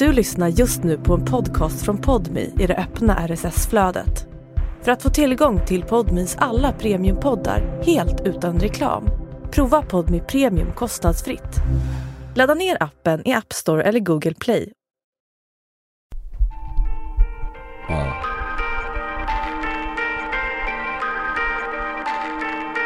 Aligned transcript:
Du 0.00 0.12
lyssnar 0.12 0.48
just 0.48 0.82
nu 0.82 0.98
på 0.98 1.14
en 1.14 1.24
podcast 1.24 1.84
från 1.84 1.98
Podmi 1.98 2.52
i 2.58 2.66
det 2.66 2.76
öppna 2.76 3.26
RSS-flödet. 3.28 4.26
För 4.82 4.92
att 4.92 5.02
få 5.02 5.10
tillgång 5.10 5.66
till 5.66 5.82
Podmis 5.82 6.36
alla 6.38 6.72
premiumpoddar 6.72 7.82
helt 7.86 8.20
utan 8.20 8.60
reklam, 8.60 9.04
prova 9.50 9.82
Podmi 9.82 10.20
Premium 10.20 10.72
kostnadsfritt. 10.72 11.56
Ladda 12.34 12.54
ner 12.54 12.82
appen 12.82 13.28
i 13.28 13.32
App 13.32 13.52
Store 13.52 13.82
eller 13.82 14.00
Google 14.00 14.34
Play. 14.34 14.72
Ja. 17.88 18.22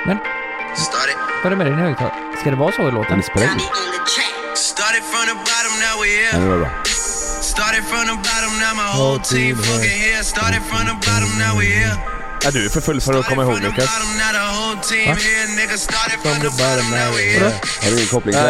Men, 0.07 0.19
vad 1.43 1.47
är 1.47 1.51
det 1.51 1.57
med 1.57 1.67
din 1.67 1.75
högtalare? 1.75 2.37
Ska 2.41 2.51
det 2.51 2.57
vara 2.57 2.73
så 2.73 2.83
i 2.83 2.91
låten? 2.91 3.11
Den 3.11 3.23
we 6.01 6.07
here. 6.07 6.31
Ja, 6.33 6.39
det 6.39 6.49
var 6.49 6.59
bra. 6.59 6.84
Started 7.55 7.85
from 7.91 8.05
the 8.11 8.17
bottom, 8.29 8.53
now 8.65 8.73
my 8.83 8.89
whole 8.99 9.19
team 9.33 9.57
fucking 9.57 9.99
here. 10.07 10.23
Started 10.25 10.63
from 10.71 10.83
the 10.91 10.97
bottom, 11.07 11.31
now 11.45 11.53
we 11.61 11.65
here. 11.67 11.97
Ja, 12.45 12.51
du 12.51 12.65
är 12.65 12.69
för 12.69 12.81
full 12.81 13.01
för 13.01 13.19
att 13.19 13.27
komma 13.27 13.43
ihåg 13.43 13.55
Lukas. 13.63 13.89
From 13.89 14.19
the 16.41 16.49
bottom, 16.63 16.91
now 16.91 17.11
we 17.17 17.23
here. 17.23 17.53
Har 17.83 17.91
du 17.91 17.97
ingen 17.97 18.07
koppling 18.07 18.33
till 18.35 18.43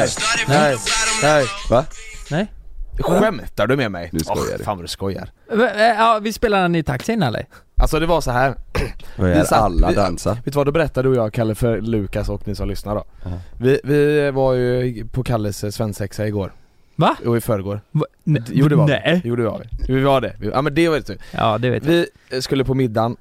Nej. 0.48 0.76
bottom, 0.76 1.18
Nej. 1.22 1.46
Va? 1.70 1.84
Nej? 2.30 2.52
Skämtar 3.00 3.66
du 3.66 3.76
med 3.76 3.92
mig? 3.92 4.08
Nu 4.12 4.18
skojar 4.18 4.58
du. 4.58 4.64
Fan 4.64 4.76
vad 4.76 4.84
du 4.84 4.88
skojar. 4.88 5.28
Eh, 5.52 5.58
Ja, 5.98 6.18
vi 6.22 6.32
spelar 6.32 6.62
den 6.62 6.74
i 6.74 6.82
taxin 6.82 7.22
eller? 7.22 7.46
Alltså 7.80 8.00
det 8.00 8.06
var 8.06 8.20
så 8.20 8.30
här. 8.30 8.54
Vi 9.16 9.30
är 9.32 9.44
satt- 9.44 9.62
alla 9.62 9.88
vi- 9.88 9.94
dansa? 9.94 10.34
Vet 10.34 10.44
du 10.44 10.50
vad, 10.50 10.66
då 10.66 10.72
berättade 10.72 11.08
du 11.08 11.18
och 11.18 11.24
jag 11.24 11.32
Kalle 11.32 11.54
för 11.54 11.80
Lukas 11.80 12.28
och 12.28 12.48
ni 12.48 12.54
som 12.54 12.68
lyssnar 12.68 12.94
då. 12.94 13.04
Aha. 13.26 13.38
Vi, 13.58 13.80
vi 13.84 14.30
var 14.30 14.52
ju 14.54 15.04
på 15.12 15.24
Kalles 15.24 15.64
eh, 15.64 15.70
svensexa 15.70 16.26
igår. 16.26 16.52
Va? 16.96 17.16
Och 17.26 17.36
i 17.36 17.40
förrgår. 17.40 17.80
Va? 17.90 18.04
Jo 18.46 18.68
det 18.68 18.76
var 18.76 18.86
Nej. 18.88 19.20
vi. 19.24 19.28
Jo 19.28 19.36
det 19.36 19.42
var 19.44 19.62
vi. 19.86 19.92
Vi 19.94 20.02
var 20.02 20.20
det. 20.20 20.36
Vi- 20.40 20.50
Ja 20.54 20.62
men 20.62 20.74
det 20.74 20.88
var 20.88 21.00
det. 21.06 21.16
Ja, 21.32 21.58
det 21.58 21.70
vet 21.70 21.84
jag. 21.86 22.06
Vi 22.30 22.42
skulle 22.42 22.64
på 22.64 22.74
middagen, 22.74 23.16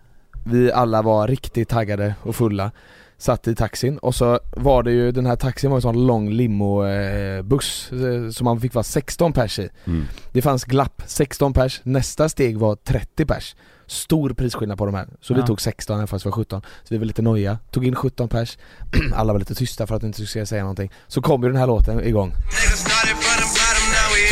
vi 0.46 0.72
alla 0.72 1.02
var 1.02 1.28
riktigt 1.28 1.70
taggade 1.70 2.16
och 2.22 2.36
fulla 2.36 2.72
Satt 3.18 3.48
i 3.48 3.56
taxin 3.56 3.98
och 3.98 4.16
så 4.16 4.40
var 4.58 4.84
det 4.84 4.92
ju, 4.92 5.12
den 5.12 5.26
här 5.26 5.36
taxin 5.36 5.70
var 5.70 5.78
en 5.78 5.82
sån 5.82 6.08
lång 6.08 6.30
limobuss 6.30 7.92
eh, 7.92 8.30
som 8.30 8.46
man 8.46 8.62
fick 8.62 8.74
vara 8.74 8.84
16 8.84 9.34
pers 9.34 9.60
i 9.60 9.70
Mm. 9.86 10.06
Det 10.32 10.42
fanns 10.42 10.64
glapp, 10.64 11.02
16 11.06 11.54
pers, 11.54 11.82
nästa 11.84 12.30
steg 12.30 12.58
var 12.58 12.76
30 12.76 13.26
pers 13.26 13.56
Stor 13.88 14.30
prisskillnad 14.30 14.78
på 14.78 14.86
de 14.86 14.96
här, 14.96 15.08
så 15.22 15.34
vi 15.34 15.40
Ja. 15.40 15.48
tog 15.48 15.62
16 15.62 15.96
även 15.96 16.08
fast 16.08 16.26
vi 16.26 16.30
var 16.30 16.36
17 16.36 16.62
Så 16.62 16.88
vi 16.94 16.98
var 16.98 17.06
lite 17.06 17.22
noja, 17.22 17.58
tog 17.72 17.86
in 17.88 17.96
17 17.96 18.28
pers 18.30 18.58
Alla 19.16 19.34
var 19.34 19.40
lite 19.40 19.56
tysta 19.56 19.88
för 19.88 19.96
att 19.96 20.04
inte 20.04 20.26
skulle 20.26 20.46
säga 20.46 20.62
någonting 20.64 20.92
Så 21.08 21.22
kom 21.22 21.44
ju 21.44 21.50
den 21.50 21.58
här 21.58 21.68
låten 21.68 22.04
igång 22.04 22.32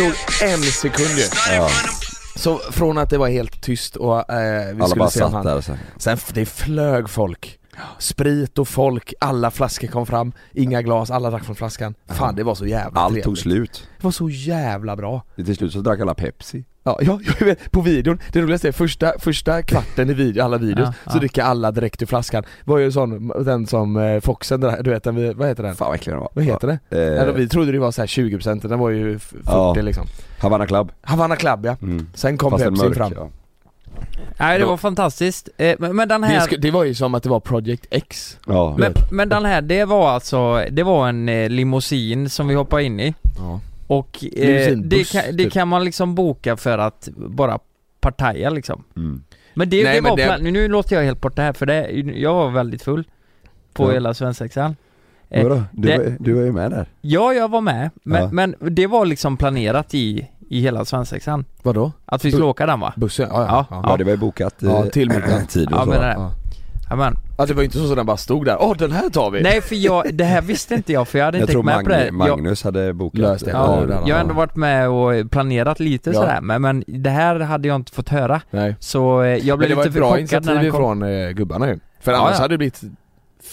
Tog 0.01 0.47
en 0.49 0.61
sekund 0.63 1.09
ju 1.19 1.53
Ja. 1.55 1.69
Så 2.35 2.57
från 2.57 2.97
att 2.97 3.09
det 3.09 3.17
var 3.17 3.27
helt 3.29 3.61
tyst 3.61 3.95
och 3.95 4.29
eh, 4.33 4.65
vi 4.75 4.81
Alla 4.81 4.87
skulle 4.87 4.99
bara 4.99 5.09
se 5.09 5.19
satt 5.19 5.31
han 5.33 5.45
där 5.45 5.55
och 5.57 5.63
så. 5.63 5.77
Sen 5.97 6.13
f- 6.13 6.31
det 6.33 6.45
flög 6.45 7.09
folk 7.09 7.57
Sprit 7.99 8.57
och 8.57 8.67
folk, 8.67 9.13
alla 9.19 9.51
flaskor 9.51 9.87
kom 9.87 10.05
fram, 10.05 10.31
inga 10.53 10.81
glas, 10.81 11.11
alla 11.11 11.29
drack 11.29 11.43
från 11.43 11.55
flaskan 11.55 11.93
Fan 12.09 12.35
det 12.35 12.43
var 12.43 12.55
så 12.55 12.65
jävla 12.65 12.99
Allt 12.99 13.09
trevligt. 13.09 13.23
tog 13.25 13.37
slut. 13.37 13.87
Det 13.97 14.03
var 14.03 14.11
så 14.11 14.29
jävla 14.29 14.95
bra 14.95 15.23
Till 15.35 15.55
slut 15.55 15.73
så 15.73 15.79
drack 15.79 15.99
alla 15.99 16.13
Pepsi. 16.13 16.63
Ja, 16.83 16.99
ja 17.01 17.19
jag 17.39 17.45
vet, 17.45 17.71
på 17.71 17.81
videon, 17.81 18.19
det 18.33 18.41
roligaste 18.41 18.67
är 18.67 18.71
första, 18.71 19.13
första 19.19 19.61
kvarten 19.61 20.09
i 20.09 20.13
video, 20.13 20.43
alla 20.43 20.57
videos, 20.57 20.87
Ja, 21.05 21.11
så 21.11 21.15
ja. 21.17 21.19
dricker 21.19 21.41
alla 21.43 21.71
direkt 21.71 22.01
ur 22.01 22.05
flaskan 22.05 22.43
var 22.63 22.77
ju 22.77 22.91
sån, 22.91 23.27
den 23.45 23.67
som 23.67 23.97
eh, 23.97 24.19
Foxen, 24.19 24.61
där, 24.61 24.83
du 24.83 24.89
vet 24.89 25.03
den, 25.03 25.37
vad 25.37 25.47
heter 25.47 25.63
den? 25.63 25.75
Fan 25.75 25.87
vad 25.87 25.95
äcklig 25.95 26.13
den 26.13 26.19
var. 26.19 26.29
Vad 26.33 26.45
heter 26.45 26.67
det? 26.67 26.79
Eh, 26.97 27.21
Eller, 27.21 27.31
vi 27.33 27.47
trodde 27.49 27.71
det 27.71 27.79
var 27.79 27.91
så 27.91 28.01
här 28.01 28.07
20% 28.07 28.67
den 28.67 28.79
var 28.79 28.89
ju 28.89 29.15
f- 29.15 29.29
40 29.31 29.41
Ja. 29.45 29.73
liksom 29.73 30.05
Havana 30.39 30.67
Club. 30.67 30.91
Havanna 31.01 31.35
Club 31.35 31.65
ja, 31.65 31.75
Mm. 31.81 32.07
sen 32.13 32.37
kom 32.37 32.51
Fast 32.51 32.63
Pepsi 32.63 32.83
mörk, 32.83 32.95
fram 32.97 33.13
ja. 33.15 33.29
Nej, 34.39 34.59
det 34.59 34.65
var 34.65 34.77
fantastiskt. 34.77 35.49
Eh, 35.57 35.75
Men, 35.79 35.95
men 35.95 36.07
den 36.07 36.21
det, 36.21 36.27
här... 36.27 36.47
sk- 36.47 36.57
det 36.57 36.71
var 36.71 36.83
ju 36.83 36.95
som 36.95 37.15
att 37.15 37.23
det 37.23 37.29
var 37.29 37.39
Project 37.39 37.85
X 37.91 38.37
Ja. 38.47 38.75
Men, 38.79 38.93
men 39.11 39.29
den 39.29 39.45
här, 39.45 39.61
det 39.61 39.85
var 39.85 40.09
alltså, 40.09 40.65
det 40.71 40.83
var 40.83 41.09
en 41.09 41.29
eh, 41.29 41.49
limousin 41.49 42.29
som 42.29 42.47
vi 42.47 42.55
hoppade 42.55 42.83
in 42.83 42.99
i 42.99 43.13
Ja, 43.37 43.59
och 43.91 44.23
eh, 44.35 44.77
det, 44.77 45.11
kan, 45.11 45.21
det 45.37 45.43
typ. 45.43 45.53
kan 45.53 45.67
man 45.67 45.83
liksom 45.83 46.15
boka 46.15 46.57
för 46.57 46.77
att 46.77 47.09
bara 47.15 47.59
partaja 47.99 48.49
liksom 48.49 48.83
Mm. 48.95 49.23
Men 49.53 49.69
det, 49.69 49.83
Nej, 49.83 49.95
det 50.01 50.09
var 50.09 50.17
det- 50.17 50.23
plan- 50.25 50.41
nu 50.43 50.67
låter 50.67 50.95
jag 50.95 51.03
helt 51.03 51.21
borta 51.21 51.41
här 51.41 51.53
för 51.53 51.65
det, 51.65 51.91
jag 52.15 52.33
var 52.33 52.49
väldigt 52.49 52.81
full 52.83 53.03
På 53.73 53.83
Ja. 53.83 53.91
hela 53.93 54.13
svensexan 54.13 54.75
Eh, 55.33 55.43
Vadå? 55.43 55.63
Du, 55.71 55.87
det- 55.87 55.97
var, 55.97 56.15
du 56.19 56.33
var 56.33 56.41
ju 56.41 56.51
med 56.51 56.71
där. 56.71 56.85
Ja, 57.01 57.33
jag 57.33 57.51
var 57.51 57.61
med, 57.61 57.89
men, 58.03 58.21
Ja. 58.23 58.29
men 58.31 58.55
det 58.59 58.87
var 58.87 59.05
liksom 59.05 59.37
planerat 59.37 59.93
i, 59.93 60.27
i 60.49 60.61
hela 60.61 60.85
svensexan 60.85 61.45
vadå? 61.63 61.91
Att 62.05 62.25
vi 62.25 62.31
skulle 62.31 62.45
åka 62.45 62.65
den 62.65 62.79
va? 62.79 62.93
Bussen? 62.95 63.27
Ja, 63.31 63.45
Ja. 63.45 63.65
ja, 63.69 63.81
Ja, 63.89 63.97
det 63.97 64.03
var 64.03 64.11
ju 64.11 64.17
bokat 64.17 64.55
Ja, 64.59 64.83
eh, 64.85 64.89
till 64.89 65.09
middag. 65.09 65.45
tid 65.49 65.71
och 65.73 65.79
så. 65.83 65.85
men. 65.89 66.31
Amen. 66.91 67.15
Ja 67.37 67.45
det 67.45 67.53
var 67.53 67.63
inte 67.63 67.77
så 67.77 67.89
att 67.91 67.95
den 67.97 68.05
bara 68.05 68.17
stod 68.17 68.45
där, 68.45 68.57
åh 68.59 68.77
den 68.77 68.91
här 68.91 69.09
tar 69.09 69.31
vi! 69.31 69.41
Nej 69.41 69.61
för 69.61 69.75
jag, 69.75 70.13
det 70.13 70.23
här 70.23 70.41
visste 70.41 70.75
inte 70.75 70.93
jag 70.93 71.07
för 71.07 71.17
jag 71.19 71.25
hade 71.25 71.37
Jag 71.37 71.43
inte 71.43 71.51
tror 71.53 71.63
tänkt 71.63 71.75
med 71.75 71.83
på 71.85 71.89
det 72.05 72.11
Mag- 72.11 72.27
jag, 72.27 72.37
Magnus 72.39 72.63
hade 72.63 72.93
bokat. 72.93 73.19
Löst 73.19 73.45
det. 73.45 73.51
Ja, 73.51 73.85
jag 74.05 74.15
har 74.15 74.21
ändå 74.21 74.33
varit 74.33 74.55
med 74.55 74.89
och 74.89 75.31
planerat 75.31 75.79
lite 75.79 76.09
Ja. 76.09 76.13
sådär 76.13 76.39
men, 76.41 76.61
men 76.61 76.83
det 76.87 77.09
här 77.09 77.39
hade 77.39 77.67
jag 77.67 77.75
inte 77.75 77.91
fått 77.91 78.09
höra 78.09 78.41
Nej. 78.51 78.75
Så 78.79 79.21
eh, 79.21 79.47
jag 79.47 79.57
blev 79.57 79.69
det 79.69 79.75
var 79.75 79.83
lite 79.85 79.89
ett 79.97 80.01
bra 80.01 80.09
chockad 80.09 80.45
när 80.45 80.51
initiativ 80.53 80.67
ifrån 80.67 81.03
eh, 81.03 81.29
gubbarna 81.29 81.67
ju. 81.67 81.79
För 82.01 82.11
Ja, 82.11 82.17
annars 82.17 82.31
ja. 82.35 82.41
hade 82.41 82.53
det 82.53 82.57
blivit 82.57 82.81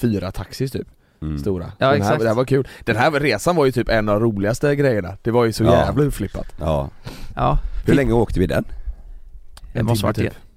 fyra 0.01 0.31
taxis 0.33 0.73
typ, 0.73 0.87
Mm. 1.23 1.39
stora. 1.39 1.65
Ja, 1.65 1.71
den 1.79 1.89
här, 1.89 1.97
exakt. 1.97 2.23
det 2.23 2.29
här 2.29 2.35
var 2.35 2.45
kul. 2.45 2.69
Den 2.85 2.97
här 2.97 3.11
resan 3.11 3.57
var 3.57 3.65
ju 3.67 3.73
typ 3.73 3.89
en 3.89 4.09
av 4.09 4.21
de 4.21 4.27
roligaste 4.27 4.77
grejerna. 4.77 5.17
Det 5.23 5.31
var 5.31 5.45
ju 5.45 5.53
så 5.53 5.65
Ja. 5.65 5.71
jävla 5.77 6.05
uppflippat. 6.05 6.47
Ja. 6.61 6.89
Ja, 7.37 7.59
Hur 7.87 7.95
länge 7.95 8.13
åkte 8.13 8.41
vi 8.41 8.47
den? 8.47 8.65
det 9.73 9.79
En 9.79 9.87
måste 9.87 10.01
timme 10.01 10.09
varit 10.09 10.17
typ. 10.35 10.48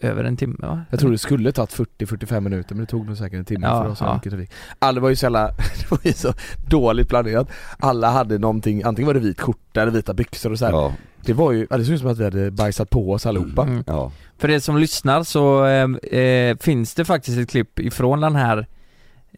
Över 0.00 0.24
en 0.24 0.36
timme 0.36 0.56
va? 0.58 0.84
Jag 0.90 1.00
tror 1.00 1.10
det 1.10 1.18
skulle 1.18 1.52
tagit 1.52 1.70
40-45 1.70 2.40
minuter 2.40 2.74
men 2.74 2.84
det 2.84 2.90
tog 2.90 3.06
nog 3.06 3.16
säkert 3.16 3.38
en 3.38 3.44
timme 3.44 3.66
Ja, 3.66 3.82
för 3.82 3.90
oss 3.90 4.00
ja. 4.00 4.14
mycket 4.14 4.32
trafik. 4.32 4.50
Alla 4.78 5.00
var 5.00 5.08
ju 5.08 5.16
så 5.16 5.24
jävla, 5.24 5.46
det 5.56 5.90
var 5.90 5.98
ju 6.02 6.12
så 6.12 6.32
dåligt 6.68 7.08
planerat. 7.08 7.48
Alla 7.78 8.10
hade 8.10 8.38
någonting, 8.38 8.82
antingen 8.82 9.06
var 9.06 9.14
det 9.14 9.20
vit 9.20 9.40
skjorta 9.40 9.82
eller 9.82 9.92
vita 9.92 10.14
byxor 10.14 10.52
och 10.52 10.58
så 10.58 10.64
här. 10.64 10.72
Ja. 10.72 10.92
Det 11.24 11.32
var 11.32 11.52
ju, 11.52 11.66
ja, 11.70 11.76
det 11.76 11.84
såg 11.84 11.94
ut 11.94 12.00
som 12.00 12.10
att 12.10 12.18
vi 12.18 12.24
hade 12.24 12.50
bajsat 12.50 12.90
på 12.90 13.12
oss 13.12 13.26
allihopa. 13.26 13.62
Mm. 13.62 13.84
Ja. 13.86 14.12
För 14.38 14.50
er 14.50 14.58
som 14.58 14.78
lyssnar 14.78 15.22
så 15.22 15.66
eh, 15.66 16.18
eh, 16.20 16.56
finns 16.56 16.94
det 16.94 17.04
faktiskt 17.04 17.38
ett 17.38 17.50
klipp 17.50 17.78
ifrån 17.78 18.20
den 18.20 18.36
här 18.36 18.66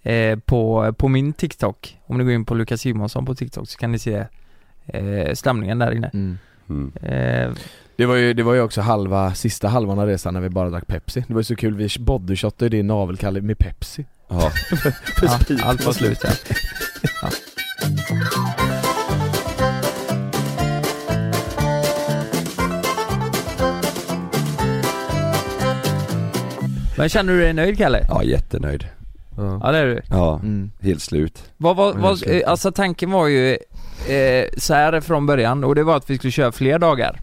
eh, 0.02 0.38
på, 0.38 0.94
på 0.98 1.08
min 1.08 1.32
TikTok 1.32 1.98
Om 2.06 2.19
ni 2.19 2.25
går 2.25 2.32
in 2.32 2.44
på 2.44 2.54
Lukas 2.54 2.80
Simonsson 2.80 3.26
på 3.26 3.34
TikTok 3.34 3.69
så 3.69 3.78
kan 3.78 3.92
ni 3.92 3.98
se 3.98 4.25
eh, 4.86 5.34
stämningen 5.34 5.78
där 5.78 5.92
inne 5.92 6.10
Mm. 6.14 6.38
Mm. 6.68 6.92
eh, 7.02 7.50
Det 7.96 8.06
var 8.06 8.14
ju, 8.14 8.34
det 8.34 8.42
var 8.42 8.54
ju 8.54 8.60
också 8.60 8.80
halva, 8.80 9.34
sista 9.34 9.68
halvan 9.68 9.98
av 9.98 10.06
resan 10.06 10.34
när 10.34 10.40
vi 10.40 10.48
bara 10.48 10.70
drack 10.70 10.86
Pepsi. 10.86 11.24
Det 11.28 11.34
var 11.34 11.40
ju 11.40 11.44
så 11.44 11.56
kul, 11.56 11.74
vi 11.74 11.88
bodyshottade 12.00 12.68
din 12.68 12.86
navelkalle 12.86 13.40
med 13.40 13.58
Pepsi. 13.58 14.06
Ja. 14.28 14.50
För 15.18 15.26
ja, 15.26 15.38
Allt 15.64 15.86
var 15.86 15.92
slut 15.92 16.18
ja. 16.24 16.30
ja. 17.22 17.28
Men 26.96 27.08
känner 27.08 27.32
du 27.32 27.40
dig 27.40 27.52
nöjd 27.52 27.78
Kalle? 27.78 28.06
ja, 28.08 28.22
jättenöjd. 28.22 28.86
Ja. 29.36 29.60
Ja 29.62 29.72
det 29.72 29.78
är 29.78 29.86
du 29.86 30.00
Ja, 30.10 30.40
Mm. 30.42 30.70
helt 30.80 31.02
slut. 31.02 31.42
Vad, 31.56 31.76
vad, 31.76 31.96
vad, 31.96 32.26
eh, 32.28 32.40
alltså 32.46 32.72
tanken 32.72 33.10
var 33.10 33.26
ju 33.26 33.58
eh, 34.09 34.44
så 34.56 34.75
här 34.75 35.00
från 35.00 35.26
början 35.26 35.64
och 35.64 35.75
det 35.75 35.82
var 35.82 35.97
att 35.97 36.10
vi 36.10 36.19
skulle 36.19 36.31
köra 36.31 36.53
fler 36.53 36.78
dagar 36.78 37.20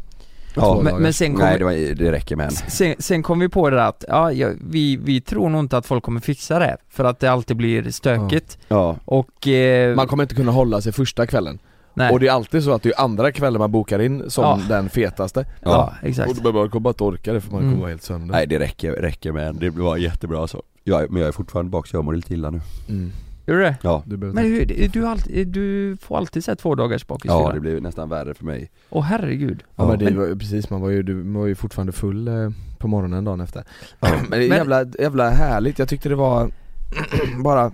Ja. 0.57 0.81
men, 0.83 1.01
men 1.01 1.13
sen 1.13 1.33
kom, 1.33 1.45
Nej, 1.45 1.57
det, 1.59 1.65
var, 1.65 1.95
det 1.95 2.11
räcker 2.11 2.35
med 2.35 2.45
en. 2.45 2.51
sen, 2.51 2.95
sen 2.99 3.23
kom 3.23 3.39
vi 3.39 3.49
på 3.49 3.69
det 3.69 3.75
där 3.75 3.83
att, 3.87 4.05
ja, 4.07 4.31
vi, 4.69 4.95
vi 4.97 5.21
tror 5.21 5.49
nog 5.49 5.59
inte 5.59 5.77
att 5.77 5.85
folk 5.85 6.03
kommer 6.03 6.19
fixa 6.19 6.59
det 6.59 6.77
för 6.89 7.03
att 7.03 7.19
det 7.19 7.27
alltid 7.31 7.57
blir 7.57 7.91
stökigt 7.91 8.57
Ja. 8.67 8.95
och... 9.05 9.47
Eh, 9.47 9.95
Man 9.95 10.07
kommer 10.07 10.23
inte 10.23 10.35
kunna 10.35 10.51
hålla 10.51 10.81
sig 10.81 10.91
första 10.91 11.27
kvällen. 11.27 11.59
nej. 11.93 12.11
Och 12.13 12.19
det 12.19 12.27
är 12.27 12.31
alltid 12.31 12.63
så 12.63 12.71
att 12.73 12.83
det 12.83 12.89
är 12.89 13.01
andra 13.01 13.31
kvällen 13.31 13.59
man 13.59 13.71
bokar 13.71 13.99
in 13.99 14.23
som 14.29 14.43
Ja. 14.43 14.59
den 14.75 14.89
fetaste. 14.89 15.45
ja, 15.61 15.93
Ja. 16.01 16.07
exakt. 16.09 16.29
Och 16.29 16.35
då 16.43 16.51
man 16.51 16.69
kommer 16.69 16.81
bara 16.81 16.89
inte 16.89 17.03
orka 17.03 17.33
det 17.33 17.41
för 17.41 17.51
man 17.51 17.59
Mm. 17.61 17.71
kommer 17.71 17.81
vara 17.81 17.89
helt 17.91 18.03
sönder. 18.03 18.31
Nej, 18.35 18.47
det 18.47 18.59
räcker, 18.59 18.91
räcker 18.91 19.31
med 19.31 19.47
en. 19.47 19.59
Det 19.59 19.69
var 19.69 19.97
jättebra 19.97 20.47
så. 20.47 20.63
Jag, 20.83 21.11
men 21.11 21.21
jag 21.21 21.27
är 21.27 21.31
fortfarande 21.31 21.69
bak 21.69 21.87
så 21.87 21.97
jag 21.97 22.05
mår 22.05 22.13
lite 22.13 22.33
illa 22.33 22.49
nu. 22.49 22.61
Mm. 22.89 23.11
Gör 23.47 23.55
du 23.55 23.61
det? 23.61 23.77
Ja. 23.81 24.03
Du 24.05 24.17
behöver 24.17 24.35
Men 24.41 24.51
hur, 24.51 24.87
du, 24.87 25.01
har 25.03 25.11
alltid, 25.11 25.47
du 25.47 25.97
får 26.01 26.17
alltid 26.17 26.43
säga 26.43 26.55
två 26.55 26.75
dagars 26.75 27.07
bakisfylla? 27.07 27.41
Ja, 27.41 27.51
det 27.53 27.59
blev 27.59 27.81
nästan 27.81 28.09
värre 28.09 28.33
för 28.33 28.45
mig. 28.45 28.71
Åh 28.89 29.03
herregud. 29.03 29.63
Ja, 29.75 29.87
men 29.87 29.99
det 29.99 30.11
var 30.11 30.25
ju 30.25 30.35
precis, 30.39 30.69
man 30.69 30.81
var 30.81 30.89
ju, 30.89 31.03
du 31.03 31.21
var 31.33 31.45
ju 31.45 31.55
fortfarande 31.55 31.91
full 31.93 32.27
eh, 32.27 32.49
på 32.77 32.87
morgonen 32.87 33.25
dagen 33.25 33.41
efter. 33.41 33.63
Ja. 33.99 34.09
Men 34.29 34.39
det 34.39 34.45
är 34.45 34.49
Men- 34.49 34.57
jävla, 34.57 34.85
jävla 34.99 35.29
härligt, 35.29 35.79
jag 35.79 35.89
tyckte 35.89 36.09
det 36.09 36.15
var 36.15 36.51
bara 37.43 37.71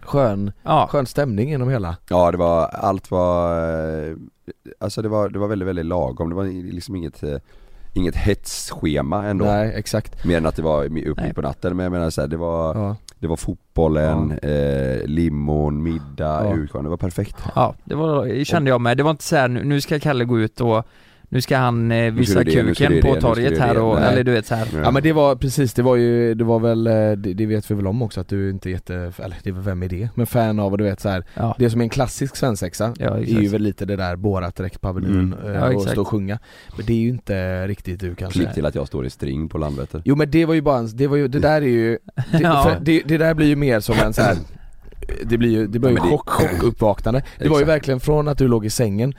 skön, 0.00 0.52
Ja, 0.62 0.88
skön 0.90 1.06
stämning 1.06 1.48
genom 1.48 1.68
hela. 1.68 1.96
Ja, 2.08 2.30
det 2.32 2.38
var, 2.38 2.66
allt 2.66 3.10
var, 3.10 3.58
eh, 4.08 4.16
alltså 4.78 5.02
det 5.02 5.08
var, 5.08 5.28
det 5.28 5.38
var 5.38 5.48
väldigt, 5.48 5.68
väldigt 5.68 5.86
lagom. 5.86 6.28
Det 6.28 6.34
var 6.34 6.44
liksom 6.72 6.96
inget, 6.96 7.22
eh, 7.22 7.36
inget 7.94 8.16
hetsschema 8.16 9.26
ändå. 9.26 9.44
Nej 9.44 9.72
exakt. 9.76 10.24
Mer 10.24 10.36
än 10.36 10.46
att 10.46 10.56
det 10.56 10.62
var 10.62 10.84
uppe 10.84 11.22
mitt 11.26 11.34
på 11.34 11.42
natten, 11.42 11.76
men 11.76 11.84
jag 11.84 11.92
menar 11.92 12.10
så 12.10 12.20
här, 12.20 12.28
det 12.28 12.36
var, 12.36 12.74
Ja. 12.74 12.96
Det 13.18 13.26
var 13.26 13.36
fotbollen, 13.36 14.38
eh, 14.38 15.06
limon, 15.06 15.82
middag, 15.82 16.44
Ja. 16.44 16.54
utgång, 16.56 16.82
det 16.84 16.90
var 16.90 16.96
perfekt. 16.96 17.36
ja 17.54 17.74
det 17.84 17.94
var, 17.94 18.44
kände 18.44 18.70
jag 18.70 18.80
med. 18.80 18.96
Det 18.96 19.02
var 19.02 19.10
inte 19.10 19.24
så 19.24 19.36
här, 19.36 19.48
nu 19.48 19.64
nu 19.64 19.80
ska 19.80 19.98
Kalle 19.98 20.24
gå 20.24 20.38
ut 20.40 20.60
och 20.60 20.84
nu 21.30 21.40
ska 21.40 21.56
han 21.56 21.92
eh, 21.92 22.12
visa 22.12 22.44
det, 22.44 22.50
kuken 22.52 22.92
du 22.92 23.02
på 23.02 23.14
det, 23.14 23.20
torget 23.20 23.58
här 23.58 23.74
det. 23.74 23.80
och, 23.80 24.00
Nej. 24.00 24.12
eller 24.12 24.24
du 24.24 24.32
vet 24.32 24.46
så 24.46 24.54
här. 24.54 24.68
Ja 24.84 24.90
men 24.90 25.02
det 25.02 25.12
var 25.12 25.36
precis, 25.36 25.74
det 25.74 25.82
var 25.82 25.96
ju, 25.96 26.34
det 26.34 26.44
var 26.44 26.58
väl, 26.60 26.86
eh, 26.86 26.92
det, 26.92 27.34
det 27.34 27.46
vet 27.46 27.70
vi 27.70 27.74
väl 27.74 27.86
om 27.86 28.02
också 28.02 28.20
att 28.20 28.28
du 28.28 28.50
inte 28.50 28.68
är 28.68 28.70
jätte, 28.70 29.12
eller 29.18 29.36
det 29.42 29.52
väl 29.52 29.62
vem 29.62 29.82
är 29.82 29.88
det? 29.88 30.08
Men 30.14 30.26
fan 30.26 30.58
av, 30.60 30.72
och 30.72 30.78
du 30.78 30.84
vet 30.84 31.00
så 31.00 31.08
här, 31.08 31.24
Ja, 31.34 31.56
det 31.58 31.70
som 31.70 31.80
är 31.80 31.84
en 31.84 31.88
klassisk 31.90 32.36
svensexa 32.36 32.94
ja 32.98 33.16
är 33.16 33.22
ju 33.22 33.48
väl 33.48 33.62
lite 33.62 33.84
det 33.84 33.96
där 33.96 34.16
Borat 34.16 34.56
direkt 34.56 34.80
på 34.80 34.88
Mm. 34.88 35.34
eh, 35.46 35.52
Ja, 35.52 35.74
och 35.74 35.82
stå 35.82 36.00
och 36.00 36.08
sjunga 36.08 36.38
Men 36.76 36.86
det 36.86 36.92
är 36.92 36.96
ju 37.00 37.08
inte 37.08 37.66
riktigt 37.66 38.00
du 38.00 38.14
kanske 38.14 38.38
Klipp 38.38 38.54
till 38.54 38.66
att 38.66 38.74
jag 38.74 38.86
står 38.86 39.06
i 39.06 39.10
string 39.10 39.48
på 39.48 39.58
Landvetter 39.58 40.02
Jo 40.04 40.16
men 40.16 40.30
det 40.30 40.44
var 40.46 40.54
ju 40.54 40.60
bara 40.62 40.78
en, 40.78 40.96
det 40.96 41.06
var 41.06 41.16
ju, 41.16 41.28
det 41.28 41.38
där 41.38 41.62
är 41.62 41.66
ju, 41.66 41.98
det, 42.32 42.38
Ja. 42.40 42.62
för 42.62 42.84
det, 42.84 43.02
det 43.06 43.18
där 43.18 43.34
blir 43.34 43.46
ju 43.46 43.56
mer 43.56 43.80
som 43.80 43.96
en 44.04 44.12
så 44.12 44.22
här. 44.22 44.36
Det 45.24 45.38
blir 45.38 45.50
ju, 45.50 45.66
det 45.66 45.78
blir 45.78 45.90
ju 45.90 45.96
Ja, 45.96 46.02
det- 46.02 46.08
chock, 46.10 46.28
chockuppvaknande 46.30 47.22
Det 47.38 47.48
var 47.48 47.58
ju 47.58 47.64
verkligen 47.64 48.00
från 48.00 48.28
att 48.28 48.38
du 48.38 48.48
låg 48.48 48.66
i 48.66 48.70
sängen, 48.70 49.14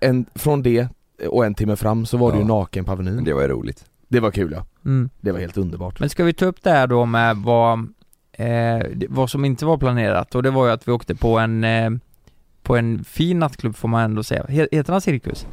en, 0.00 0.24
från 0.34 0.62
det 0.62 0.88
och 1.30 1.46
en 1.46 1.54
timme 1.54 1.76
fram 1.76 2.06
så 2.06 2.16
var 2.16 2.32
du 2.32 2.36
ju 2.38 2.42
Ja. 2.42 2.48
naken 2.48 2.84
på 2.84 2.92
Avenyn 2.92 3.24
det 3.24 3.32
var 3.32 3.42
ju 3.42 3.48
roligt 3.48 3.84
Det 4.08 4.20
var 4.20 4.30
kul 4.30 4.52
ja, 4.56 4.64
Mm. 4.84 5.10
det 5.20 5.32
var 5.32 5.40
helt 5.40 5.56
underbart 5.56 6.00
Men 6.00 6.08
ska 6.10 6.24
vi 6.24 6.32
ta 6.32 6.44
upp 6.44 6.62
det 6.62 6.70
här 6.70 6.86
då 6.86 7.04
med 7.04 7.36
vad, 7.36 7.78
eh, 8.32 8.86
vad 9.08 9.30
som 9.30 9.44
inte 9.44 9.64
var 9.66 9.78
planerat 9.78 10.34
och 10.34 10.42
det 10.42 10.50
var 10.50 10.66
ju 10.66 10.72
att 10.72 10.88
vi 10.88 10.92
åkte 10.92 11.14
på 11.14 11.38
en, 11.38 11.64
eh, 11.64 11.90
på 12.62 12.76
en 12.76 13.04
fin 13.04 13.38
nattklubb 13.38 13.76
får 13.76 13.88
man 13.88 14.02
ändå 14.04 14.22
säga. 14.22 14.42
He- 14.48 14.68
Heter 14.72 14.92
den 14.92 15.00
Cirkus? 15.00 15.46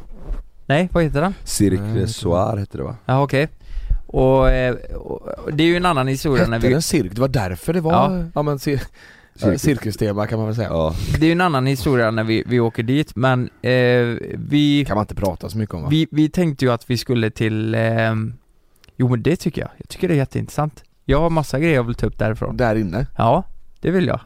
Nej, 0.66 0.90
vad 0.94 1.04
heter 1.04 1.22
den? 1.22 1.34
Cirque 1.44 1.84
det 1.94 2.08
Soir 2.08 2.58
hette 2.58 2.78
det 2.78 2.84
va? 2.84 2.96
Ja 3.06 3.24
okej. 3.24 3.50
Och, 4.08 4.50
eh, 4.50 4.76
och 4.96 5.54
det 5.54 5.64
är 5.64 5.68
ju 5.68 5.78
en 5.78 5.86
annan 5.86 6.08
historia 6.08 6.48
när 6.48 6.54
Hette 6.58 6.68
vi, 6.68 6.74
den 6.74 6.82
cirk? 6.82 7.12
Det 7.16 7.22
var 7.22 7.28
därför 7.28 7.74
det 7.74 7.82
var, 7.82 7.92
Ja. 7.92 8.24
ja, 8.36 8.42
men 8.42 8.60
ja, 8.66 8.80
Cirkus. 9.36 9.62
cirkustema 9.62 10.28
kan 10.28 10.38
man 10.40 10.48
väl 10.48 10.56
säga 10.56 10.68
Ja, 10.68 10.96
det 11.20 11.26
är 11.26 11.28
ju 11.28 11.32
en 11.32 11.42
annan 11.42 11.66
historia 11.66 12.12
när 12.12 12.24
vi, 12.24 12.44
vi 12.48 12.60
åker 12.60 12.84
dit 12.84 13.16
men 13.16 13.50
eh, 13.62 13.72
vi, 14.34 14.86
kan 14.88 14.96
man 14.96 15.04
inte 15.04 15.16
prata 15.16 15.50
så 15.50 15.58
mycket 15.58 15.76
om 15.76 15.82
va? 15.84 15.88
vi, 15.92 16.08
vi 16.12 16.30
tänkte 16.30 16.66
ju 16.66 16.72
att 16.72 16.90
vi 16.90 16.98
skulle 16.98 17.30
till, 17.30 17.76
eh, 17.76 17.82
jo 18.98 19.08
men 19.10 19.24
det 19.24 19.36
tycker 19.36 19.62
jag. 19.62 19.70
Jag 19.78 19.90
tycker 19.90 20.08
det 20.08 20.14
är 20.14 20.18
jätteintressant. 20.18 20.84
Jag 21.06 21.20
har 21.20 21.30
massa 21.30 21.60
grejer 21.60 21.76
jag 21.76 21.84
vill 21.84 21.96
ta 21.96 22.06
upp 22.08 22.18
därifrån. 22.18 22.58
Där 22.58 22.76
inne? 22.76 23.06
Ja, 23.18 23.44
det 23.82 23.92
vill 23.92 24.08
jag. 24.08 24.20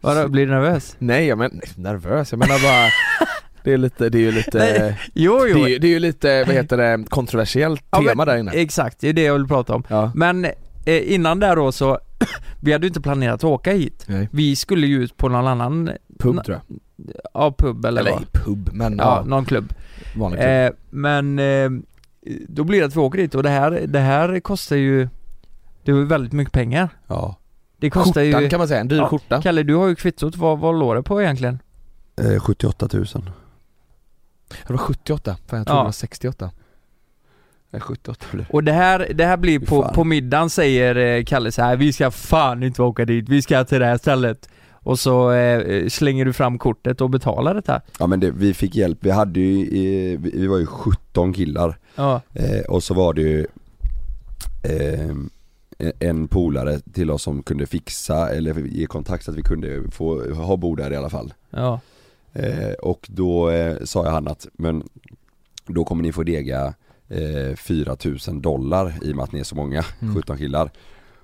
Vadå, 0.00 0.28
blir 0.28 0.46
du 0.46 0.52
nervös? 0.52 0.96
Nej 0.98 1.26
jag 1.26 1.38
men, 1.38 1.60
nervös, 1.76 2.32
jag 2.32 2.38
menar 2.38 2.62
bara 2.62 2.90
Det 3.64 3.72
är 3.72 3.78
lite, 3.78 4.08
det 4.08 4.18
är 4.18 4.22
ju 4.22 4.32
lite, 4.32 4.58
Nej, 4.58 4.98
Jo, 5.14 5.38
det 5.44 5.50
jo. 5.50 5.64
är, 5.64 5.68
ju- 5.68 5.78
det 5.78 5.86
är 5.86 5.90
ju 5.90 5.98
lite, 5.98 6.44
vad 6.44 6.54
heter 6.54 6.76
det, 6.76 7.04
kontroversiellt 7.08 7.82
Ja, 7.90 7.98
tema 7.98 8.14
men- 8.14 8.26
där 8.26 8.36
inne 8.36 8.50
Exakt, 8.52 9.00
det 9.00 9.08
är 9.08 9.12
det 9.12 9.22
jag 9.22 9.34
vill 9.34 9.46
prata 9.48 9.74
om. 9.74 9.84
Ja, 9.88 10.12
Men 10.14 10.44
eh, 10.84 11.12
innan 11.14 11.40
där 11.40 11.56
då 11.56 11.72
så, 11.72 11.98
vi 12.60 12.72
hade 12.72 12.86
ju 12.86 12.88
inte 12.88 13.00
planerat 13.00 13.34
att 13.34 13.44
åka 13.44 13.72
hit. 13.72 14.04
nej, 14.08 14.28
Vi 14.32 14.56
skulle 14.56 14.86
ju 14.86 15.02
ut 15.02 15.16
på 15.16 15.28
någon 15.28 15.46
annan, 15.46 15.90
pub 16.18 16.44
tror 16.44 16.60
jag 16.68 16.78
ja 17.34 17.54
pub 17.58 17.84
eller, 17.84 18.00
Eller 18.00 18.10
vad. 18.10 18.32
pub, 18.32 18.70
men 18.72 18.96
Ja, 18.98 19.04
ja, 19.18 19.24
någon 19.24 19.44
klubb. 19.44 19.72
vanlig 20.16 20.40
pub 20.40 20.48
Eh, 20.48 20.70
men 20.90 21.38
eh, 21.38 21.70
då 22.48 22.64
blir 22.64 22.80
det 22.80 22.86
att 22.86 22.96
vi 22.96 23.00
åker 23.00 23.18
dit 23.18 23.34
och 23.34 23.42
det 23.42 23.48
här, 23.48 23.70
det 23.88 23.98
här 24.00 24.40
kostar 24.40 24.76
ju, 24.76 25.08
det 25.84 25.90
är 25.92 25.96
ju 25.96 26.04
väldigt 26.04 26.32
mycket 26.32 26.52
pengar. 26.54 26.88
ja 27.06 27.36
Det 27.76 27.90
kostar 27.90 28.22
Skjortan 28.24 28.42
ju, 28.42 28.48
kan 28.48 28.58
man 28.58 28.68
säga, 28.68 28.80
en 28.80 28.88
dyr 28.88 28.96
Ja, 28.96 29.08
skjorta 29.08 29.42
Kalle 29.42 29.62
du 29.62 29.74
har 29.74 29.88
ju 29.88 29.94
kvittot, 29.94 30.36
vad, 30.36 30.58
vad 30.58 30.78
låg 30.78 30.94
det 30.96 31.02
på 31.02 31.22
egentligen? 31.22 31.58
eh, 32.16 32.40
78 32.40 32.88
000 32.92 33.04
Det 34.66 34.72
var 34.72 34.76
78, 34.78 35.36
fan 35.46 35.58
jag 35.58 35.66
tror 35.66 35.76
Ja. 35.76 35.82
det 35.82 35.84
var 35.86 35.92
68 35.92 36.50
Nej 36.56 36.57
78 37.72 38.26
blev 38.32 38.44
det 38.46 38.52
Och 38.52 38.64
det 38.64 38.72
här, 38.72 39.12
det 39.14 39.24
här 39.24 39.36
blir 39.36 39.60
på, 39.60 39.88
på 39.94 40.04
middagen 40.04 40.50
säger 40.50 40.96
eh, 40.96 41.24
Kalle 41.24 41.52
så 41.52 41.62
här: 41.62 41.76
vi 41.76 41.92
ska 41.92 42.10
fan 42.10 42.62
inte 42.62 42.82
åka 42.82 43.04
dit, 43.04 43.28
vi 43.28 43.42
ska 43.42 43.64
till 43.64 43.80
det 43.80 43.86
här 43.86 43.98
stället. 43.98 44.48
Och 44.70 44.98
så 44.98 45.32
eh, 45.32 45.88
slänger 45.88 46.24
du 46.24 46.32
fram 46.32 46.58
kortet 46.58 47.00
och 47.00 47.10
betalar 47.10 47.54
detta. 47.54 47.80
Ja 47.98 48.06
men 48.06 48.20
det, 48.20 48.30
vi 48.30 48.54
fick 48.54 48.74
hjälp, 48.76 48.98
vi 49.00 49.10
hade 49.10 49.40
ju, 49.40 50.12
eh, 50.12 50.18
vi 50.20 50.46
var 50.46 50.58
ju 50.58 50.66
17 50.66 51.32
killar. 51.32 51.78
Ja, 51.94 52.20
eh, 52.34 52.60
och 52.68 52.82
så 52.82 52.94
var 52.94 53.14
det 53.14 53.22
ju 53.22 53.46
eh, 54.62 55.16
en 55.98 56.28
polare 56.28 56.80
till 56.80 57.10
oss 57.10 57.22
som 57.22 57.42
kunde 57.42 57.66
fixa 57.66 58.30
eller 58.30 58.54
ge 58.54 58.86
kontakt 58.86 59.24
så 59.24 59.30
att 59.30 59.36
vi 59.36 59.42
kunde 59.42 59.90
få 59.90 60.34
ha 60.34 60.56
bord 60.56 60.78
där 60.78 60.92
i 60.92 60.96
alla 60.96 61.10
fall. 61.10 61.34
Ja, 61.50 61.80
eh, 62.32 62.72
Och 62.72 63.06
då 63.10 63.50
sa 63.84 64.04
jag 64.04 64.12
han 64.12 64.28
att, 64.28 64.46
men 64.52 64.82
då 65.66 65.84
kommer 65.84 66.02
ni 66.02 66.12
få 66.12 66.22
dega 66.22 66.74
eh, 67.08 67.56
4000 67.56 68.40
dollar 68.40 68.94
i 69.02 69.12
och 69.12 69.16
med 69.16 69.22
att 69.22 69.32
ni 69.32 69.40
är 69.40 69.44
så 69.44 69.54
många, 69.56 69.84
Mm. 70.00 70.14
17 70.14 70.38
killar 70.38 70.70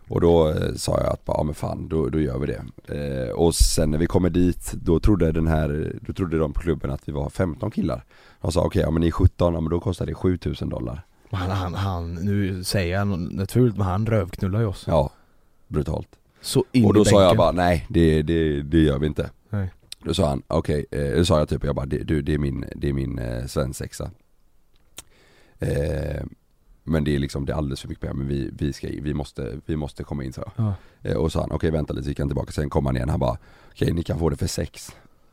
och 0.09 0.21
då 0.21 0.49
eh, 0.49 0.75
sa 0.77 1.01
jag 1.01 1.13
att, 1.13 1.23
ja 1.27 1.43
men 1.43 1.55
fan, 1.55 1.89
då, 1.89 2.09
då 2.09 2.21
gör 2.21 2.39
vi 2.39 2.47
det. 2.47 2.65
Eh, 2.95 3.31
och 3.35 3.55
sen 3.55 3.91
när 3.91 3.99
vi 3.99 4.07
kommer 4.07 4.31
dit, 4.31 4.73
då 4.73 5.01
trodde 5.01 5.33
den 5.33 5.47
här, 5.47 5.93
då 6.01 6.13
trodde 6.13 6.39
de 6.39 6.53
på 6.53 6.61
klubben 6.61 6.91
att 6.91 7.09
vi 7.09 7.13
var 7.13 7.31
15 7.31 7.71
killar. 7.71 8.05
De 8.41 8.53
sa 8.53 8.65
okej, 8.65 8.83
ja 8.83 8.91
men 8.91 9.01
ni 9.01 9.07
är 9.07 9.11
17, 9.11 9.55
ja 9.55 9.61
men 9.61 9.71
då 9.71 9.81
kostar 9.81 10.07
det 10.07 10.15
7000 10.15 10.69
dollar. 10.69 11.03
han, 11.31 11.51
han, 11.51 11.75
han, 11.75 12.15
nu 12.15 12.65
säger 12.65 12.99
jag 12.99 13.09
något 13.09 13.53
fult 13.53 13.77
men 13.77 13.87
han 13.87 14.07
rövknullar 14.07 14.61
ju 14.61 14.67
oss 14.67 14.85
Ja, 14.87 15.11
brutalt. 15.69 16.09
Så 16.41 16.65
in 16.73 16.85
och 16.85 16.95
då 16.95 17.05
sa 17.05 17.23
jag 17.23 17.37
bara, 17.37 17.53
nej 17.53 17.87
det, 17.89 18.23
det, 18.23 18.63
det 18.63 18.79
gör 18.79 18.99
vi 18.99 19.07
inte. 19.07 19.31
Nej. 19.51 19.71
Då 20.05 20.15
sa 20.15 20.29
han, 20.29 20.43
okej, 20.47 20.87
eh, 20.91 21.17
då 21.17 21.25
sa 21.25 21.39
jag 21.39 21.49
typ, 21.49 21.65
jag 21.65 21.75
bara, 21.75 21.87
det, 21.87 21.99
du, 21.99 22.23
det 22.23 22.35
är 22.35 22.39
min, 22.39 22.65
det 22.77 22.89
är 22.89 22.93
min 22.93 23.19
eh, 23.19 23.47
svensexa. 23.47 24.11
Eh, 25.69 26.23
men 26.85 27.05
det 27.05 27.15
är 27.15 27.19
liksom, 27.19 27.47
det 27.47 27.53
är 27.53 27.57
alldeles 27.57 27.81
för 27.81 27.89
mycket 27.89 28.01
pengar, 28.01 28.15
men 28.15 28.29
vi, 28.29 28.51
vi, 28.59 28.73
ska, 28.73 28.89
vi, 29.03 29.15
måste, 29.15 29.61
vi 29.67 29.77
måste 29.77 30.05
komma 30.05 30.25
in 30.25 30.33
så. 30.33 30.53
Ja. 30.57 30.75
Eh, 31.03 31.17
och 31.17 31.33
så 31.33 31.41
han, 31.41 31.53
okej 31.53 31.71
vänta 31.71 31.93
lite, 31.93 32.05
så 32.05 32.09
gick 32.09 32.19
han 32.19 32.29
tillbaka, 32.29 32.53
sen 32.53 32.71
kom 32.71 32.87
han 32.87 32.97
igen, 32.97 33.09
han 33.09 33.21
bara, 33.21 33.39
okej 33.73 33.93
ni 33.93 34.03
kan 34.03 34.19
få 34.19 34.29
det 34.29 34.37
för 34.37 34.47
sex. 34.47 34.93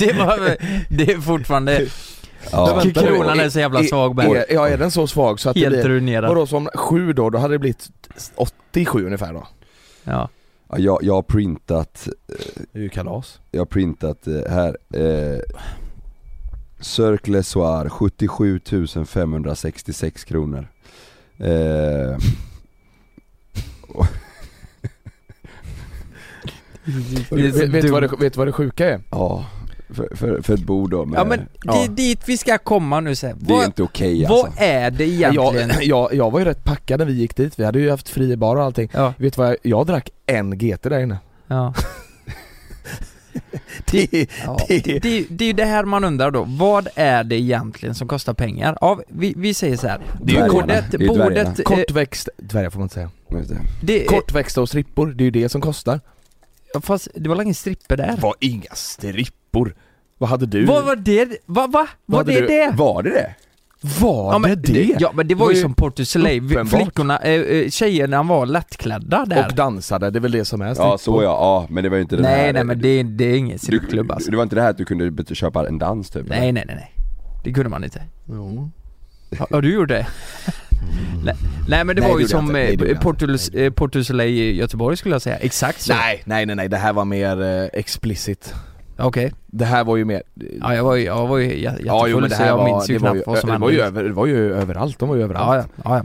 det 0.00 0.12
var, 0.12 0.56
det 0.88 1.12
är 1.12 1.20
fortfarande, 1.20 1.86
Ja, 2.52 2.74
vänta 2.76 3.02
kronan 3.02 3.40
är 3.40 3.48
så 3.48 3.58
jävla 3.58 3.82
svag 3.82 4.18
Är, 4.18 4.52
ja 4.52 4.68
är 4.68 4.78
den 4.78 4.90
så 4.90 5.06
svag 5.06 5.40
så 5.40 5.48
att 5.48 5.54
det 5.54 5.60
helt 5.60 5.74
blir, 5.74 5.88
ruinerad. 5.88 6.28
vadå 6.28 6.46
som 6.46 6.68
sju 6.74 7.12
då, 7.12 7.30
då 7.30 7.38
hade 7.38 7.54
det 7.54 7.58
blivit 7.58 7.90
87 8.34 9.06
ungefär 9.06 9.32
då? 9.32 9.46
Ja. 10.04 10.28
ja, 10.68 10.78
jag, 10.78 10.98
jag 11.02 11.14
har 11.14 11.22
printat, 11.22 12.08
Det 12.72 12.78
är 12.78 12.82
ju 12.82 12.88
kalas 12.88 13.40
jag 13.50 13.60
har 13.60 13.66
printat 13.66 14.26
eh, 14.26 14.34
här, 14.50 14.78
eh, 14.94 15.40
Circle 16.84 17.42
Soir 17.42 17.88
77 17.88 18.60
566 19.06 20.24
kronor. 20.24 20.68
Eh, 21.38 22.18
så 27.28 27.36
vet, 27.36 27.54
vet, 27.54 27.82
du 27.82 27.88
vad 27.88 28.02
det, 28.02 28.10
vet 28.20 28.36
vad 28.36 28.54
sjuka 28.54 28.88
är? 28.88 29.00
ja, 29.10 29.46
för, 29.90 30.16
för, 30.16 30.42
för 30.42 30.54
ett 30.54 30.60
bord 30.60 30.90
då 30.90 31.04
med, 31.04 31.18
Ja 31.18 31.24
men 31.24 31.38
det 31.38 31.46
Ja. 31.64 31.84
är 31.84 31.88
dit 31.88 32.20
vi 32.26 32.36
ska 32.36 32.58
komma 32.58 33.00
nu 33.00 33.14
sen. 33.14 33.36
det 33.40 33.52
är 33.52 33.56
Vad, 33.56 33.64
inte 33.66 33.82
okej 33.82 34.26
vad 34.28 34.46
alltså. 34.46 34.62
är 34.62 34.90
det 34.90 35.04
egentligen? 35.04 35.68
Jag, 35.68 35.84
jag, 35.84 36.14
jag 36.14 36.30
var 36.30 36.38
ju 36.38 36.44
rätt 36.44 36.64
packad 36.64 36.98
när 36.98 37.06
vi 37.06 37.12
gick 37.12 37.36
dit, 37.36 37.58
vi 37.58 37.64
hade 37.64 37.78
ju 37.80 37.90
haft 37.90 38.08
fri 38.08 38.36
bar 38.36 38.56
och 38.56 38.62
allting 38.62 38.88
Ja, 38.92 39.14
Vet 39.18 39.34
du 39.34 39.42
vad, 39.42 39.48
jag, 39.50 39.56
jag 39.62 39.86
drack 39.86 40.10
en 40.26 40.58
GT 40.58 40.82
där 40.82 41.00
inne 41.00 41.18
ja. 41.46 41.74
Det, 43.90 44.26
Ja, 44.44 44.58
det, 44.68 44.80
det, 44.80 45.26
det, 45.30 45.44
är 45.44 45.46
ju 45.46 45.52
det 45.52 45.64
här 45.64 45.84
man 45.84 46.04
undrar 46.04 46.30
då, 46.30 46.44
vad 46.48 46.88
är 46.94 47.24
det 47.24 47.36
egentligen 47.36 47.94
som 47.94 48.08
kostar 48.08 48.34
pengar? 48.34 48.78
Ja, 48.80 49.00
vi, 49.08 49.34
vi 49.36 49.54
säger 49.54 49.76
så 49.76 49.88
här. 49.88 50.00
Det 50.22 50.36
är 50.36 50.50
bordet, 50.50 50.84
det 50.90 51.04
är 51.04 51.08
bordet, 51.08 51.58
eh, 51.58 51.62
kortväxt, 51.62 52.28
dvärgar 52.36 52.70
får 52.70 52.78
man 52.78 52.84
inte 52.84 52.94
säga 52.94 53.10
det. 53.30 53.56
det, 53.82 54.04
Kortväxta 54.04 54.60
och 54.60 54.68
strippor, 54.68 55.06
det 55.06 55.22
är 55.22 55.24
ju 55.24 55.30
det 55.30 55.48
som 55.48 55.60
kostar 55.60 56.00
fast 56.80 57.08
det 57.14 57.28
var 57.28 57.36
väl 57.36 57.42
ingen 57.42 57.54
stripper 57.54 57.96
där? 57.96 58.06
Det 58.06 58.22
var 58.22 58.34
inga 58.40 58.74
strippor 58.74 59.74
Vad 60.18 60.30
hade 60.30 60.46
du? 60.46 60.64
Vad 60.64 60.84
var 60.84 60.96
det? 60.96 61.38
Va, 61.46 61.66
va? 61.66 61.88
Var 62.06 62.18
hade 62.18 62.32
det 62.32 62.40
du- 62.40 62.46
det? 62.46 62.72
Var 62.76 63.02
det 63.02 63.10
det? 63.10 63.34
Var 64.00 64.32
Ja 64.32 64.38
men, 64.38 64.50
det 64.50 64.56
det? 64.72 64.96
ja 65.00 65.12
men 65.14 65.28
det 65.28 65.34
var 65.34 65.44
var 65.46 65.50
ju 65.50 65.56
ju 65.56 65.62
som 65.62 65.74
Port 65.74 65.96
du 65.96 66.04
Soleil, 66.04 66.44
uppenbart. 66.44 66.68
flickorna, 66.82 67.18
äh, 67.18 67.68
tjejerna 67.70 68.22
var 68.22 68.46
lättklädda 68.46 69.24
där 69.24 69.46
Och 69.48 69.54
dansade, 69.54 70.10
det 70.10 70.18
är 70.18 70.20
väl 70.20 70.32
det 70.32 70.44
som 70.44 70.60
är 70.62 70.74
Ja 70.78 70.98
så 70.98 71.22
ja, 71.22 71.28
ja 71.30 71.66
men 71.70 71.84
det 71.84 71.90
var 71.90 71.96
ju 71.96 72.02
inte 72.02 72.16
den 72.16 72.22
Nej 72.22 72.46
här 72.46 72.52
nej 72.52 72.64
men 72.64 72.80
det, 72.80 73.02
det 73.02 73.24
är 73.24 73.36
ingen 73.36 73.58
strippklubb 73.58 74.10
alltså 74.10 74.30
Det 74.30 74.36
var 74.36 74.42
inte 74.42 74.54
det 74.56 74.62
här 74.62 74.70
att 74.70 74.78
du 74.78 74.84
kunde 74.84 75.34
köpa 75.34 75.68
en 75.68 75.78
dans 75.78 76.10
typ? 76.10 76.28
Nej 76.28 76.52
nej 76.52 76.64
nej 76.66 76.76
nej 76.76 76.92
Det 77.44 77.52
kunde 77.52 77.68
man 77.70 77.84
inte 77.84 78.02
Jo. 78.28 78.70
Har, 79.38 79.46
har 79.50 79.62
du 79.62 79.74
gjort 79.74 79.88
det? 79.88 80.06
nej, 81.24 81.34
nej 81.68 81.84
men 81.84 81.96
det 81.96 82.02
Nej, 82.02 82.10
var 82.10 82.16
det 82.18 82.22
ju 82.22 82.28
som. 82.28 82.46
Nej, 82.46 82.76
det 82.76 82.90
eh, 83.54 83.88
du 83.92 84.04
Soleil 84.04 84.38
i 84.38 84.56
Göteborg 84.56 84.96
skulle 84.96 85.14
jag 85.14 85.22
säga, 85.22 85.36
exakt 85.36 85.80
så 85.80 85.92
Nej, 85.94 86.22
nej 86.24 86.46
nej 86.46 86.56
nej, 86.56 86.68
det 86.68 86.76
här 86.76 86.92
var 86.92 87.04
mer 87.04 87.42
eh, 87.42 87.68
explicit 87.72 88.54
Okej, 88.98 89.32
Det 89.46 89.64
här 89.64 89.84
var 89.84 89.96
ju 89.96 90.04
mer 90.04 90.22
ja 90.60 90.74
jag 90.74 90.84
var 90.84 90.94
ju, 90.94 91.04
jag 91.04 91.26
var 91.26 91.38
ju 91.38 91.50
jä- 91.50 91.54
jättefull 91.62 91.86
Ja 91.86 92.08
jo 92.08 92.20
men 92.20 92.28
det 92.30 92.36
så 92.36 92.42
här 92.42 92.48
jag 92.48 92.56
var, 92.56 92.64
minns 92.64 92.90
ju 92.90 92.94
det 92.94 93.00
var 93.02 93.10
knappt 93.10 93.26
ju, 93.26 93.30
vad 93.30 93.38
som 93.38 93.46
det 93.46 93.52
hände 93.52 93.64
var 93.66 93.72
ju, 93.72 93.80
över, 93.80 94.04
det 94.04 94.12
var 94.12 94.26
ju 94.26 94.54
överallt, 94.54 94.98
de 94.98 95.08
var 95.08 95.16
ju 95.16 95.22
överallt 95.22 95.46
Ja 95.46 95.56
ja, 95.56 95.82
ja, 95.84 96.04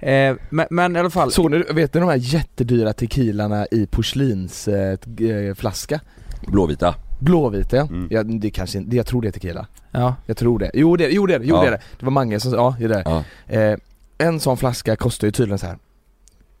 ja. 0.00 0.08
Eh, 0.08 0.36
men, 0.50 0.66
men 0.70 0.96
i 0.96 0.98
alla 0.98 1.10
fall, 1.10 1.30
Såg 1.32 1.50
ni, 1.50 1.58
vet 1.58 1.94
ni 1.94 2.00
de 2.00 2.08
här 2.08 2.16
jättedyra 2.16 2.92
tequilarna 2.92 3.66
i 3.70 3.86
porslinsflaska? 3.86 5.24
Eh, 5.48 5.54
flaska? 5.54 6.00
Blåvita? 6.46 6.94
Blåvita 7.18 7.76
ja. 7.76 7.82
Mm. 7.82 8.08
ja 8.10 8.22
det 8.22 8.50
kanske 8.50 8.78
inte, 8.78 8.96
jag 8.96 9.06
tror 9.06 9.22
det 9.22 9.28
är 9.28 9.32
tequila 9.32 9.66
ja, 9.90 10.14
Jag 10.26 10.36
tror 10.36 10.58
det, 10.58 10.70
jo 10.74 10.96
det, 10.96 11.08
jo 11.10 11.26
det, 11.26 11.40
jo 11.42 11.54
Ja. 11.56 11.60
det 11.60 11.66
är 11.66 11.70
det 11.70 11.80
Det 11.98 12.04
var 12.04 12.10
Mange 12.12 12.40
som, 12.40 12.52
ja 12.54 12.76
det 12.78 12.84
är 12.84 12.88
det 12.88 13.02
Ja. 13.04 13.24
eh, 13.56 13.76
En 14.18 14.40
sån 14.40 14.56
flaska 14.56 14.96
kostar 14.96 15.26
ju 15.28 15.32
tydligen 15.32 15.58
så 15.58 15.66
här 15.66 15.78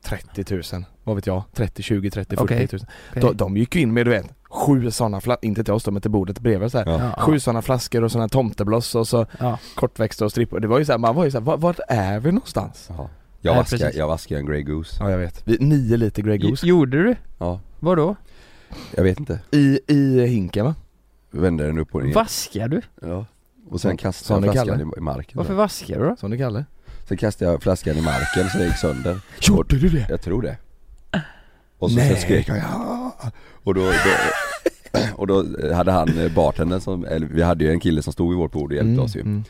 30 0.04 0.54
000, 0.76 0.84
vad 1.04 1.16
vet 1.16 1.26
jag? 1.26 1.42
30, 1.54 1.82
20, 1.82 2.10
30, 2.10 2.36
40 2.36 2.44
Okej. 2.44 2.68
000 2.72 2.80
okej. 3.10 3.22
de, 3.22 3.36
de 3.36 3.56
gick 3.56 3.74
ju 3.76 3.82
in 3.82 3.92
med 3.92 4.06
du 4.06 4.10
vet 4.10 4.26
sju 4.50 4.90
sådana 4.90 5.20
flaskor, 5.20 5.44
inte 5.48 5.64
till 5.64 5.72
oss 5.74 5.84
då 5.84 5.90
men 5.90 6.02
till 6.02 6.10
bordet 6.10 6.38
bredvid 6.40 6.72
så 6.72 6.78
här. 6.78 6.86
Ja. 6.86 7.12
Ja. 7.16 7.22
Sju 7.22 7.40
sådana 7.40 7.62
flaskor 7.62 8.04
och 8.04 8.12
sådana 8.12 8.28
tomtebloss 8.28 8.94
och 8.94 9.08
så 9.08 9.26
Ja. 9.38 9.58
kortväxter 9.74 10.24
och 10.24 10.30
strippor. 10.30 10.60
Det 10.60 10.68
var 10.68 10.78
ju 10.78 10.84
såhär, 10.84 10.98
man 10.98 11.14
var 11.14 11.24
ju 11.24 11.30
såhär, 11.30 11.44
vart, 11.44 11.60
vart 11.60 11.80
är 11.88 12.20
vi 12.20 12.32
någonstans? 12.32 12.86
Jaha. 12.88 13.08
Jag 13.40 13.66
Nej, 13.80 14.02
vaskar 14.06 14.36
en 14.36 14.46
Grey 14.46 14.62
Goose 14.62 14.96
Ja 15.00 15.10
jag 15.10 15.18
vet. 15.18 15.42
Vi, 15.44 15.56
nio 15.60 15.96
liter 15.96 16.22
Grey 16.22 16.38
Goose. 16.38 16.66
Gjorde 16.66 17.02
du? 17.02 17.16
Ja, 17.38 17.60
Vadå? 17.80 18.16
jag 18.96 19.02
vet 19.04 19.18
inte 19.20 19.40
I, 19.50 19.80
i 19.86 20.26
hinken 20.26 20.64
va? 20.64 20.74
Vände 21.30 21.66
den 21.66 21.78
upp 21.78 21.94
och 21.94 22.04
ner 22.04 22.14
Vaskar 22.14 22.68
du? 22.68 22.80
Ja 23.02 23.26
Och 23.70 23.80
sen 23.80 23.96
kastade 23.96 24.46
jag 24.46 24.54
flaskan 24.54 24.80
i, 24.80 24.98
i 24.98 25.00
marken 25.00 25.36
Varför 25.38 25.52
då. 25.52 25.58
vaskar 25.58 25.98
du 26.00 26.04
då? 26.08 26.16
Som 26.16 26.30
det 26.30 26.38
kallar 26.38 26.64
Sen 27.08 27.16
kastade 27.16 27.50
jag 27.50 27.62
flaskan 27.62 27.96
i 27.96 28.00
marken 28.02 28.48
så 28.52 28.58
det 28.58 28.64
gick 28.64 28.76
sönder 28.76 29.20
Gjorde 29.40 29.78
du 29.78 29.88
det? 29.88 30.06
Jag 30.08 30.22
tror 30.22 30.42
det 30.42 30.56
Och 31.78 31.90
så 31.90 31.96
Nej. 31.96 32.08
sen 32.08 32.16
skrek 32.20 32.48
jag 32.48 32.56
ja 32.58 33.12
Och 33.64 33.74
då, 33.74 33.80
då 33.80 33.90
Och 35.16 35.26
då 35.26 35.44
hade 35.74 35.92
han 35.92 36.18
eh, 36.18 36.32
bartendern 36.32 36.80
som, 36.80 37.04
eller 37.04 37.26
vi 37.26 37.42
hade 37.42 37.64
ju 37.64 37.70
en 37.70 37.80
kille 37.80 38.02
som 38.02 38.12
stod 38.12 38.28
vid 38.28 38.38
vårt 38.38 38.52
bord 38.52 38.70
och 38.70 38.76
hjälpte 38.76 39.02
oss 39.02 39.16
ju 39.16 39.20
mm. 39.20 39.44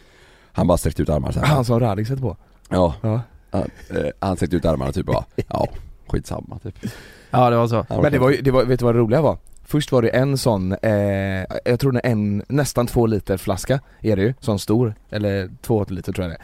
Han 0.53 0.67
bara 0.67 0.79
sträckte 0.79 1.03
ut 1.03 1.09
armarna 1.09 1.33
så 1.33 1.41
här. 1.41 1.47
Han 1.47 1.65
som 1.65 1.81
sätter 1.81 2.17
på 2.17 2.37
Ja, 2.69 2.95
Ja. 3.01 3.21
han, 3.51 3.71
eh, 3.91 4.11
han 4.19 4.37
sträckte 4.37 4.57
ut 4.57 4.65
armarna 4.65 4.93
typ 4.93 5.07
bara, 5.07 5.25
ja 5.49 5.69
skitsamma 6.07 6.59
typ 6.59 6.75
Ja 7.31 7.51
det 7.51 7.57
var 7.57 7.69
så. 7.69 7.87
Men 8.03 8.13
det 8.13 8.19
var 8.19 8.31
ju, 8.31 8.41
det 8.41 8.51
var, 8.51 8.65
vet 8.65 8.79
du 8.79 8.85
vad 8.85 8.95
det 8.95 8.99
roliga 8.99 9.23
var? 9.23 9.39
Först 9.65 9.93
var 9.93 10.03
det 10.03 10.09
en 10.09 10.39
sån, 10.39 10.73
eh, 10.73 10.93
jag 11.65 11.81
tror 11.81 11.93
det 11.93 12.01
är 12.05 12.11
en, 12.11 12.43
nästan 12.49 12.87
två 12.87 13.07
liter 13.07 13.37
flaska 13.37 13.81
är 14.01 14.17
det 14.17 14.23
ju, 14.23 14.35
sån 14.41 14.59
stor, 14.59 14.95
eller 15.11 15.51
två 15.63 15.85
liter 15.89 16.13
tror 16.13 16.25
jag 16.25 16.31
det 16.31 16.35
är. 16.35 16.43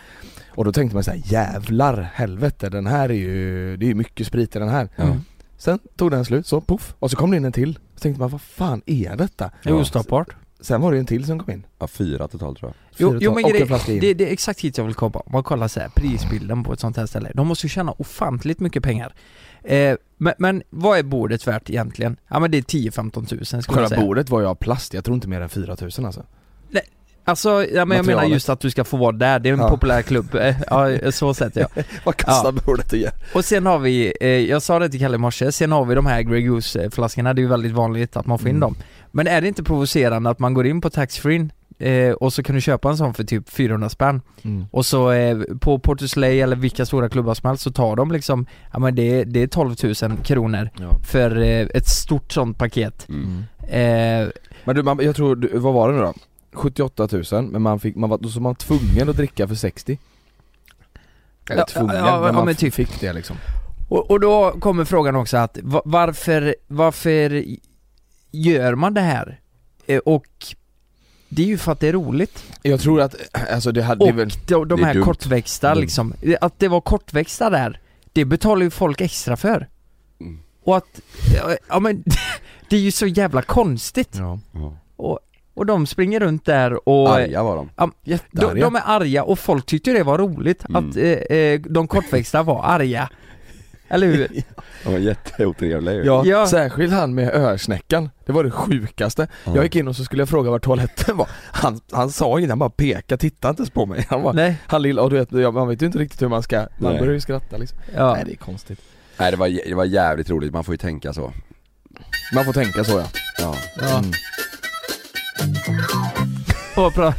Och 0.56 0.64
då 0.64 0.72
tänkte 0.72 0.96
man 0.96 1.04
så 1.04 1.10
här: 1.10 1.22
jävlar 1.24 2.10
helvete 2.14 2.68
den 2.68 2.86
här 2.86 3.08
är 3.08 3.14
ju, 3.14 3.76
det 3.76 3.86
är 3.86 3.88
ju 3.88 3.94
mycket 3.94 4.26
sprit 4.26 4.56
i 4.56 4.58
den 4.58 4.68
här. 4.68 4.88
Mm. 4.96 5.20
Sen 5.58 5.78
tog 5.96 6.10
den 6.10 6.24
slut, 6.24 6.46
så 6.46 6.60
poff, 6.60 6.94
och 6.98 7.10
så 7.10 7.16
kom 7.16 7.30
det 7.30 7.36
in 7.36 7.44
en 7.44 7.52
till. 7.52 7.78
Så 7.94 8.00
tänkte 8.00 8.20
man 8.20 8.28
vad 8.30 8.40
fan 8.40 8.82
är 8.86 9.16
detta? 9.16 9.50
Det 9.62 9.68
är 9.68 9.74
ostoppbart. 9.74 10.28
Sen 10.60 10.80
var 10.80 10.92
det 10.92 10.98
en 10.98 11.06
till 11.06 11.24
som 11.26 11.38
kom 11.38 11.50
in. 11.54 11.66
Ja, 11.78 11.86
fyra 11.86 12.28
totalt 12.28 12.58
tror 12.58 12.68
jag 12.70 12.74
Jo, 12.96 13.10
Fyra 13.10 13.18
jo 13.22 13.30
ton- 13.30 13.34
men 13.34 13.50
in. 13.94 14.00
det, 14.00 14.14
det 14.14 14.28
är 14.28 14.32
exakt 14.32 14.60
hit 14.60 14.78
jag 14.78 14.84
vill 14.84 14.94
komma. 14.94 15.18
Om 15.26 15.32
man 15.32 15.42
kollar 15.42 15.68
så 15.68 15.80
här, 15.80 15.88
prisbilden 15.88 16.64
på 16.64 16.72
ett 16.72 16.80
sånt 16.80 16.96
här 16.96 17.06
ställe. 17.06 17.30
De 17.34 17.46
måste 17.46 17.66
ju 17.66 17.70
tjäna 17.70 17.92
ofantligt 17.92 18.60
mycket 18.60 18.82
pengar. 18.82 19.14
Eh, 19.62 19.96
men, 20.16 20.34
men 20.38 20.62
vad 20.70 20.98
är 20.98 21.02
bordet 21.02 21.46
värt 21.46 21.70
egentligen? 21.70 22.16
Ja 22.28 22.38
men 22.40 22.50
det 22.50 22.58
är 22.58 22.62
10-15 22.62 23.26
tusen 23.26 23.62
skulle 23.62 23.80
jag 23.80 23.84
Själva 23.84 23.88
säga. 23.88 24.06
bordet 24.06 24.30
var 24.30 24.40
ju 24.40 24.46
av 24.46 24.54
plast, 24.54 24.94
jag 24.94 25.04
tror 25.04 25.14
inte 25.14 25.28
mer 25.28 25.40
än 25.40 25.48
4000 25.48 26.04
alltså. 26.06 26.24
Alltså, 27.28 27.66
ja, 27.74 27.84
men 27.84 27.96
jag 27.96 28.06
menar 28.06 28.24
just 28.24 28.48
att 28.48 28.60
du 28.60 28.70
ska 28.70 28.84
få 28.84 28.96
vara 28.96 29.12
där, 29.12 29.38
det 29.38 29.48
är 29.48 29.52
en 29.52 29.58
Ja. 29.58 29.68
populär 29.70 30.02
klubb. 30.02 30.34
Eh, 30.34 30.54
Ja, 30.70 31.12
så 31.12 31.34
sett 31.34 31.56
ja. 31.56 31.66
Vad 32.04 32.16
kostar 32.24 32.52
bordet 32.52 32.92
igen? 32.92 33.12
Och 33.34 33.44
sen 33.44 33.66
har 33.66 33.78
vi, 33.78 34.12
eh, 34.20 34.28
jag 34.28 34.62
sa 34.62 34.78
det 34.78 34.88
till 34.88 35.00
Kalle 35.00 35.14
i 35.14 35.18
morse, 35.18 35.52
sen 35.52 35.72
har 35.72 35.84
vi 35.84 35.94
de 35.94 36.06
här 36.06 36.22
Grey 36.22 36.42
Goose 36.42 36.90
flaskorna, 36.90 37.34
det 37.34 37.40
är 37.40 37.42
ju 37.42 37.48
väldigt 37.48 37.72
vanligt 37.72 38.16
att 38.16 38.26
man 38.26 38.38
får 38.38 38.48
in 38.48 38.56
Mm. 38.56 38.60
dem. 38.60 38.76
Men 39.12 39.26
är 39.26 39.40
det 39.40 39.48
inte 39.48 39.62
provocerande 39.62 40.30
att 40.30 40.38
man 40.38 40.54
går 40.54 40.66
in 40.66 40.80
på 40.80 40.90
taxfree 40.90 41.48
eh, 41.78 42.12
och 42.12 42.32
så 42.32 42.42
kan 42.42 42.54
du 42.54 42.60
köpa 42.60 42.88
en 42.90 42.96
sån 42.96 43.14
för 43.14 43.24
typ 43.24 43.48
400 43.50 43.88
spänn 43.88 44.20
Mm. 44.44 44.66
och 44.70 44.86
så 44.86 45.10
eh, 45.10 45.38
på 45.60 45.78
Portuslay 45.78 46.40
eller 46.40 46.56
vilka 46.56 46.86
stora 46.86 47.08
klubbar 47.08 47.34
som 47.34 47.48
helst 47.48 47.62
så 47.62 47.70
tar 47.72 47.96
de 47.96 48.12
liksom, 48.12 48.46
ja 48.72 48.78
men 48.78 48.94
det, 48.94 49.24
det 49.24 49.42
är 49.42 49.46
12 49.46 49.74
000 50.02 50.16
kronor 50.24 50.70
Ja. 50.80 50.98
för 51.08 51.36
eh, 51.42 51.66
ett 51.74 51.88
stort 51.88 52.32
sånt 52.32 52.58
paket. 52.58 53.06
mm. 53.08 53.44
Eh, 53.68 54.28
Men 54.64 54.76
du, 54.76 55.04
jag 55.04 55.16
tror, 55.16 55.36
du, 55.36 55.58
vad 55.58 55.74
var 55.74 55.88
det 55.88 55.94
nu 55.98 56.02
då? 56.02 56.14
78 56.56 57.08
000, 57.32 57.44
men 57.44 57.62
man 57.62 57.80
fick, 57.80 57.96
man 57.96 58.10
var, 58.10 58.18
då 58.18 58.28
så 58.28 58.40
man 58.40 58.54
tvungen 58.54 59.08
att 59.08 59.16
dricka 59.16 59.48
för 59.48 59.54
60 59.54 59.98
Eller 61.50 61.60
Ja, 61.60 61.66
tvungen, 61.66 61.96
ja, 61.96 62.06
ja, 62.06 62.20
men 62.20 62.34
man 62.34 62.44
men 62.44 62.54
typ. 62.54 62.74
fick 62.74 63.00
det 63.00 63.12
liksom 63.12 63.36
och, 63.88 64.10
och 64.10 64.20
då 64.20 64.52
kommer 64.60 64.84
frågan 64.84 65.16
också 65.16 65.36
att 65.36 65.58
va- 65.62 65.82
varför, 65.84 66.56
varför 66.66 67.44
gör 68.30 68.74
man 68.74 68.94
det 68.94 69.00
här? 69.00 69.40
Eh, 69.86 69.98
och 69.98 70.26
det 71.28 71.42
är 71.42 71.46
ju 71.46 71.58
för 71.58 71.72
att 71.72 71.80
det 71.80 71.88
är 71.88 71.92
roligt. 71.92 72.44
Jag 72.62 72.80
tror 72.80 73.00
att, 73.00 73.14
alltså 73.52 73.72
det 73.72 73.82
hade 73.82 74.04
Och 74.04 74.18
väl, 74.18 74.28
de, 74.46 74.68
de 74.68 74.84
här 74.84 74.94
dumt. 74.94 75.04
kortväxta 75.04 75.74
Dumt. 75.74 75.80
liksom, 75.80 76.14
att 76.40 76.58
det 76.58 76.68
var 76.68 76.80
kortväxta 76.80 77.50
där, 77.50 77.80
det 78.12 78.24
betalar 78.24 78.62
ju 78.62 78.70
folk 78.70 79.00
extra 79.00 79.36
för. 79.36 79.68
Mm. 80.20 80.38
Och 80.64 80.76
att, 80.76 81.00
ja, 81.36 81.56
ja 81.68 81.80
men 81.80 82.04
det 82.70 82.76
är 82.76 82.80
ju 82.80 82.90
så 82.92 83.06
jävla 83.06 83.42
konstigt. 83.42 84.10
ja. 84.12 84.38
Ja. 84.52 84.76
Och, 84.96 85.18
och 85.56 85.66
de 85.66 85.86
springer 85.86 86.20
runt 86.20 86.44
där 86.44 86.88
och 86.88 87.08
Arga 87.16 87.42
var 87.42 87.56
de 87.56 87.70
Ja, 87.76 87.82
ja, 87.86 87.90
de, 88.04 88.10
Jättearga. 88.10 88.64
de 88.64 88.76
är 88.76 88.82
arga 88.86 89.22
och 89.24 89.38
folk 89.38 89.66
tyckte 89.66 89.90
det 89.92 90.02
var 90.02 90.18
roligt 90.18 90.64
Mm. 90.68 90.88
att 90.90 90.96
eh, 90.96 91.04
eh, 91.38 91.60
de 91.60 91.88
kortväxta 91.88 92.42
var 92.42 92.62
arga. 92.64 93.08
Eller 93.88 94.06
hur? 94.06 94.28
De 94.84 94.92
var 94.92 94.98
jätteotrevliga 94.98 95.94
ju 95.94 96.04
Ja, 96.04 96.22
Ja. 96.24 96.46
särskilt 96.46 96.92
han 96.92 97.14
med 97.14 97.34
örsnäckan, 97.34 98.10
det 98.26 98.32
var 98.32 98.44
det 98.44 98.50
sjukaste 98.50 99.28
Ja. 99.44 99.52
Jag 99.54 99.64
gick 99.64 99.76
in 99.76 99.88
och 99.88 99.96
så 99.96 100.04
skulle 100.04 100.20
jag 100.22 100.28
fråga 100.28 100.50
var 100.50 100.58
toaletten 100.58 101.16
var 101.16 101.28
Han, 101.52 101.80
han 101.92 102.10
sa 102.10 102.38
innan, 102.38 102.50
han 102.50 102.58
bara 102.58 102.70
pekade, 102.70 103.20
tittade 103.20 103.50
inte 103.50 103.60
ens 103.60 103.70
på 103.70 103.86
mig 103.86 104.06
Han, 104.08 104.22
var, 104.22 104.32
Nej, 104.32 104.56
han 104.66 104.82
lilla, 104.82 105.02
och 105.02 105.10
du 105.10 105.16
vet, 105.16 105.54
man 105.54 105.68
vet 105.68 105.82
ju 105.82 105.86
inte 105.86 105.98
riktigt 105.98 106.22
hur 106.22 106.28
man 106.28 106.42
ska, 106.42 106.56
man 106.56 106.90
Nej. 106.92 106.98
börjar 107.00 107.14
ju 107.14 107.20
skratta 107.20 107.56
liksom 107.56 107.78
ja. 107.96 108.12
Nej 108.14 108.22
det 108.26 108.32
är 108.32 108.36
konstigt 108.36 108.80
Nej 109.18 109.30
det 109.30 109.36
var, 109.36 109.48
det 109.68 109.74
var 109.74 109.84
jävligt 109.84 110.30
roligt, 110.30 110.52
man 110.52 110.64
får 110.64 110.74
ju 110.74 110.78
tänka 110.78 111.12
så 111.12 111.32
Man 112.34 112.44
får 112.44 112.52
tänka 112.52 112.84
så 112.84 112.98
ja 112.98 113.06
Ja, 113.38 113.54
ja. 113.80 113.98
Mm. 113.98 114.10
Och 116.76 116.92
bra. 116.92 117.14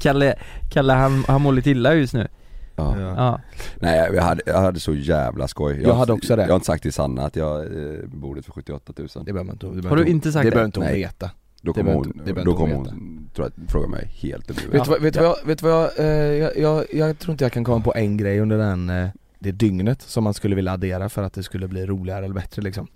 Kalle, 0.00 0.34
Kalle 0.70 0.92
han, 0.92 1.24
han 1.28 1.42
mår 1.42 1.52
lite 1.52 1.70
illa 1.70 1.94
just 1.94 2.14
nu. 2.14 2.28
ja. 2.76 2.98
Ja. 3.00 3.40
Nej 3.80 4.10
jag 4.14 4.22
hade, 4.22 4.42
jag 4.46 4.60
hade 4.60 4.80
så 4.80 4.94
jävla 4.94 5.48
skoj 5.48 5.82
Jag 5.82 5.94
hade 5.94 6.12
också 6.12 6.36
det. 6.36 6.42
Jag 6.42 6.48
har 6.48 6.54
inte 6.54 6.66
sagt 6.66 6.82
till 6.82 6.92
Sanna 6.92 7.24
att 7.26 7.36
jag 7.36 7.60
eh, 7.60 7.98
bordet 8.06 8.44
för 8.44 8.52
78 8.52 8.92
000 8.96 9.08
Det 9.14 9.32
behöver 9.32 9.44
man 9.44 9.54
inte, 9.54 9.66
det 9.66 9.72
behöver 9.72 9.88
Har 9.88 9.96
du 9.96 10.04
inte 10.10 10.32
sagt 10.32 10.42
det? 10.42 10.46
det? 10.46 10.50
behöver 10.50 10.66
inte 10.66 10.80
hon 10.80 10.86
Nej. 10.86 10.94
veta 11.00 11.30
Då 11.62 11.72
det 11.72 11.80
kommer 11.80 11.84
behöver 11.84 12.04
hon, 12.04 12.12
det 12.26 12.32
behöver 12.32 12.44
då 12.44 12.50
inte 12.50 12.62
hon 12.62 12.70
kommer 12.84 12.90
hon, 12.90 13.28
tror 13.34 13.50
jag, 13.56 13.70
fråga 13.70 13.88
mig 13.88 14.10
helt 14.14 14.50
över 14.50 14.62
Vet 14.72 14.84
du 14.84 14.90
vad, 14.90 15.02
vet 15.02 15.14
du 15.14 15.20
vad, 15.20 15.28
jag- 15.28 15.46
vet 15.46 15.58
du 15.58 15.66
vad 15.68 15.82
jag, 15.82 15.98
eh, 15.98 16.06
jag, 16.38 16.56
jag, 16.58 16.84
jag 16.92 17.18
tror 17.18 17.32
inte 17.32 17.44
jag 17.44 17.52
kan 17.52 17.64
komma 17.64 17.84
på 17.84 17.94
en 17.94 18.16
grej 18.16 18.40
under 18.40 18.58
den, 18.58 18.90
eh, 18.90 19.08
det 19.38 19.52
dygnet 19.52 20.02
som 20.02 20.24
man 20.24 20.34
skulle 20.34 20.56
vilja 20.56 20.72
addera 20.72 21.08
för 21.08 21.22
att 21.22 21.32
det 21.32 21.42
skulle 21.42 21.68
bli 21.68 21.86
roligare 21.86 22.24
eller 22.24 22.34
bättre 22.34 22.62
liksom 22.62 22.86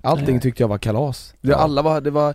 Allting 0.00 0.40
tyckte 0.40 0.62
jag 0.62 0.68
var 0.68 0.78
kalas, 0.78 1.34
det, 1.40 1.50
Ja. 1.50 1.56
alla 1.56 1.82
var, 1.82 2.00
det 2.00 2.10
var, 2.10 2.34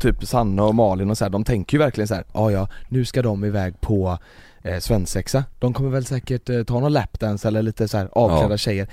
typ 0.00 0.24
Sanna 0.26 0.64
och 0.64 0.74
Malin 0.74 1.10
och 1.10 1.18
så 1.18 1.24
här, 1.24 1.30
de 1.30 1.44
tänker 1.44 1.76
ju 1.76 1.84
verkligen 1.84 2.08
så 2.08 2.14
här, 2.14 2.24
ja 2.34 2.50
ja, 2.50 2.68
nu 2.88 3.04
ska 3.04 3.22
de 3.22 3.44
iväg 3.44 3.80
på 3.80 4.18
eh, 4.62 4.78
svensexa 4.78 5.44
De 5.58 5.72
kommer 5.72 5.90
väl 5.90 6.04
säkert 6.04 6.48
eh, 6.50 6.62
ta 6.62 6.80
någon 6.80 6.92
lapdance 6.92 7.48
eller 7.48 7.62
lite 7.62 7.88
så 7.88 7.98
här 7.98 8.08
avklädda 8.12 8.52
Ja. 8.54 8.56
tjejer 8.56 8.88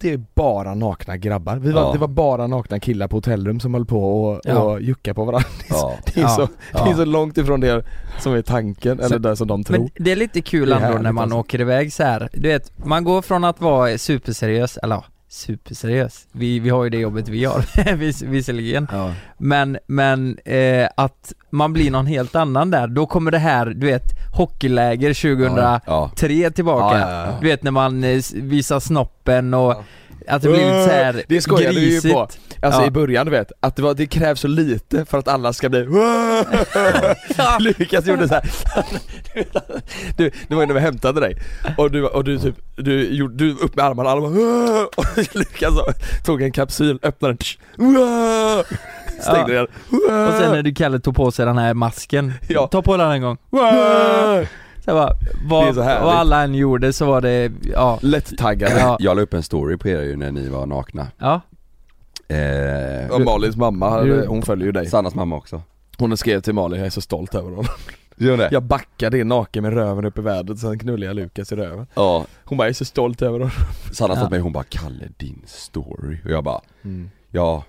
Det 0.00 0.12
är 0.12 0.20
bara 0.34 0.74
nakna 0.74 1.16
grabbar, 1.16 1.56
Vi 1.56 1.72
var, 1.72 1.82
Ja. 1.82 1.92
det 1.92 1.98
var 1.98 2.08
bara 2.08 2.46
nakna 2.46 2.80
killar 2.80 3.08
på 3.08 3.16
hotellrum 3.16 3.60
som 3.60 3.74
höll 3.74 3.86
på 3.86 4.24
och, 4.24 4.40
Ja. 4.44 4.58
och 4.58 4.80
jucka 4.82 5.14
på 5.14 5.24
varandra 5.24 5.48
ja, 5.70 5.94
Det 6.14 6.16
är, 6.20 6.22
Ja. 6.22 6.28
så, 6.28 6.48
det 6.72 6.78
är 6.78 6.88
Ja. 6.90 6.96
så 6.96 7.04
långt 7.04 7.38
ifrån 7.38 7.60
det 7.60 7.84
som 8.20 8.34
är 8.34 8.42
tanken, 8.42 9.00
eller 9.00 9.18
det 9.18 9.36
som 9.36 9.46
de 9.48 9.64
tror 9.64 9.78
Men 9.78 9.90
det 9.98 10.12
är 10.12 10.16
lite 10.16 10.40
kul 10.42 10.72
ändå 10.72 10.98
när 10.98 11.12
man 11.12 11.22
alltså. 11.22 11.38
åker 11.38 11.60
iväg 11.60 11.92
så 11.92 12.02
här. 12.02 12.28
Du 12.32 12.48
vet, 12.48 12.72
man 12.86 13.04
går 13.04 13.22
från 13.22 13.44
att 13.44 13.60
vara 13.60 13.98
superseriös, 13.98 14.76
eller 14.76 15.04
superseriös. 15.32 16.26
Vi, 16.32 16.58
vi 16.58 16.70
har 16.70 16.84
ju 16.84 16.90
det 16.90 16.98
jobbet 16.98 17.28
vi 17.28 17.48
vis, 17.96 18.22
visserligen. 18.22 18.88
ja. 18.92 19.12
Men, 19.38 19.78
men 19.86 20.38
eh, 20.44 20.88
att 20.96 21.32
man 21.50 21.72
blir 21.72 21.90
någon 21.90 22.06
helt 22.06 22.34
annan 22.34 22.70
där, 22.70 22.86
då 22.86 23.06
kommer 23.06 23.30
det 23.30 23.38
här, 23.38 23.66
du 23.66 23.86
vet, 23.86 24.02
hockeyläger 24.36 25.14
2003 25.14 26.34
ja. 26.34 26.50
tillbaka. 26.50 26.98
Ja, 26.98 27.26
ja. 27.26 27.38
Du 27.40 27.46
vet 27.46 27.62
när 27.62 27.70
man 27.70 28.04
eh, 28.04 28.20
visar 28.34 28.80
snoppen 28.80 29.54
och 29.54 29.84
Att 30.28 30.42
det 30.42 30.48
blir 30.48 30.58
lite 30.58 30.84
såhär 30.84 31.22
Det 31.28 31.40
skojade 31.40 31.80
vi 31.80 32.00
ju 32.02 32.12
på, 32.12 32.20
alltså 32.20 32.80
Ja. 32.80 32.86
i 32.86 32.90
början 32.90 33.26
du 33.26 33.32
vet, 33.32 33.52
att 33.60 33.76
det, 33.76 33.82
var, 33.82 33.94
det 33.94 34.06
krävs 34.06 34.40
så 34.40 34.48
lite 34.48 35.04
för 35.04 35.18
att 35.18 35.28
alla 35.28 35.52
ska 35.52 35.68
bli 35.68 35.86
Lukas 37.60 38.06
gjorde 38.06 38.28
såhär 38.28 38.44
du, 40.16 40.30
Det 40.48 40.54
var 40.54 40.62
ju 40.62 40.66
när 40.66 40.74
vi 40.74 40.80
hämtade 40.80 41.20
dig. 41.20 41.36
Och 41.78 41.90
du, 41.90 42.06
och 42.06 42.24
du 42.24 42.38
typ, 42.38 42.54
du 42.76 43.08
gjorde, 43.14 43.34
du 43.36 43.50
upp 43.52 43.76
med 43.76 43.84
armarna, 43.84 44.10
alla 44.10 44.20
bara 44.20 44.30
och 44.96 45.04
Lukas 45.34 45.74
tog 46.24 46.42
en 46.42 46.52
kapsyl, 46.52 46.98
öppnade 47.02 47.34
den, 47.34 47.38
stängde 49.20 49.54
den 49.54 49.66
Och 50.28 50.34
sen 50.40 50.52
när 50.52 50.62
du 50.62 50.74
Kalle 50.74 51.00
tog 51.00 51.16
på 51.16 51.30
sig 51.32 51.46
den 51.46 51.58
här 51.58 51.74
masken, 51.74 52.32
Ja. 52.48 52.66
ta 52.66 52.82
på 52.82 52.96
den 52.96 53.10
en 53.10 53.22
gång. 53.22 53.38
Så 54.84 54.92
bara, 54.92 55.12
vad, 55.48 55.74
så 55.74 55.80
vad 55.80 56.14
alla 56.14 56.42
än 56.42 56.54
gjorde 56.54 56.92
så 56.92 57.06
var 57.06 57.20
det, 57.20 57.52
ja. 57.62 57.98
Lätt-taggade. 58.02 58.78
Ja. 58.78 58.96
Jag 59.00 59.16
la 59.16 59.22
upp 59.22 59.34
en 59.34 59.42
story 59.42 59.76
på 59.76 59.88
er 59.88 60.02
ju 60.02 60.16
när 60.16 60.32
ni 60.32 60.48
var 60.48 60.66
nakna. 60.66 61.06
Ja, 61.18 61.40
eh, 62.28 63.10
Och 63.10 63.20
Malins 63.20 63.56
mamma, 63.56 64.02
Du- 64.02 64.26
hon 64.26 64.42
följer 64.42 64.66
ju 64.66 64.72
dig. 64.72 64.86
Sannas 64.86 65.14
mamma 65.14 65.36
också. 65.36 65.62
Hon 65.98 66.16
skrev 66.16 66.40
till 66.40 66.54
Malin, 66.54 66.78
jag 66.78 66.86
är 66.86 66.90
så 66.90 67.00
stolt 67.00 67.34
över 67.34 67.50
honom. 67.50 67.64
Gör 68.16 68.36
det? 68.36 68.48
Jag 68.52 68.62
backade 68.62 69.18
in 69.18 69.28
naken 69.28 69.62
med 69.62 69.72
röven 69.72 70.04
upp 70.04 70.18
i 70.18 70.20
vädret, 70.20 70.58
sen 70.58 70.78
knullade 70.78 71.06
jag 71.06 71.16
Lukas 71.16 71.52
i 71.52 71.56
röven. 71.56 71.86
Ja, 71.94 72.24
Hon 72.44 72.58
bara, 72.58 72.64
jag 72.64 72.70
är 72.70 72.74
så 72.74 72.84
stolt 72.84 73.22
över 73.22 73.32
honom. 73.38 73.50
Sanna 73.92 74.14
sa 74.14 74.20
Ja. 74.20 74.26
till 74.26 74.30
mig, 74.30 74.40
hon 74.40 74.52
bara 74.52 74.64
'Kalle 74.64 75.08
din 75.16 75.42
story' 75.46 76.24
och 76.24 76.30
jag 76.30 76.44
bara 76.44 76.60
mm. 76.84 77.10
Ja, 77.30 77.64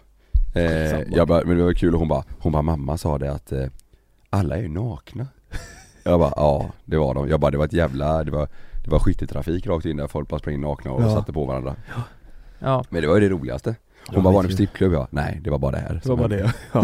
eh, 0.56 1.00
jag 1.16 1.28
bara, 1.28 1.44
men 1.46 1.58
det 1.58 1.64
var 1.64 1.74
kul 1.74 1.94
och 1.94 2.00
hon 2.00 2.08
bara, 2.10 2.24
hon 2.40 2.52
bara 2.52 2.62
mamma 2.62 2.98
sa 2.98 3.18
det 3.18 3.32
att 3.32 3.52
eh, 3.52 3.66
alla 4.30 4.56
är 4.58 4.62
ju 4.62 4.68
nakna 4.70 5.28
Jag 6.04 6.20
bara 6.20 6.34
ja, 6.36 6.70
det 6.86 6.98
var 6.98 7.14
de. 7.14 7.30
Jag 7.30 7.40
bara 7.40 7.52
det 7.52 7.58
var 7.58 7.66
ett 7.66 7.74
jävla, 7.74 8.24
det 8.24 8.32
var, 8.32 8.48
det 8.84 8.90
var 8.92 9.00
skytteltrafik 9.00 9.68
rakt 9.68 9.86
in 9.86 9.98
där 9.98 10.08
folk 10.08 10.30
bara 10.30 10.40
sprang 10.40 10.62
nakna 10.62 10.92
och 10.92 11.04
Ja. 11.04 11.16
satte 11.16 11.34
på 11.34 11.46
varandra 11.46 11.76
ja. 12.60 12.84
Men 12.90 13.02
det 13.02 13.08
var 13.08 13.16
ju 13.16 13.22
det 13.22 13.30
roligaste 13.30 13.76
Hon 14.08 14.16
Ja, 14.16 14.22
bara 14.22 14.34
var 14.34 14.42
skitkul. 14.42 14.54
strippklubb? 14.56 14.94
Ja, 14.94 15.08
nej 15.12 15.40
det 15.44 15.50
var 15.50 15.58
bara 15.58 15.72
det 15.72 15.78
här 15.78 16.00
Det 16.04 16.10
var 16.10 16.16
bara 16.18 16.28
det 16.28 16.54
ja. 16.74 16.84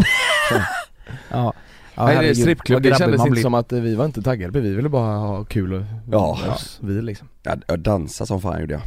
ja. 1.30 1.52
ja 1.94 2.04
Nej 2.06 2.28
det 2.28 2.34
strippklubb, 2.34 2.82
det 2.82 2.98
kändes 2.98 3.20
inte 3.20 3.30
blir. 3.30 3.42
som 3.42 3.54
att 3.54 3.72
vi 3.72 3.94
var 3.94 4.04
inte 4.04 4.22
taggade, 4.22 4.60
vi 4.60 4.74
ville 4.74 4.88
bara 4.88 5.16
ha 5.16 5.44
kul 5.44 5.72
och 5.74 5.82
Ja. 6.10 6.38
vi 6.80 7.02
liksom 7.02 7.28
Jag, 7.42 7.62
jag 7.66 7.78
dansade 7.78 8.28
som 8.28 8.40
fan 8.40 8.60
gjorde 8.60 8.72
jag 8.74 8.82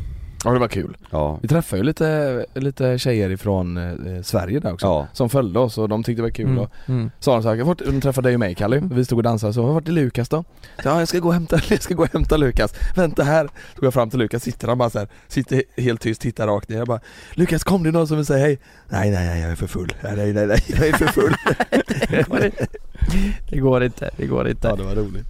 Ja 0.46 0.52
det 0.52 0.60
var 0.60 0.68
kul. 0.68 0.98
Ja, 1.12 1.40
Vi 1.42 1.48
träffade 1.48 1.78
ju 1.80 1.84
lite, 1.84 2.46
lite 2.54 2.98
tjejer 3.00 3.30
ifrån 3.30 3.78
eh, 3.78 4.22
Sverige 4.22 4.60
där 4.60 4.74
också 4.74 4.86
ja, 4.86 5.08
Som 5.14 5.30
följde 5.30 5.60
oss 5.60 5.78
och 5.78 5.90
de 5.90 6.04
tyckte 6.04 6.20
det 6.20 6.24
var 6.24 6.30
kul 6.30 6.46
Mm, 6.46 6.58
och 6.60 6.70
mm. 6.86 7.12
sa 7.20 7.34
de 7.34 7.44
så 7.44 7.50
här, 7.50 7.56
"Jag 7.56 7.66
har 7.66 7.68
varit- 7.76 7.86
de 7.86 8.02
träffade 8.02 8.28
dig 8.30 8.34
och 8.36 8.40
mig 8.40 8.56
Kalle, 8.56 8.80
vi 8.92 9.06
stod 9.06 9.20
och 9.20 9.24
dansade 9.24 9.54
så, 9.54 9.62
vart 9.64 9.88
är 9.88 9.92
Lukas 9.92 10.30
då? 10.30 10.44
Så, 10.84 10.88
ja 10.90 11.00
jag 11.00 11.08
ska 11.08 11.20
gå 11.20 11.28
och 11.28 11.34
hämta, 11.34 11.60
jag 11.70 11.82
ska 11.82 11.94
gå 11.94 12.04
och 12.04 12.14
hämta 12.14 12.38
Lukas, 12.38 12.74
vänta 12.96 13.24
här. 13.24 13.46
Så 13.76 13.80
går 13.82 13.86
jag 13.88 13.94
fram 13.94 14.10
till 14.10 14.20
Lukas, 14.20 14.44
sitter 14.44 14.68
han 14.68 14.78
bara 14.78 14.90
så 14.90 15.00
här, 15.00 15.08
sitter 15.28 15.64
helt 15.78 16.02
tyst, 16.02 16.22
tittar 16.22 16.48
rakt 16.48 16.70
ner, 16.70 16.78
jag 16.78 16.88
bara 16.88 17.00
Lukas 17.34 17.64
kom 17.64 17.84
det 17.84 17.90
är 17.90 17.94
någon 17.94 18.08
som 18.08 18.18
vill 18.18 18.26
säga 18.26 18.46
hej? 18.46 18.60
Nej 18.90 19.12
nej 19.12 19.28
nej 19.28 19.42
jag 19.42 19.52
är 19.52 19.56
för 19.56 19.68
full, 19.68 19.94
nej 20.04 20.34
nej 20.34 20.48
nej, 20.48 20.60
jag 20.68 20.88
är 20.88 20.94
för 20.94 21.06
full. 21.08 21.34
Det, 22.10 22.28
går 22.30 22.46
inte. 22.46 22.68
det 23.50 23.58
går 23.60 23.84
inte, 23.84 24.10
det 24.18 24.26
går 24.26 24.48
inte. 24.50 24.68
Ja 24.68 24.76
det 24.76 24.84
var 24.84 24.96
roligt 24.96 25.28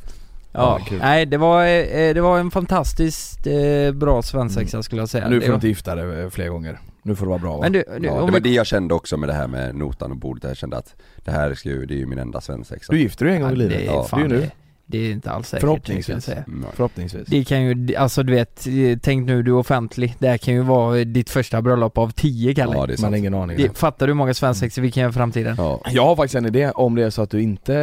Ja, 0.54 0.80
Ja, 0.92 0.98
nej 1.00 1.26
det 1.26 1.38
var, 1.38 1.66
eh, 1.66 2.14
det 2.14 2.22
var 2.22 2.40
en 2.40 2.52
fantastiskt 2.52 3.48
eh, 3.48 3.92
bra 3.94 4.22
svensexa 4.22 4.84
skulle 4.84 5.02
jag 5.02 5.10
säga. 5.10 5.30
Nu 5.30 5.42
får 5.42 5.48
du 5.48 5.54
inte 5.56 5.68
gifta 5.68 5.96
dig 5.96 6.22
eh, 6.24 6.30
fler 6.30 6.48
gånger, 6.50 6.80
nu 7.04 7.16
får 7.16 7.26
det 7.26 7.30
vara 7.30 7.40
bra 7.40 7.56
va? 7.58 7.62
Men 7.62 7.72
du, 7.72 7.84
du 8.00 8.06
ja 8.08 8.12
om 8.14 8.20
det 8.20 8.26
vi- 8.26 8.32
var 8.32 8.40
det 8.40 8.50
jag 8.50 8.66
kände 8.66 8.94
också 8.94 9.18
med 9.18 9.30
det 9.30 9.34
här 9.34 9.48
med 9.48 9.76
notan 9.76 10.12
och 10.12 10.18
bordet, 10.18 10.44
jag 10.44 10.58
kände 10.58 10.78
att 10.78 10.96
det 11.26 11.32
här 11.32 11.54
ska 11.54 11.70
ju, 11.70 11.86
det 11.86 11.94
är 11.94 11.98
ju 11.98 12.06
min 12.06 12.20
enda 12.20 12.42
svensexa. 12.42 12.94
Du 12.94 13.00
gifter 13.00 13.26
dig 13.26 13.36
en 13.36 13.42
gång 13.42 13.52
i 13.52 13.56
livet, 13.56 13.78
det, 13.78 13.84
är 13.84 13.92
ja, 13.94 14.04
fan, 14.04 14.20
det 14.30 14.36
är 14.36 14.40
ju 14.40 14.42
nu, 14.42 14.50
det, 14.86 14.98
är 14.98 15.12
inte 15.12 15.32
alls 15.32 15.48
säkert 15.48 15.62
Förhoppningsvis. 15.62 16.24
säga. 16.26 16.44
Mm, 16.48 16.66
förhoppningsvis 16.74 17.28
Det 17.28 17.44
kan 17.44 17.64
ju, 17.64 17.96
alltså 17.96 18.24
du 18.24 18.34
vet, 18.34 18.68
eh, 18.68 18.98
tänk 19.02 19.28
nu 19.28 19.44
du 19.44 19.52
är 19.52 19.56
offentlig, 19.56 20.16
det 20.20 20.28
här 20.28 20.38
kan 20.38 20.54
ju 20.54 20.62
vara 20.62 21.04
ditt 21.04 21.30
första 21.30 21.62
bröllop 21.62 21.98
av 21.98 22.10
tio 22.10 22.56
Kalle. 22.56 22.74
Ja 22.78 22.86
det 22.86 22.94
är 22.94 22.94
Man 22.94 22.98
sant 22.98 23.12
har 23.12 23.18
ingen 23.18 23.34
aning 23.34 23.58
det, 23.58 23.78
fattar 23.78 24.08
du 24.08 24.14
hur 24.14 24.16
många 24.18 24.34
svensexor 24.34 24.82
vi 24.82 24.92
kan 24.92 25.02
göra 25.02 25.10
i 25.10 25.14
framtiden? 25.14 25.56
Ja, 25.58 25.82
Jag 25.92 26.06
har 26.06 26.16
faktiskt 26.16 26.36
en 26.36 26.46
idé, 26.46 26.72
om 26.72 26.96
det 26.96 27.04
är 27.04 27.10
så 27.10 27.22
att 27.22 27.30
du 27.30 27.42
inte 27.42 27.76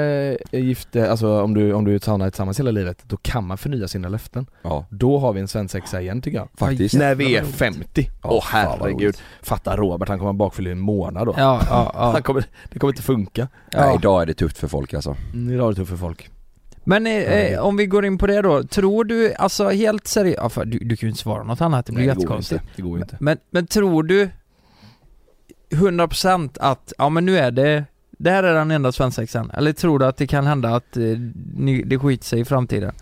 är 0.52 0.58
gift, 0.58 0.96
alltså 0.96 1.42
om 1.42 1.54
du, 1.54 1.72
om 1.72 1.84
du 1.84 1.98
stannar 1.98 2.30
tillsammans 2.30 2.58
hela 2.58 2.70
livet, 2.70 3.02
då 3.06 3.16
kan 3.16 3.46
man 3.46 3.58
förnya 3.58 3.88
sina 3.88 4.08
löften. 4.08 4.46
ja 4.62 4.86
Då 4.90 5.18
har 5.18 5.32
vi 5.32 5.40
en 5.40 5.48
svensexa 5.48 6.00
igen 6.00 6.22
tycker 6.22 6.38
jag. 6.38 6.48
faktiskt 6.56 6.94
När 6.94 7.14
vi 7.14 7.24
är 7.24 7.28
jävlar 7.28 7.44
vad 7.50 7.54
50. 7.54 8.10
Ja, 8.22 8.28
Åh 8.30 8.30
vad 8.32 8.42
herregud. 8.44 9.16
Fatta 9.42 9.76
Robert, 9.76 10.08
han 10.08 10.18
kommer 10.18 10.32
bakfylla 10.32 10.68
i 10.68 10.72
en 10.72 10.80
månad 10.80 11.26
då. 11.26 11.34
Ja, 11.36 11.60
ja, 11.70 11.92
ja. 11.94 12.10
Han 12.12 12.22
kommer, 12.22 12.44
det 12.72 12.78
kommer 12.78 12.92
inte 12.92 13.02
funka. 13.02 13.48
Nej 13.74 13.82
ja. 13.82 13.94
idag 13.94 14.22
är 14.22 14.26
det 14.26 14.34
tufft 14.34 14.58
för 14.58 14.68
folk 14.68 14.94
alltså 14.94 15.16
Mm, 15.32 15.54
idag 15.54 15.66
är 15.66 15.70
det 15.70 15.76
tufft 15.76 15.90
för 15.90 15.96
folk. 15.96 16.30
Men 16.84 17.06
eh, 17.06 17.12
eh, 17.14 17.60
om 17.60 17.76
vi 17.76 17.86
går 17.86 18.04
in 18.04 18.18
på 18.18 18.26
det 18.26 18.42
då, 18.42 18.62
tror 18.62 19.04
du, 19.04 19.34
alltså 19.34 19.68
helt 19.68 20.06
seriöst, 20.06 20.38
ja, 20.42 20.48
för 20.48 20.64
du, 20.64 20.78
du 20.78 20.96
kan 20.96 21.06
ju 21.06 21.10
inte 21.10 21.20
svara 21.22 21.42
något 21.42 21.60
annat, 21.60 21.86
det 21.86 21.92
blir 21.92 22.06
Nej, 22.06 22.08
det 22.08 22.14
går 22.14 22.22
jättekonstigt. 22.22 22.62
inte. 22.62 22.72
Det 22.76 22.82
går 22.82 22.98
inte. 22.98 23.16
Men, 23.20 23.38
men 23.50 23.66
tror 23.66 24.02
du 24.02 24.30
100% 25.70 26.56
att, 26.60 26.92
ja 26.98 27.08
men 27.08 27.26
nu 27.26 27.38
är 27.38 27.50
det, 27.50 27.84
det 28.10 28.30
här 28.30 28.42
är 28.42 28.54
den 28.54 28.70
enda 28.70 28.92
svensexan? 28.92 29.50
Eller 29.50 29.72
tror 29.72 29.98
du 29.98 30.06
att 30.06 30.16
det 30.16 30.26
kan 30.26 30.46
hända 30.46 30.74
att 30.74 30.96
eh, 30.96 31.02
ni, 31.54 31.82
det 31.82 31.98
skiter 31.98 32.24
sig 32.24 32.40
i 32.40 32.44
framtiden? 32.44 32.92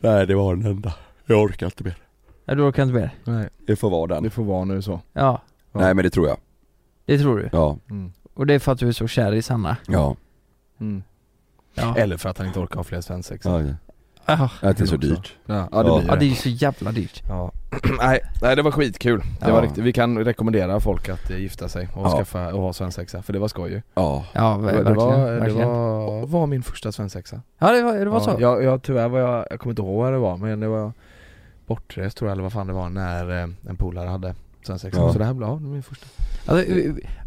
Nej 0.00 0.26
det 0.26 0.34
var 0.34 0.56
den 0.56 0.66
enda, 0.66 0.94
jag 1.26 1.42
orkar 1.42 1.66
inte 1.66 1.84
mer 1.84 1.96
Ja, 2.44 2.54
du 2.54 2.62
orkar 2.62 2.82
inte 2.82 2.94
mer? 2.94 3.10
Nej, 3.24 3.48
Det 3.66 3.76
får 3.76 3.90
vara 3.90 4.14
den 4.14 4.22
det 4.22 4.30
får 4.30 4.44
vara 4.44 4.64
nu 4.64 4.82
så. 4.82 5.00
Ja, 5.12 5.42
Ja. 5.72 5.80
Nej 5.80 5.94
men 5.94 6.02
det 6.04 6.10
tror 6.10 6.28
jag, 6.28 6.36
det 7.06 7.18
tror 7.18 7.38
du? 7.38 7.48
ja, 7.52 7.78
Mm. 7.90 8.12
Och 8.34 8.46
det 8.46 8.54
är 8.54 8.58
för 8.58 8.72
att 8.72 8.78
du 8.78 8.88
är 8.88 8.92
så 8.92 9.06
kär 9.06 9.34
i 9.34 9.42
Sanna? 9.42 9.76
ja, 9.88 10.16
Mm. 10.80 11.02
Ja, 11.74 11.96
Eller 11.96 12.16
för 12.16 12.28
att 12.28 12.38
han 12.38 12.46
inte 12.46 12.58
orkar 12.60 12.76
ha 12.76 12.84
fler 12.84 13.00
svensexor. 13.00 13.60
ja, 13.62 13.74
ja. 14.26 14.50
ja 14.62 14.72
det 14.72 14.80
är 14.80 14.86
så 14.86 14.96
dyrt 14.96 15.32
Ja, 15.46 15.68
ja 15.72 15.82
det 15.82 15.88
Ja. 15.88 15.98
blir 15.98 16.08
ja 16.08 16.12
det. 16.14 16.18
det 16.20 16.24
är 16.24 16.28
ju 16.28 16.34
så 16.34 16.48
jävla 16.48 16.92
dyrt. 16.92 17.22
Ja. 17.28 17.52
nej, 17.98 18.20
nej 18.42 18.56
det 18.56 18.62
var 18.62 18.70
skitkul. 18.70 19.18
Det 19.20 19.26
Ja. 19.48 19.52
var 19.54 19.62
riktigt. 19.62 19.84
Vi 19.84 19.92
kan 19.92 20.24
rekommendera 20.24 20.80
folk 20.80 21.08
att 21.08 21.30
eh, 21.30 21.38
gifta 21.38 21.68
sig 21.68 21.88
och 21.94 22.06
Ja. 22.06 22.16
skaffa 22.16 22.54
och 22.54 22.62
ha 22.62 22.72
svensexa, 22.72 23.22
för 23.22 23.32
det 23.32 23.38
var 23.38 23.48
skoj 23.48 23.70
ju. 23.70 23.82
Ja, 23.94 24.24
Ja, 24.32 24.40
Det, 24.62 24.72
ver- 24.72 24.72
var- 24.72 24.72
det, 24.72 24.82
verkligen, 24.82 24.96
var, 24.96 25.30
det 25.32 25.40
verkligen. 25.40 25.68
var, 25.68 26.26
var 26.26 26.46
min 26.46 26.62
första 26.62 26.92
svensexa. 26.92 27.40
Ja 27.58 27.72
det 27.72 27.82
var, 27.82 27.92
det 27.98 28.04
var 28.04 28.20
ja, 28.20 28.24
så? 28.24 28.36
Jag, 28.40 28.62
jag, 28.64 28.82
tyvärr 28.82 29.08
var 29.08 29.18
jag, 29.18 29.46
jag 29.50 29.60
kommer 29.60 29.72
inte 29.72 29.82
ihåg 29.82 29.96
vad 30.02 30.12
det 30.12 30.18
var 30.18 30.36
men 30.36 30.60
det 30.60 30.68
var 30.68 30.92
bortrest 31.66 32.16
tror 32.16 32.28
jag 32.28 32.32
eller 32.32 32.42
vad 32.42 32.52
fan 32.52 32.66
det 32.66 32.72
var 32.72 32.88
när 32.88 33.30
eh, 33.42 33.48
en 33.68 33.76
polare 33.76 34.08
hade 34.08 34.34
svensexa. 34.66 35.00
Ja. 35.00 35.12
Så 35.12 35.18
det 35.18 35.24
här 35.24 35.34
blev, 35.34 35.48
ja, 35.48 35.54
det 35.54 35.64
var 35.64 35.70
min 35.72 35.82
första. 35.82 36.06
Alltså, 36.46 36.66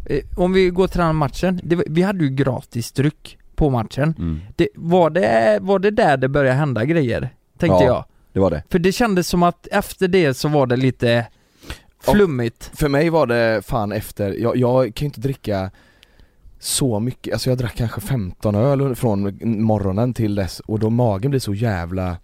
eh, 0.06 0.20
om 0.36 0.52
vi 0.52 0.70
går 0.70 0.86
till 0.86 0.98
den 0.98 1.06
här 1.06 1.12
matchen, 1.12 1.60
det, 1.62 1.76
var- 1.76 1.84
vi 1.88 2.02
hade 2.02 2.24
ju 2.24 2.30
gratis 2.30 2.92
dryck 2.92 3.38
på 3.58 3.70
matchen. 3.70 4.14
mm. 4.18 4.40
Det, 4.56 4.68
var, 4.74 5.10
det, 5.10 5.58
var 5.62 5.78
det 5.78 5.90
där 5.90 6.16
det 6.16 6.28
började 6.28 6.56
hända 6.58 6.84
grejer? 6.84 7.20
Tänkte 7.58 7.84
Ja. 7.84 7.86
jag. 7.86 8.04
det 8.32 8.40
var 8.40 8.50
det 8.50 8.62
För 8.70 8.78
det 8.78 8.92
kändes 8.92 9.28
som 9.28 9.42
att 9.42 9.66
efter 9.70 10.08
det 10.08 10.34
så 10.34 10.48
var 10.48 10.66
det 10.66 10.76
lite 10.76 11.26
flummigt. 12.00 12.70
För 12.74 12.88
mig 12.88 13.10
var 13.10 13.26
det 13.26 13.62
fan 13.66 13.92
efter, 13.92 14.32
jag, 14.42 14.56
jag 14.56 14.94
kan 14.94 15.04
ju 15.04 15.06
inte 15.06 15.20
dricka 15.20 15.70
så 16.58 17.00
mycket, 17.00 17.32
alltså 17.32 17.50
jag 17.50 17.58
drack 17.58 17.74
kanske 17.76 18.00
15 18.00 18.54
öl 18.54 18.94
från 18.94 19.38
morgonen 19.42 20.14
till 20.14 20.34
dess 20.34 20.60
och 20.60 20.78
då 20.78 20.90
magen 20.90 21.30
blir 21.30 21.40
så 21.40 21.54
jävla 21.54 22.16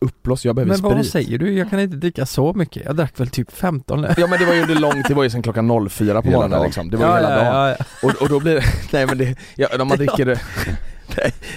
uppblåst, 0.00 0.44
jag 0.44 0.54
behöver 0.54 0.72
Men 0.72 0.82
vad 0.82 0.92
sprit. 1.06 1.12
säger 1.12 1.38
du? 1.38 1.52
Jag 1.52 1.70
kan 1.70 1.80
inte 1.80 1.96
dricka 1.96 2.26
så 2.26 2.52
mycket. 2.52 2.84
Jag 2.84 2.96
drack 2.96 3.20
väl 3.20 3.28
typ 3.28 3.52
15 3.52 4.06
Ja 4.16 4.26
men 4.26 4.38
det 4.38 4.44
var 4.44 4.54
ju 4.54 4.62
under 4.62 4.74
lång 4.74 4.92
tid, 4.92 5.04
det 5.08 5.14
var 5.14 5.22
ju 5.24 5.30
sen 5.30 5.42
klockan 5.42 5.88
04 5.90 6.22
på 6.22 6.28
Hela 6.28 6.38
morgonen 6.38 6.62
liksom, 6.64 6.90
det 6.90 6.96
var 6.96 7.06
ju 7.06 7.14
hela 7.14 7.28
dagen. 7.28 7.46
ja, 7.46 7.68
ja. 7.78 7.84
Och, 8.08 8.22
och 8.22 8.28
då 8.28 8.40
blir 8.40 8.54
det, 8.54 8.62
nej 8.92 9.06
men 9.06 9.18
det, 9.18 9.36
ja, 9.54 9.68
när 9.78 9.84
man 9.84 9.98
dricker 9.98 10.24
det 10.24 10.40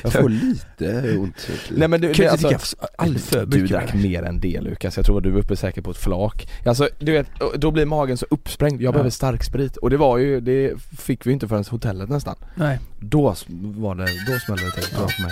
Jag 0.04 0.14
får 0.14 0.30
lite 0.30 1.18
ont 1.18 1.48
Nej 1.70 1.88
men 1.88 2.02
du, 2.02 2.14
Kan 2.14 2.26
det, 2.26 2.32
alltså, 2.32 2.48
dricka 2.48 2.62
alldeles 2.98 3.26
för 3.30 3.46
du 3.46 3.58
mycket. 3.62 3.70
drack 3.78 3.94
mer 3.94 4.24
än 4.24 4.40
det 4.40 4.62
Lukas, 4.62 4.98
jag 4.98 5.06
tror 5.06 5.18
att 5.18 5.24
du 5.24 5.30
är 5.30 5.38
uppe 5.40 5.56
säkert 5.56 5.84
på 5.84 5.92
ett 5.92 5.98
flak 5.98 6.48
Alltså 6.66 6.90
du 7.00 7.12
vet, 7.12 7.28
då 7.56 7.72
blir 7.72 7.86
magen 7.86 8.18
så 8.18 8.26
uppsprängd, 8.30 8.82
jag 8.82 8.88
Ja. 8.88 8.92
behöver 8.92 9.10
stark 9.10 9.44
sprit 9.44 9.78
och 9.78 9.90
det 9.90 9.98
var 9.98 10.18
ju, 10.18 10.40
det 10.42 10.74
fick 11.00 11.26
vi 11.28 11.32
inte 11.32 11.48
förrän 11.48 11.64
hotellet 11.70 12.10
nästan 12.10 12.36
Nej. 12.56 12.80
Då 13.00 13.36
var 13.60 13.96
det, 13.96 14.04
då 14.04 14.40
smällde 14.46 14.66
det 14.66 14.72
till 14.82 14.98
bra 14.98 15.08
för 15.08 15.22
mig 15.22 15.32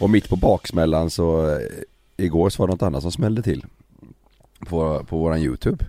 Och 0.00 0.10
mitt 0.10 0.28
på 0.28 0.36
baksmällan 0.36 1.10
så, 1.10 1.50
eh, 1.50 1.58
igår 2.16 2.50
så 2.50 2.62
var 2.62 2.68
det 2.68 2.72
något 2.72 2.82
annat 2.82 3.02
som 3.02 3.12
smällde 3.12 3.42
till 3.42 3.64
På, 4.66 5.04
på 5.04 5.18
våran 5.18 5.38
youtube 5.38 5.84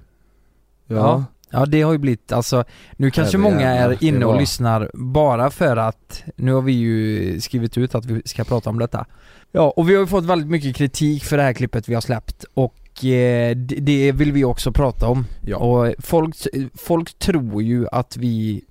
Ja. 0.87 1.25
Ja 1.53 1.65
det 1.65 1.81
har 1.81 1.91
ju 1.91 1.97
blivit, 1.97 2.31
alltså 2.31 2.63
nu 2.91 3.11
kanske 3.11 3.37
Herre 3.37 3.51
många 3.51 3.69
är 3.71 4.03
inne 4.03 4.25
och 4.25 4.39
lyssnar 4.39 4.91
bara 4.93 5.49
för 5.49 5.77
att, 5.77 6.23
nu 6.35 6.53
har 6.53 6.61
vi 6.61 6.71
ju 6.71 7.41
skrivit 7.41 7.77
ut 7.77 7.95
att 7.95 8.05
vi 8.05 8.21
ska 8.25 8.43
prata 8.43 8.69
om 8.69 8.79
detta. 8.79 9.05
Ja, 9.51 9.73
och 9.75 9.89
vi 9.89 9.93
har 9.93 10.01
ju 10.01 10.07
fått 10.07 10.25
väldigt 10.25 10.47
mycket 10.47 10.75
kritik 10.75 11.23
för 11.23 11.37
det 11.37 11.43
här 11.43 11.53
klippet 11.53 11.89
vi 11.89 11.93
har 11.93 12.01
släppt 12.01 12.45
och 12.53 13.05
eh, 13.05 13.55
det, 13.55 13.75
det 13.75 14.11
vill 14.11 14.31
vi 14.31 14.43
också 14.43 14.71
prata 14.71 15.07
om. 15.07 15.25
Ja. 15.41 15.57
Och 15.57 15.93
folk, 15.99 16.35
folk 16.73 17.19
tror 17.19 17.63
ju 17.63 17.87
att 17.91 18.17
vi 18.17 18.63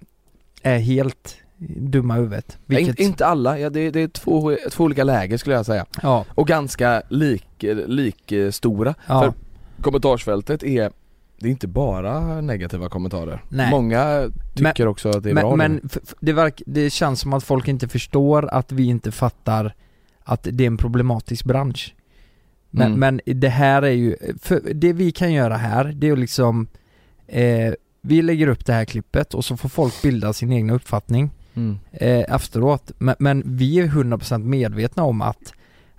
är 0.62 0.78
helt 0.78 1.36
dumma 1.68 2.14
huvudet. 2.14 2.58
Vilket, 2.66 2.88
inte, 2.88 3.02
inte 3.02 3.26
alla, 3.26 3.58
ja, 3.58 3.70
det, 3.70 3.90
det 3.90 4.00
är 4.00 4.08
två, 4.08 4.56
två 4.70 4.84
olika 4.84 5.04
läger 5.04 5.36
skulle 5.36 5.56
jag 5.56 5.66
säga 5.66 5.86
ja, 6.02 6.24
Och 6.34 6.48
ganska 6.48 7.02
lik, 7.08 7.64
lik 7.86 8.32
eh, 8.32 8.50
stora 8.50 8.94
ja, 9.06 9.20
För 9.20 9.32
kommentarsfältet 9.82 10.62
är 10.62 10.90
det 11.38 11.48
är 11.48 11.50
inte 11.50 11.68
bara 11.68 12.40
negativa 12.40 12.88
kommentarer. 12.88 13.42
Nej. 13.48 13.70
Många 13.70 14.30
tycker 14.54 14.86
också 14.86 15.08
att 15.08 15.22
det 15.22 15.30
är 15.30 15.34
men, 15.34 15.42
bra 15.44 15.56
men 15.56 15.88
det, 16.20 16.32
verk, 16.32 16.62
det 16.66 16.90
känns 16.90 17.20
som 17.20 17.32
att 17.32 17.44
folk 17.44 17.68
inte 17.68 17.88
förstår 17.88 18.48
att 18.54 18.72
vi 18.72 18.84
inte 18.84 19.12
fattar 19.12 19.74
att 20.24 20.48
det 20.52 20.64
är 20.64 20.66
en 20.66 20.76
problematisk 20.76 21.44
bransch. 21.44 21.94
Men, 22.70 22.86
Mm. 22.86 23.00
men 23.00 23.40
det 23.40 23.48
här 23.48 23.82
är 23.82 23.90
ju, 23.90 24.16
det 24.74 24.92
vi 24.92 25.12
kan 25.12 25.32
göra 25.32 25.56
här, 25.56 25.84
det 25.84 26.06
är 26.06 26.08
ju 26.08 26.16
liksom 26.16 26.66
eh, 27.26 27.72
Vi 28.02 28.22
lägger 28.22 28.48
upp 28.48 28.66
det 28.66 28.72
här 28.72 28.84
klippet 28.84 29.34
och 29.34 29.44
så 29.44 29.56
får 29.56 29.68
folk 29.68 30.02
bilda 30.02 30.32
sin 30.32 30.52
egna 30.52 30.72
uppfattning 30.72 31.30
Mm. 31.54 31.78
eh, 31.92 32.34
efteråt. 32.34 32.92
Men, 32.98 33.14
men 33.18 33.42
vi 33.46 33.78
är 33.80 33.86
100% 33.86 34.44
medvetna 34.44 35.02
om 35.02 35.22
att 35.22 35.52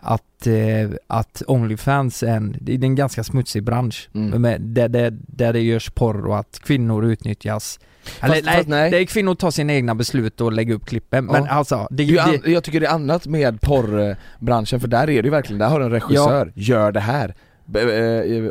att, 0.03 0.47
eh, 0.47 0.89
att 1.07 1.43
Onlyfans 1.47 2.23
är 2.23 2.27
en, 2.27 2.55
det 2.61 2.73
är 2.73 2.83
en 2.83 2.95
ganska 2.95 3.23
smutsig 3.23 3.63
bransch. 3.63 4.09
Mm. 4.15 4.41
Med, 4.41 4.61
där, 4.61 4.89
där, 4.89 5.17
där 5.27 5.53
det 5.53 5.59
görs 5.59 5.89
porr 5.89 6.25
och 6.27 6.39
att 6.39 6.59
kvinnor 6.63 7.05
utnyttjas. 7.05 7.79
Eller, 8.19 8.33
Fast- 8.35 8.45
nej, 8.45 8.55
fast 8.57 8.67
nej. 8.69 8.91
det 8.91 8.97
är 8.97 9.05
kvinnor 9.05 9.35
tar 9.35 9.51
sina 9.51 9.73
egna 9.73 9.95
beslut 9.95 10.41
och 10.41 10.51
lägger 10.51 10.73
upp 10.73 10.85
klippen. 10.85 11.25
Men 11.25 11.43
Ja. 11.43 11.49
alltså, 11.51 11.87
det, 11.91 12.05
Det 12.05 12.19
an- 12.19 12.41
jag 12.45 12.63
tycker 12.63 12.79
det 12.79 12.85
är 12.87 12.91
annat 12.93 13.27
med 13.27 13.61
porrbranschen 13.61 14.79
för 14.79 14.87
där 14.87 15.01
är 15.01 15.05
det 15.21 15.27
ju 15.27 15.29
verkligen, 15.29 15.59
där 15.59 15.69
har 15.69 15.81
en 15.81 15.91
regissör, 15.91 16.51
gör 16.55 16.91
det 16.91 16.99
här 16.99 17.35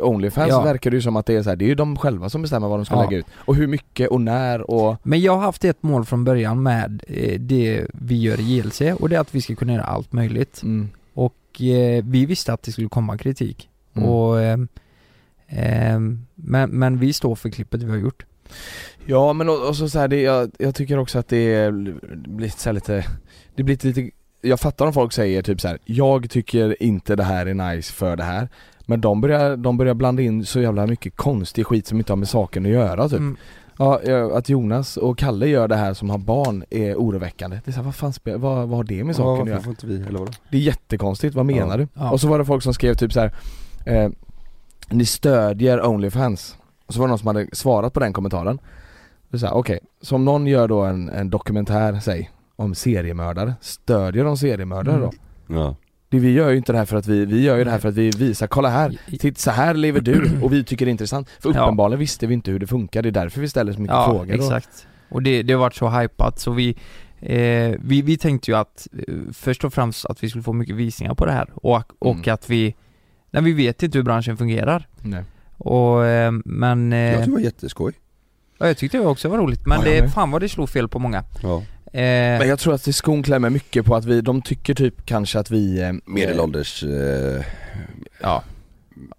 Onlyfans 0.01 0.49
Ja. 0.49 0.61
verkar 0.63 0.91
det 0.91 0.95
ju 0.95 1.01
som 1.01 1.15
att 1.15 1.25
det 1.25 1.35
är 1.35 1.43
så 1.43 1.49
här, 1.49 1.55
det 1.55 1.65
är 1.65 1.69
ju 1.69 1.75
de 1.75 1.97
själva 1.97 2.29
som 2.29 2.41
bestämmer 2.41 2.67
vad 2.67 2.79
de 2.79 2.85
ska 2.85 2.95
Ja. 2.95 3.01
lägga 3.03 3.17
ut 3.17 3.25
Och 3.35 3.55
hur 3.55 3.67
mycket 3.67 4.09
och 4.09 4.21
när 4.21 4.71
och 4.71 4.97
men 5.03 5.21
jag 5.21 5.35
har 5.35 5.41
haft 5.41 5.65
ett 5.65 5.83
mål 5.83 6.05
från 6.05 6.23
början 6.23 6.63
med 6.63 7.03
eh, 7.07 7.39
det 7.39 7.85
vi 7.93 8.15
gör 8.21 8.39
i 8.39 8.43
JLC 8.43 8.81
och 8.99 9.09
det 9.09 9.15
är 9.15 9.19
att 9.19 9.35
vi 9.35 9.41
ska 9.41 9.55
kunna 9.55 9.73
göra 9.73 9.83
allt 9.83 10.13
möjligt. 10.13 10.61
mm. 10.63 10.89
Och 11.13 11.61
eh, 11.61 12.03
vi 12.05 12.25
visste 12.25 12.53
att 12.53 12.63
det 12.63 12.71
skulle 12.71 12.89
komma 12.89 13.17
kritik. 13.17 13.69
Mm. 13.93 14.09
Och, 14.09 14.41
ehm, 14.41 14.67
ehm, 15.47 16.25
men, 16.35 16.69
men 16.69 16.97
vi 16.99 17.13
står 17.13 17.35
för 17.35 17.49
klippet 17.49 17.83
vi 17.83 17.89
har 17.89 17.97
gjort. 17.97 18.25
Ja 19.05 19.33
men 19.33 19.49
och, 19.49 19.67
och 19.67 19.75
så, 19.75 19.89
så 19.89 19.99
här, 19.99 20.07
det, 20.07 20.21
jag, 20.21 20.51
jag 20.57 20.75
tycker 20.75 20.97
också 20.97 21.19
att 21.19 21.27
det 21.27 21.71
blir 22.27 22.49
så 22.57 22.71
lite, 22.71 23.05
det 23.55 23.63
blir 23.63 23.85
lite 23.85 24.09
Jag 24.41 24.59
fattar 24.59 24.85
om 24.85 24.93
folk 24.93 25.13
säger 25.13 25.41
typ 25.41 25.61
så 25.61 25.67
här: 25.67 25.77
jag 25.85 26.29
tycker 26.29 26.83
inte 26.83 27.15
det 27.15 27.23
här 27.23 27.45
är 27.45 27.53
nice 27.53 27.93
för 27.93 28.15
det 28.15 28.23
här 28.23 28.49
Men 28.91 29.01
de 29.01 29.21
börjar, 29.21 29.57
de 29.57 29.77
börjar 29.77 29.93
blanda 29.93 30.21
in 30.21 30.45
så 30.45 30.61
jävla 30.61 30.87
mycket 30.87 31.15
konstig 31.15 31.65
skit 31.65 31.87
som 31.87 31.97
inte 31.97 32.11
har 32.11 32.17
med 32.17 32.29
saken 32.29 32.65
att 32.65 32.71
göra 32.71 33.09
typ 33.09 33.19
Mm. 33.19 33.37
Ja, 33.77 33.99
ja, 34.05 34.37
att 34.37 34.49
Jonas 34.49 34.97
och 34.97 35.17
Kalle 35.17 35.47
gör 35.47 35.67
det 35.67 35.75
här 35.75 35.93
som 35.93 36.09
har 36.09 36.17
barn 36.17 36.63
är 36.69 36.95
oroväckande. 36.95 37.59
Det 37.65 37.71
är 37.71 37.73
så 37.73 37.77
här, 37.77 37.85
vad 37.85 37.95
fan 37.95 38.13
vad, 38.25 38.67
vad 38.67 38.69
har 38.77 38.83
det 38.83 39.03
med 39.03 39.13
Ja, 39.13 39.17
saken 39.17 39.31
att 39.31 39.37
varför 39.49 39.51
göra? 39.51 39.69
inte 39.69 39.87
vi, 39.87 39.95
eller 40.01 40.19
vadå? 40.19 40.31
Det 40.51 40.57
är 40.57 40.61
jättekonstigt, 40.61 41.35
vad 41.35 41.45
menar 41.45 41.69
Ja. 41.69 41.77
du? 41.77 41.87
Ja. 41.93 42.11
Och 42.11 42.21
så 42.21 42.27
var 42.27 42.39
det 42.39 42.45
folk 42.45 42.63
som 42.63 42.73
skrev 42.73 42.93
typ 42.93 43.13
så 43.13 43.19
här. 43.19 43.31
Eh, 43.85 44.09
Ni 44.89 45.05
stödjer 45.05 45.85
Onlyfans 45.85 46.57
Och 46.85 46.93
så 46.93 46.99
var 46.99 47.07
det 47.07 47.09
någon 47.11 47.19
som 47.19 47.27
hade 47.27 47.47
svarat 47.53 47.93
på 47.93 47.99
den 47.99 48.13
kommentaren 48.13 48.59
Det 49.29 49.37
är 49.37 49.39
så 49.39 49.45
här, 49.45 49.53
okej, 49.55 49.79
så 50.01 50.15
om 50.15 50.25
någon 50.25 50.47
gör 50.47 50.67
då 50.67 50.81
en, 50.81 51.09
en 51.09 51.29
dokumentär, 51.29 51.99
säg 51.99 52.31
Om 52.55 52.75
seriemördare, 52.75 53.53
stödjer 53.61 54.23
de 54.23 54.37
seriemördare 54.37 54.95
Mm. 54.95 55.09
då? 55.47 55.55
Ja, 55.55 55.75
Det, 56.11 56.19
vi 56.19 56.31
gör 56.31 56.49
ju 56.49 56.57
inte 56.57 56.71
det 56.71 56.77
här 56.77 56.85
för 56.85 56.97
att 56.97 57.07
vi, 57.07 57.25
vi 57.25 57.41
gör 57.43 57.57
ju 57.57 57.63
det 57.63 57.71
här 57.71 57.79
för 57.79 57.89
att 57.89 57.95
vi 57.95 58.09
visar, 58.09 58.47
kolla 58.47 58.69
här, 58.69 58.97
I- 59.07 59.17
titt, 59.17 59.37
så 59.37 59.51
här 59.51 59.73
lever 59.73 60.01
du 60.01 60.31
och 60.41 60.53
vi 60.53 60.63
tycker 60.63 60.85
det 60.85 60.89
är 60.89 60.91
intressant 60.91 61.29
För 61.39 61.53
Ja. 61.53 61.61
uppenbarligen 61.63 61.99
visste 61.99 62.27
vi 62.27 62.33
inte 62.33 62.51
hur 62.51 62.59
det 62.59 62.67
funkar, 62.67 63.01
det 63.01 63.09
är 63.09 63.11
därför 63.11 63.41
vi 63.41 63.49
ställer 63.49 63.73
så 63.73 63.81
mycket 63.81 63.95
Ja, 63.95 64.05
frågor 64.05 64.23
och, 64.37 64.43
exakt. 64.43 64.87
Och 65.09 65.23
det, 65.23 65.43
det 65.43 65.53
har 65.53 65.59
varit 65.59 65.75
så 65.75 65.89
hypat 65.89 66.39
så 66.39 66.51
vi, 66.51 66.69
eh, 67.19 67.75
vi, 67.83 68.01
vi 68.01 68.17
tänkte 68.17 68.51
ju 68.51 68.57
att 68.57 68.87
eh, 69.07 69.13
först 69.33 69.63
och 69.63 69.73
främst 69.73 70.05
att 70.05 70.23
vi 70.23 70.29
skulle 70.29 70.43
få 70.43 70.53
mycket 70.53 70.75
visningar 70.75 71.13
på 71.15 71.25
det 71.25 71.31
här 71.31 71.49
och, 71.53 71.83
och 71.99 72.15
Mm. 72.15 72.33
att 72.33 72.49
vi, 72.49 72.75
när 73.31 73.41
vi 73.41 73.53
vet 73.53 73.83
inte 73.83 73.97
hur 73.97 74.03
branschen 74.05 74.37
fungerar. 74.37 74.87
Nej. 75.01 75.23
Och, 75.57 76.05
eh, 76.05 76.31
men, 76.45 76.93
eh, 76.93 76.99
jag 76.99 77.13
tycker 77.13 77.25
det 77.25 77.31
var 77.31 77.39
jätteskoj 77.39 77.93
ja, 78.57 78.67
jag 78.67 78.77
tyckte 78.77 78.97
det 78.97 79.05
också 79.05 79.29
var 79.29 79.37
roligt 79.37 79.65
men 79.65 79.79
Ja, 79.79 79.85
det, 80.01 80.09
fan 80.09 80.31
vad 80.31 80.41
det 80.41 80.49
slog 80.49 80.69
fel 80.69 80.87
på 80.87 80.99
många. 80.99 81.23
Ja, 81.43 81.55
Eh, 81.57 81.63
Men 81.93 82.47
jag 82.47 82.59
tror 82.59 82.73
att 82.73 82.83
det 82.83 82.93
skon 82.93 83.23
klämmer 83.23 83.49
mycket 83.49 83.85
på 83.85 83.95
att 83.95 84.05
vi, 84.05 84.21
de 84.21 84.41
tycker 84.41 84.73
typ 84.73 85.05
kanske 85.05 85.39
att 85.39 85.51
vi 85.51 85.81
eh, 85.81 85.91
medelålders, 86.05 86.83
eh, 86.83 87.43
ja, 88.21 88.43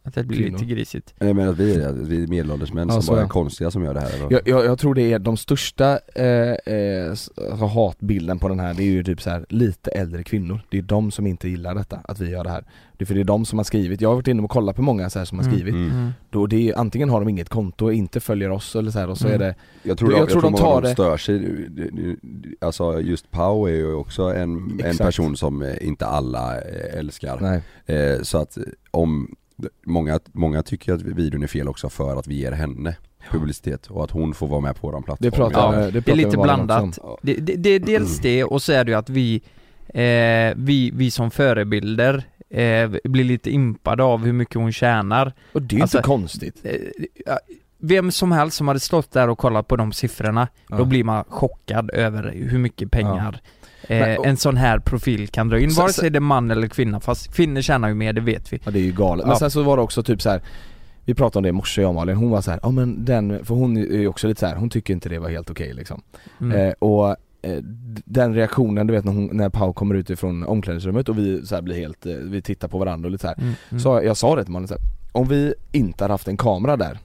att 0.02 0.14
det 0.14 0.24
blir 0.24 0.38
Kvinnor. 0.38 0.58
lite 0.58 0.64
grisigt. 0.74 1.14
jag 1.18 1.36
menar 1.36 1.52
att 1.52 1.58
vi 1.58 1.74
är, 1.74 1.88
att 1.88 1.96
vi 1.96 2.22
är 2.22 2.26
medelålders 2.26 2.72
män 2.72 2.88
Ja, 2.90 3.00
som 3.02 3.12
bara 3.14 3.20
ja. 3.20 3.24
är 3.26 3.28
konstiga 3.28 3.70
som 3.70 3.84
gör 3.84 3.94
det 3.94 4.00
här 4.00 4.14
eller? 4.14 4.26
Jag, 4.32 4.40
jag, 4.48 4.64
jag 4.64 4.78
tror 4.78 4.94
det 4.94 5.12
är 5.12 5.18
de 5.18 5.36
största 5.36 5.98
eh, 6.14 6.26
eh, 6.26 7.12
s- 7.12 7.30
alltså 7.50 7.66
hatbilden 7.66 8.38
på 8.38 8.48
den 8.48 8.60
här, 8.60 8.74
det 8.74 8.82
är 8.82 8.90
ju 8.90 9.04
typ 9.04 9.22
så 9.22 9.30
här 9.30 9.46
lite 9.48 9.90
äldre 9.90 10.22
kvinnor. 10.22 10.60
Det 10.70 10.78
är 10.78 10.82
de 10.82 11.10
som 11.10 11.26
inte 11.26 11.48
gillar 11.48 11.74
detta, 11.74 12.00
att 12.04 12.20
vi 12.20 12.30
gör 12.30 12.44
det 12.44 12.50
här. 12.50 12.64
Det 12.96 13.04
är 13.04 13.06
för 13.06 13.14
det 13.14 13.20
är 13.20 13.24
de 13.24 13.44
som 13.44 13.58
har 13.58 13.64
skrivit, 13.64 14.00
jag 14.00 14.08
har 14.08 14.14
varit 14.16 14.28
inne 14.28 14.42
och 14.42 14.50
kollat 14.50 14.76
på 14.76 14.82
många 14.82 15.10
så 15.10 15.18
här 15.18 15.26
som 15.26 15.38
har 15.38 15.44
Mm. 15.44 15.54
skrivit. 15.56 15.74
Mm. 15.74 15.90
Mm. 15.90 16.10
Då 16.30 16.46
det 16.46 16.68
är, 16.70 16.78
antingen 16.78 17.10
har 17.10 17.20
de 17.20 17.28
inget 17.28 17.48
konto, 17.48 17.90
inte 17.90 18.20
följer 18.20 18.50
oss 18.50 18.76
eller 18.76 18.90
så 18.90 18.98
här, 18.98 19.10
och 19.10 19.18
så 19.18 19.26
Mm. 19.28 19.40
är 19.40 19.46
det 19.46 19.54
Jag 19.82 19.98
tror, 19.98 20.10
Jag 20.10 20.18
jag, 20.18 20.22
jag 20.22 20.30
tror 20.30 20.42
de 20.42 20.52
många 20.52 20.62
tar 20.64 20.72
dem 20.74 20.82
det- 20.82 20.92
stör 20.92 21.16
sig, 21.16 21.66
alltså 22.60 23.00
just 23.00 23.30
Pau 23.30 23.66
är 23.66 23.72
ju 23.72 23.94
också 23.94 24.22
en, 24.22 24.36
en 24.56 24.80
Exakt. 24.80 24.98
person 24.98 25.36
som 25.36 25.62
eh, 25.62 25.86
inte 25.86 26.06
alla 26.06 26.56
eh, 26.60 26.98
älskar. 26.98 27.38
nej. 27.40 27.62
Eh, 27.98 28.22
så 28.22 28.38
att 28.38 28.58
om, 28.90 29.34
många, 29.86 30.20
många 30.32 30.62
tycker 30.62 30.92
att 30.92 31.02
videon 31.02 31.42
är 31.42 31.46
fel 31.46 31.68
också 31.68 31.88
för 31.88 32.16
att 32.16 32.26
vi 32.26 32.34
ger 32.34 32.52
henne 32.52 32.96
publicitet 33.30 33.86
och 33.86 34.04
att 34.04 34.10
hon 34.10 34.34
får 34.34 34.46
vara 34.48 34.60
med 34.60 34.76
på 34.76 34.86
våran 34.86 35.02
plattform. 35.02 35.30
Det 35.30 35.36
pratar 35.36 35.72
Ja, 35.72 35.78
det 35.80 35.90
Det 35.90 36.02
pratar 36.02 36.12
är 36.12 36.16
lite 36.24 36.36
blandat. 36.36 36.98
Det, 37.22 37.34
det, 37.34 37.56
det 37.56 37.70
är 37.70 37.80
dels 37.80 38.18
det 38.18 38.44
och 38.44 38.62
så 38.62 38.72
är 38.72 38.84
det 38.84 38.90
ju 38.90 38.98
att 38.98 39.10
vi, 39.10 39.42
eh, 39.88 40.54
vi, 40.56 40.90
vi 40.94 41.10
som 41.10 41.30
förebilder 41.30 42.24
eh, 42.50 42.90
blir 43.04 43.24
lite 43.24 43.50
impade 43.50 44.02
av 44.02 44.24
hur 44.24 44.32
mycket 44.32 44.54
hon 44.54 44.72
tjänar. 44.72 45.32
Och 45.52 45.62
det 45.62 45.74
är 45.74 45.76
ju 45.76 45.82
Alltså, 45.82 45.98
inte 45.98 46.06
konstigt. 46.06 46.60
Eh, 46.64 46.76
ja, 47.26 47.38
Vem 47.84 48.10
som 48.10 48.32
helst 48.32 48.56
som 48.56 48.68
hade 48.68 48.80
stått 48.80 49.10
där 49.12 49.28
och 49.28 49.38
kollat 49.38 49.68
på 49.68 49.76
de 49.76 49.92
siffrorna, 49.92 50.48
Ja. 50.68 50.76
då 50.76 50.84
blir 50.84 51.04
man 51.04 51.24
chockad 51.28 51.90
över 51.90 52.32
hur 52.34 52.58
mycket 52.58 52.90
pengar 52.90 53.40
eh, 53.88 53.98
Men- 54.00 54.18
och- 54.18 54.26
en 54.26 54.36
sån 54.36 54.56
här 54.56 54.78
profil 54.78 55.28
kan 55.28 55.48
dra 55.48 55.60
in, 55.60 55.70
Så- 55.70 55.80
vare 55.80 55.92
så- 55.92 56.00
sig 56.00 56.10
det 56.10 56.18
är 56.18 56.20
man 56.20 56.50
eller 56.50 56.68
kvinna, 56.68 57.00
fast 57.00 57.34
kvinnor 57.34 57.60
tjänar 57.60 57.88
ju 57.88 57.94
mer, 57.94 58.12
det 58.12 58.20
vet 58.20 58.52
vi. 58.52 58.58
Ja 58.64 58.70
det 58.70 58.78
är 58.78 58.82
ju 58.82 58.92
galet. 58.92 59.26
Men 59.26 59.32
Ja. 59.32 59.38
sen 59.38 59.50
så 59.50 59.62
var 59.62 59.76
det 59.76 59.82
också 59.82 60.02
typ 60.02 60.22
så 60.22 60.30
här. 60.30 60.42
Vi 61.04 61.14
pratade 61.14 61.38
om 61.38 61.42
det 61.42 61.48
i 61.48 61.52
morse 61.52 61.82
jag 61.82 61.88
och 61.88 61.94
Malin, 61.94 62.16
hon 62.16 62.30
var 62.30 62.40
så 62.40 62.50
här, 62.50 62.60
ja 62.62 62.70
men 62.70 63.04
den, 63.04 63.44
för 63.44 63.54
hon 63.54 63.76
är 63.76 63.80
ju 63.80 64.08
också 64.08 64.28
lite 64.28 64.40
så 64.40 64.46
här, 64.46 64.56
hon 64.56 64.70
tycker 64.70 64.94
inte 64.94 65.08
det 65.08 65.18
var 65.18 65.28
helt 65.30 65.50
okej 65.50 65.72
liksom. 65.74 66.02
Mm. 66.40 66.58
Eh, 66.68 66.72
och 66.78 67.08
eh, 67.42 67.58
den 68.04 68.34
reaktionen 68.34 68.86
du 68.86 68.92
vet 68.92 69.04
när, 69.04 69.12
hon, 69.12 69.30
när 69.32 69.48
Pau 69.48 69.72
kommer 69.72 69.94
ut 69.94 70.10
ifrån 70.10 70.42
omklädningsrummet 70.44 71.08
och 71.08 71.18
vi 71.18 71.46
så 71.46 71.62
blir 71.62 71.76
helt, 71.76 72.06
eh, 72.06 72.12
vi 72.14 72.42
tittar 72.42 72.68
på 72.68 72.78
varandra 72.78 73.06
och 73.06 73.10
lite 73.10 73.22
så 73.22 73.28
här. 73.28 73.38
Mm, 73.38 73.52
mm. 73.70 73.80
Så 73.80 74.00
jag 74.04 74.16
sa 74.16 74.36
det 74.36 74.44
till 74.44 74.52
Malin 74.52 74.68
så 74.68 74.74
här, 74.74 74.82
om 75.12 75.28
vi 75.28 75.54
inte 75.72 76.04
hade 76.04 76.14
haft 76.14 76.28
en 76.28 76.36
kamera 76.36 76.76
där 76.76 76.98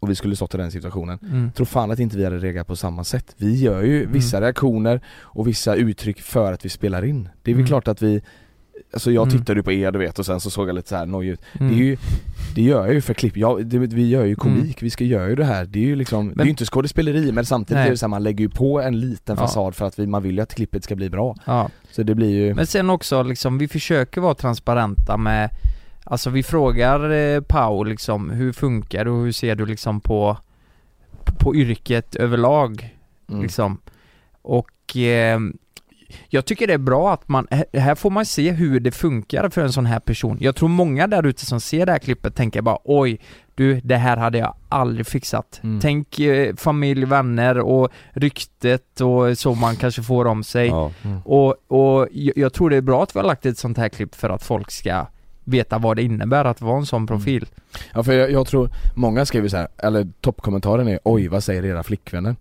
och 0.00 0.10
vi 0.10 0.14
skulle 0.14 0.36
stått 0.36 0.54
i 0.54 0.58
den 0.58 0.70
situationen, 0.70 1.18
Mm. 1.22 1.50
tror 1.52 1.66
fan 1.66 1.90
att 1.90 1.98
inte 1.98 2.16
vi 2.16 2.24
hade 2.24 2.38
reagerat 2.38 2.66
på 2.66 2.76
samma 2.76 3.04
sätt. 3.04 3.34
Vi 3.36 3.54
gör 3.62 3.82
ju 3.82 4.00
Mm. 4.00 4.12
vissa 4.12 4.40
reaktioner 4.40 5.00
och 5.20 5.48
vissa 5.48 5.74
uttryck 5.74 6.20
för 6.20 6.52
att 6.52 6.64
vi 6.64 6.68
spelar 6.68 7.04
in. 7.04 7.28
Det 7.42 7.50
är 7.50 7.54
väl 7.54 7.60
Mm. 7.60 7.66
klart 7.68 7.88
att 7.88 8.02
vi 8.02 8.22
Alltså 8.92 9.10
jag 9.10 9.26
Mm. 9.28 9.38
tittade 9.38 9.58
ju 9.60 9.62
på 9.64 9.72
er 9.72 9.92
du 9.92 9.98
vet 9.98 10.18
och 10.18 10.26
sen 10.26 10.40
så 10.40 10.50
såg 10.50 10.68
jag 10.68 10.74
lite 10.74 10.88
så 10.88 10.96
här 10.96 11.06
nojig 11.06 11.30
ut. 11.32 11.40
Mm. 11.60 11.68
Det 11.68 11.74
är 11.74 11.84
ju, 11.84 11.96
det 12.54 12.62
gör 12.62 12.84
jag 12.86 12.94
ju 12.94 13.00
för 13.00 13.14
klipp, 13.14 13.36
ja, 13.36 13.58
det, 13.62 13.78
vi 13.78 14.08
gör 14.08 14.24
ju 14.24 14.34
komik, 14.36 14.82
vi 14.82 14.90
ska 14.90 15.04
göra 15.04 15.28
ju 15.28 15.34
det 15.36 15.44
här, 15.44 15.64
det 15.64 15.78
är 15.78 15.82
ju 15.84 15.96
liksom, 15.96 16.32
det 16.34 16.40
är 16.42 16.44
ju 16.44 16.50
inte 16.50 16.64
skådespeleri 16.64 17.32
men 17.32 17.44
samtidigt 17.46 17.78
Nej. 17.78 17.86
är 17.86 17.90
det 17.90 17.96
så 17.96 18.06
här, 18.06 18.08
man 18.08 18.22
lägger 18.22 18.40
ju 18.44 18.48
på 18.48 18.80
en 18.80 19.00
liten 19.00 19.36
Ja. 19.38 19.46
fasad 19.46 19.74
för 19.74 19.86
att 19.86 19.98
vi, 19.98 20.06
man 20.06 20.22
vill 20.22 20.34
ju 20.36 20.40
att 20.40 20.54
klippet 20.54 20.84
ska 20.84 20.96
bli 20.96 21.10
bra. 21.10 21.36
Ja. 21.44 21.70
Så 21.90 22.02
det 22.02 22.14
blir 22.14 22.30
ju, 22.30 22.54
Men 22.54 22.66
sen 22.66 22.90
också 22.90 23.22
liksom, 23.22 23.58
vi 23.58 23.68
försöker 23.68 24.20
vara 24.20 24.34
transparenta 24.34 25.16
med 25.16 25.50
Alltså 26.08 26.30
vi 26.30 26.42
frågar 26.42 27.10
eh, 27.10 27.40
Pau 27.40 27.84
liksom, 27.84 28.30
hur 28.30 28.52
funkar 28.52 29.04
det 29.04 29.10
och 29.10 29.24
hur 29.24 29.32
ser 29.32 29.54
du 29.54 29.66
liksom 29.66 30.00
på 30.00 30.36
På 31.38 31.54
yrket 31.54 32.14
överlag? 32.16 32.94
Mm. 33.28 33.42
liksom. 33.42 33.78
Och 34.42 34.96
eh, 34.96 35.38
Jag 36.28 36.44
tycker 36.44 36.66
det 36.66 36.72
är 36.74 36.78
bra 36.78 37.12
att 37.12 37.28
man, 37.28 37.46
här- 37.72 37.94
får 37.94 38.10
man 38.10 38.26
se 38.26 38.50
hur 38.50 38.80
det 38.80 38.90
funkar 38.92 39.48
för 39.48 39.60
en 39.62 39.72
sån 39.72 39.86
här 39.86 40.00
person. 40.00 40.36
Jag 40.40 40.56
tror 40.56 40.68
många 40.68 41.06
där 41.06 41.26
ute 41.26 41.46
som 41.46 41.60
ser 41.60 41.86
det 41.86 41.92
här 41.92 41.98
klippet 41.98 42.34
tänker 42.34 42.62
bara 42.62 42.78
oj 42.84 43.20
Du, 43.54 43.80
det 43.80 43.96
här 43.96 44.16
hade 44.16 44.38
jag 44.38 44.54
aldrig 44.68 45.06
fixat. 45.06 45.60
Mm. 45.62 45.80
Tänk 45.80 46.18
eh, 46.20 46.54
familj, 46.56 47.04
vänner 47.04 47.58
och 47.58 47.88
ryktet 48.12 49.00
och 49.00 49.38
så 49.38 49.54
man 49.54 49.76
kanske 49.76 50.02
får 50.02 50.24
om 50.26 50.44
sig. 50.44 50.66
Ja. 50.66 50.90
och, 51.24 51.54
och 51.68 52.08
jag, 52.12 52.36
jag 52.38 52.52
tror 52.52 52.70
det 52.70 52.76
är 52.76 52.80
bra 52.80 53.02
att 53.02 53.16
vi 53.16 53.20
har 53.20 53.26
lagt 53.26 53.46
ett 53.46 53.58
sånt 53.58 53.78
här 53.78 53.88
klipp 53.88 54.14
för 54.14 54.30
att 54.30 54.42
folk 54.42 54.70
ska 54.70 55.06
veta 55.48 55.78
vad 55.78 55.96
det 55.96 56.02
innebär 56.02 56.44
att 56.44 56.60
vara 56.60 56.76
en 56.78 56.86
sån 56.86 57.06
profil. 57.06 57.46
Ja 57.94 58.02
för 58.02 58.12
jag, 58.12 58.30
jag 58.30 58.46
tror, 58.46 58.70
många 58.94 59.24
skriver 59.26 59.48
så 59.48 59.56
här, 59.56 59.68
eller 59.78 60.08
toppkommentaren 60.20 60.88
är 60.88 60.98
oj 61.04 61.28
vad 61.28 61.44
säger 61.44 61.64
era 61.64 61.82
flickvänner? 61.82 62.36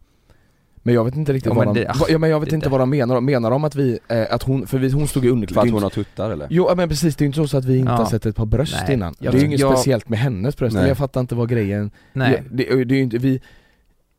Men 0.84 0.94
jag 0.96 1.06
vet 1.06 1.16
inte 1.16 1.34
riktigt 1.34 1.50
Ja, 1.50 1.56
vad 1.56 1.68
de, 1.68 1.74
det- 1.82 1.88
va- 2.00 2.06
ja, 2.10 2.18
men 2.18 2.30
jag 2.30 2.40
vet 2.40 2.50
det- 2.50 2.56
inte 2.56 2.70
vad 2.70 2.80
de 2.80 2.90
menar, 2.90 3.22
menar 3.22 3.50
de 3.52 3.64
att 3.64 3.76
vi, 3.76 4.00
eh, 4.08 4.26
att 4.32 4.44
hon, 4.44 4.68
för 4.68 4.78
vi, 4.78 4.92
hon 4.92 5.08
stod 5.08 5.26
i 5.26 5.30
underkläder 5.30 5.54
För 5.54 5.62
att 5.62 5.66
Det 5.66 5.70
är 5.70 5.74
hon 5.74 5.84
har 5.84 5.90
tuttar 5.90 6.32
eller? 6.32 6.48
Jo 6.50 6.66
ja, 6.70 6.76
men 6.76 6.90
precis, 6.90 7.16
det 7.16 7.22
är 7.22 7.26
ju 7.26 7.28
inte 7.36 7.48
så 7.48 7.58
att 7.58 7.66
vi 7.66 7.78
inte 7.78 7.92
Ja. 7.92 7.96
har 7.98 8.06
sett 8.06 8.26
ett 8.26 8.36
par 8.36 8.46
bröst 8.46 8.76
Nej, 8.86 8.94
innan 8.94 9.16
jag 9.20 9.34
Det 9.34 9.38
är 9.38 9.40
ju 9.40 9.46
inget 9.46 9.60
jag- 9.60 9.72
speciellt 9.78 10.10
med 10.10 10.20
hennes 10.20 10.58
bröst, 10.58 10.74
Nej. 10.74 10.82
men 10.82 10.88
jag 10.88 10.98
fattar 10.98 11.22
inte 11.22 11.36
vad 11.36 11.50
grejen 11.50 11.92
Nej. 12.14 12.32
Ja, 12.32 12.42
det, 12.52 12.84
det 12.86 12.94
är 12.96 12.98
ju 12.98 13.04
inte, 13.04 13.18
vi 13.18 13.42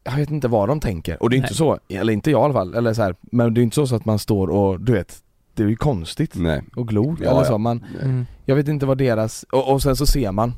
Jag 0.04 0.16
vet 0.16 0.30
inte 0.30 0.48
vad 0.48 0.68
de 0.68 0.80
tänker, 0.80 1.22
och 1.22 1.30
det 1.30 1.34
är 1.36 1.38
inte 1.38 1.48
Nej. 1.50 1.56
så, 1.56 1.78
eller 1.88 2.12
inte 2.12 2.30
jag 2.30 2.40
i 2.40 2.44
alla 2.44 2.52
fall, 2.54 2.74
eller 2.74 2.94
så 2.94 3.02
här, 3.02 3.14
men 3.20 3.54
det 3.54 3.60
är 3.60 3.62
inte 3.62 3.74
så, 3.74 3.86
så 3.86 3.96
att 3.96 4.04
man 4.04 4.18
står 4.18 4.48
och, 4.48 4.80
du 4.80 4.92
vet 4.92 5.16
Det 5.56 5.62
är 5.62 5.68
ju 5.68 5.76
konstigt 5.76 6.34
Nej. 6.34 6.62
och 6.76 6.88
glor 6.88 7.16
Ja, 7.22 7.30
eller 7.30 7.44
så, 7.44 7.58
man, 7.58 7.84
Mm. 8.02 8.26
jag 8.44 8.56
vet 8.56 8.68
inte 8.68 8.86
vad 8.86 8.98
deras, 8.98 9.42
och, 9.52 9.72
och 9.72 9.82
sen 9.82 9.96
så 9.96 10.06
ser 10.06 10.32
man 10.32 10.52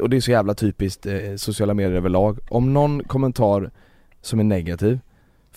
och 0.00 0.10
det 0.10 0.16
är 0.16 0.20
så 0.20 0.30
jävla 0.30 0.54
typiskt 0.54 1.06
eh, 1.06 1.14
sociala 1.36 1.74
medier 1.74 1.96
överlag, 1.96 2.38
om 2.48 2.72
någon 2.72 3.04
kommentar 3.04 3.70
som 4.22 4.40
är 4.40 4.44
negativ 4.44 5.00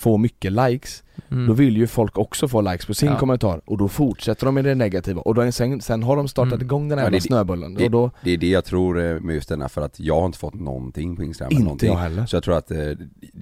får 0.02 0.18
mycket 0.18 0.52
likes, 0.52 1.04
Mm. 1.32 1.48
då 1.48 1.54
vill 1.54 1.78
ju 1.78 1.88
folk 1.88 2.18
också 2.18 2.48
få 2.48 2.62
likes 2.62 2.86
på 2.86 2.94
sin 2.94 3.10
Ja. 3.10 3.18
kommentar 3.20 3.62
och 3.66 3.78
då 3.78 3.88
fortsätter 3.88 4.46
de 4.46 4.56
med 4.56 4.66
det 4.66 4.76
negativa 4.76 5.22
och 5.22 5.36
då, 5.36 5.52
sen, 5.52 5.82
sen 5.82 6.04
har 6.04 6.16
de 6.16 6.28
startat 6.28 6.54
Mm. 6.54 6.66
igång 6.66 6.90
den 6.90 6.98
här 6.98 7.06
Ja, 7.06 7.12
det- 7.12 7.22
snöbollen 7.22 7.74
det- 7.74 7.86
och 7.86 7.92
då, 7.92 8.12
Det 8.24 8.32
är 8.32 8.38
det 8.38 8.50
jag 8.50 8.66
tror 8.66 9.00
eh, 9.00 9.20
med 9.20 9.36
just 9.36 9.50
denna 9.50 9.70
för 9.70 9.82
att 9.82 10.00
jag 10.00 10.20
har 10.20 10.26
inte 10.26 10.38
fått 10.38 10.54
någonting 10.54 11.16
på 11.16 11.24
Instagram 11.24 11.52
inte 11.52 11.64
någonting. 11.64 11.90
jag 11.92 11.98
heller. 12.00 12.26
Så 12.26 12.36
jag 12.36 12.44
tror 12.44 12.58
att 12.58 12.72
eh, 12.72 12.78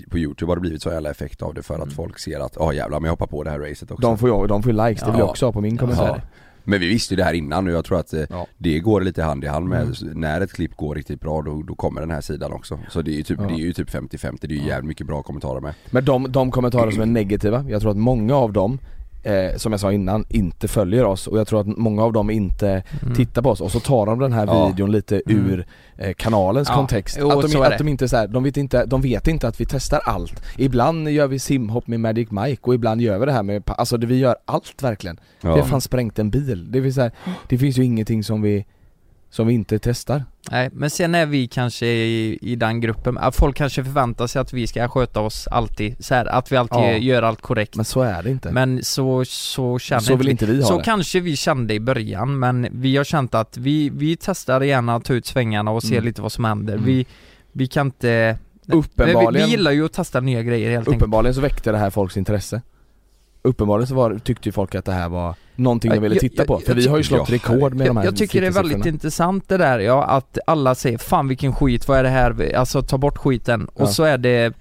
på 0.10 0.18
youtube 0.18 0.50
har 0.52 0.56
det 0.56 0.62
blivit 0.62 0.82
så 0.82 0.90
jävla 0.90 1.10
effekt 1.10 1.42
av 1.42 1.54
det 1.54 1.64
för 1.64 1.74
att 1.74 1.82
Mm. 1.84 1.96
folk 1.96 2.20
ser 2.20 2.40
att, 2.40 2.56
ja 2.60 2.74
jävlar 2.74 3.00
men 3.00 3.06
jag 3.08 3.12
hoppar 3.14 3.28
på 3.28 3.44
det 3.44 3.50
här 3.50 3.60
racet 3.60 3.92
också 3.92 4.02
De 4.08 4.18
får 4.18 4.30
ju 4.42 4.48
de 4.48 4.64
får 4.64 4.72
likes, 4.74 5.00
det 5.00 5.06
vill 5.06 5.14
Ja. 5.16 5.20
jag 5.20 5.30
också 5.30 5.46
ha 5.46 5.52
på 5.54 5.62
min 5.62 5.78
kommentar. 5.78 6.22
Ja. 6.70 6.72
Men 6.72 6.80
vi 6.80 6.88
visste 6.88 7.14
ju 7.14 7.16
det 7.18 7.24
här 7.24 7.34
innan 7.34 7.68
och 7.68 7.74
jag 7.74 7.86
tror 7.86 8.00
att 8.00 8.14
eh, 8.14 8.24
Ja. 8.30 8.48
det 8.58 8.80
går 8.80 9.02
lite 9.02 9.24
hand 9.24 9.44
i 9.44 9.48
hand 9.48 9.68
med, 9.70 9.82
Mm. 9.82 10.20
när 10.20 10.42
ett 10.42 10.54
klipp 10.54 10.76
går 10.76 10.96
riktigt 10.96 11.22
bra 11.22 11.42
då, 11.42 11.64
då 11.68 11.76
kommer 11.76 12.02
den 12.02 12.12
här 12.12 12.22
sidan 12.22 12.54
också. 12.54 12.80
Så 12.90 13.02
det 13.02 13.12
är 13.12 13.16
ju 13.16 13.24
typ, 13.24 13.40
Ja. 13.42 13.48
det 13.48 13.54
är 13.54 13.58
ju 13.66 13.74
typ 13.74 13.90
50-50, 13.90 14.38
det 14.48 14.54
är 14.54 14.56
ju 14.58 14.62
Ja. 14.62 14.68
jävligt 14.68 14.88
mycket 14.88 15.08
bra 15.08 15.24
kommentarer 15.24 15.60
med. 15.62 15.74
Men 15.92 16.06
de, 16.06 16.32
de 16.32 16.52
kommentarer 16.52 16.92
som 16.92 17.02
är 17.02 17.06
negativa, 17.06 17.66
jag 17.70 17.82
tror 17.82 17.92
att 17.92 17.98
många 17.98 18.36
av 18.36 18.54
dem 18.54 18.80
eh, 19.24 19.58
som 19.58 19.72
jag 19.74 19.80
sa 19.80 19.92
innan, 19.92 20.26
inte 20.30 20.68
följer 20.68 21.06
oss 21.06 21.28
och 21.28 21.40
jag 21.40 21.48
tror 21.48 21.62
att 21.62 21.68
många 21.68 22.04
av 22.04 22.14
dem 22.14 22.30
inte 22.30 22.84
Mm. 23.02 23.16
tittar 23.16 23.42
på 23.42 23.50
oss 23.50 23.62
och 23.62 23.72
så 23.72 23.80
tar 23.80 24.06
de 24.06 24.20
den 24.20 24.34
här 24.34 24.48
Ja. 24.48 24.68
videon 24.68 24.92
lite 24.92 25.22
Mm. 25.30 25.46
ur 25.46 25.66
kanalens 26.18 26.68
Ja. 26.70 26.76
kontext. 26.76 27.18
Jo, 27.20 27.32
att 27.32 27.52
de, 27.52 27.62
att 27.62 27.78
de 27.78 27.88
inte 27.88 28.10
så 28.10 28.18
här, 28.18 28.28
de 28.28 28.44
vet 28.44 28.58
inte, 28.58 28.86
de 28.86 29.02
vet 29.02 29.28
inte 29.28 29.48
att 29.48 29.62
vi 29.62 29.66
testar 29.66 30.00
allt. 30.06 30.44
Ibland 30.58 31.10
gör 31.10 31.28
vi 31.28 31.40
simhopp 31.40 31.88
med 31.88 32.00
Magic 32.00 32.32
Mike 32.32 32.62
och 32.62 32.74
ibland 32.74 33.02
gör 33.02 33.20
vi 33.20 33.26
det 33.26 33.32
här 33.32 33.44
med, 33.44 33.64
alltså 33.66 33.98
det, 33.98 34.08
vi 34.08 34.18
gör 34.18 34.36
allt 34.46 34.84
verkligen. 34.84 35.16
Vi 35.42 35.48
Ja. 35.50 35.56
har 35.56 35.64
fan 35.64 35.82
sprängt 35.82 36.20
en 36.20 36.30
bil. 36.30 36.72
Det, 36.72 36.80
vill 36.80 36.94
säga, 36.94 37.12
det 37.48 37.58
finns 37.58 37.78
ju 37.78 37.84
ingenting 37.86 38.24
som 38.24 38.42
vi, 38.42 38.66
som 39.30 39.48
vi 39.48 39.54
inte 39.54 39.80
testar. 39.80 40.24
Nej, 40.52 40.70
men 40.74 40.90
sen 40.90 41.16
är 41.16 41.26
vi 41.26 41.48
kanske 41.48 41.86
i, 41.88 42.40
i 42.42 42.56
den 42.56 42.82
gruppen, 42.82 43.20
folk 43.34 43.56
kanske 43.58 43.84
förväntar 43.84 44.28
sig 44.28 44.42
att 44.42 44.54
vi 44.54 44.68
ska 44.68 44.88
sköta 44.88 45.20
oss 45.22 45.48
alltid 45.48 46.06
så 46.06 46.16
här, 46.16 46.26
att 46.26 46.52
vi 46.52 46.56
alltid 46.58 46.78
Ja. 46.80 46.98
gör 46.98 47.24
allt 47.24 47.42
korrekt. 47.42 47.76
Men 47.76 47.86
så 47.86 48.02
är 48.02 48.24
det 48.24 48.30
inte. 48.32 48.52
Men 48.52 48.84
så, 48.84 49.26
så 49.26 49.80
känner 49.80 50.00
så 50.02 50.16
vill 50.16 50.26
vi. 50.28 50.32
inte 50.32 50.46
vi 50.46 50.62
ha 50.62 50.68
Så 50.68 50.78
det. 50.78 50.84
kanske 50.84 51.20
vi 51.20 51.36
kände 51.36 51.74
i 51.74 51.80
början, 51.80 52.40
men 52.40 52.68
vi 52.72 52.98
har 52.98 53.04
känt 53.04 53.36
att 53.36 53.58
vi, 53.58 53.90
vi 53.90 54.18
testar 54.22 54.62
gärna 54.62 54.96
att 54.96 55.06
ta 55.06 55.14
ut 55.14 55.26
svängarna 55.26 55.72
och 55.72 55.84
se 55.84 55.94
Mm. 55.96 56.06
lite 56.06 56.22
vad 56.22 56.32
som 56.32 56.46
händer. 56.46 56.74
Mm. 56.74 56.86
Vi, 56.86 57.06
vi 57.52 57.68
kan 57.68 57.86
inte... 57.88 58.38
Vi, 58.66 58.76
Uppenbarligen, 58.76 59.46
vi 59.48 59.52
gillar 59.52 59.72
ju 59.72 59.86
att 59.86 59.94
testa 59.94 60.20
nya 60.20 60.44
grejer 60.44 60.70
helt 60.70 60.80
enkelt. 60.80 60.96
uppenbarligen 60.98 61.36
så 61.36 61.42
väckte 61.42 61.72
det 61.72 61.78
här 61.78 61.90
folks 61.90 62.18
intresse. 62.18 62.62
Uppenbarligen 63.50 63.88
så 63.88 63.96
var, 63.96 64.20
tyckte 64.20 64.50
ju 64.50 64.54
folk 64.54 64.76
att 64.76 64.86
det 64.86 64.92
här 64.92 65.10
var 65.10 65.36
någonting 65.56 65.92
de 65.92 66.00
ville 66.00 66.16
jag- 66.16 66.20
titta 66.22 66.36
jag- 66.42 66.48
på, 66.48 66.58
för 66.60 66.68
jag 66.70 66.76
vi 66.76 66.88
har 66.88 66.98
ju 66.98 67.04
slått 67.04 67.30
rekord 67.30 67.74
med 67.74 67.88
de 67.88 67.98
här 67.98 68.06
Jag, 68.06 68.16
tycker 68.18 68.42
det 68.42 68.48
är 68.48 68.52
väldigt 68.52 68.86
intressant 68.86 69.50
det 69.50 69.58
där 69.58 69.80
ja, 69.80 70.04
att 70.04 70.38
alla 70.48 70.76
säger 70.76 70.98
'Fan 70.98 71.28
vilken 71.28 71.54
skit, 71.56 71.88
vad 71.88 72.00
är 72.00 72.04
det 72.04 72.10
här?' 72.10 72.56
Alltså 72.56 72.82
ta 72.82 72.98
bort 72.98 73.18
skiten. 73.18 73.68
Ja. 73.76 73.84
Och 73.84 73.90
så 73.90 74.04
är 74.04 74.18
det 74.18 74.54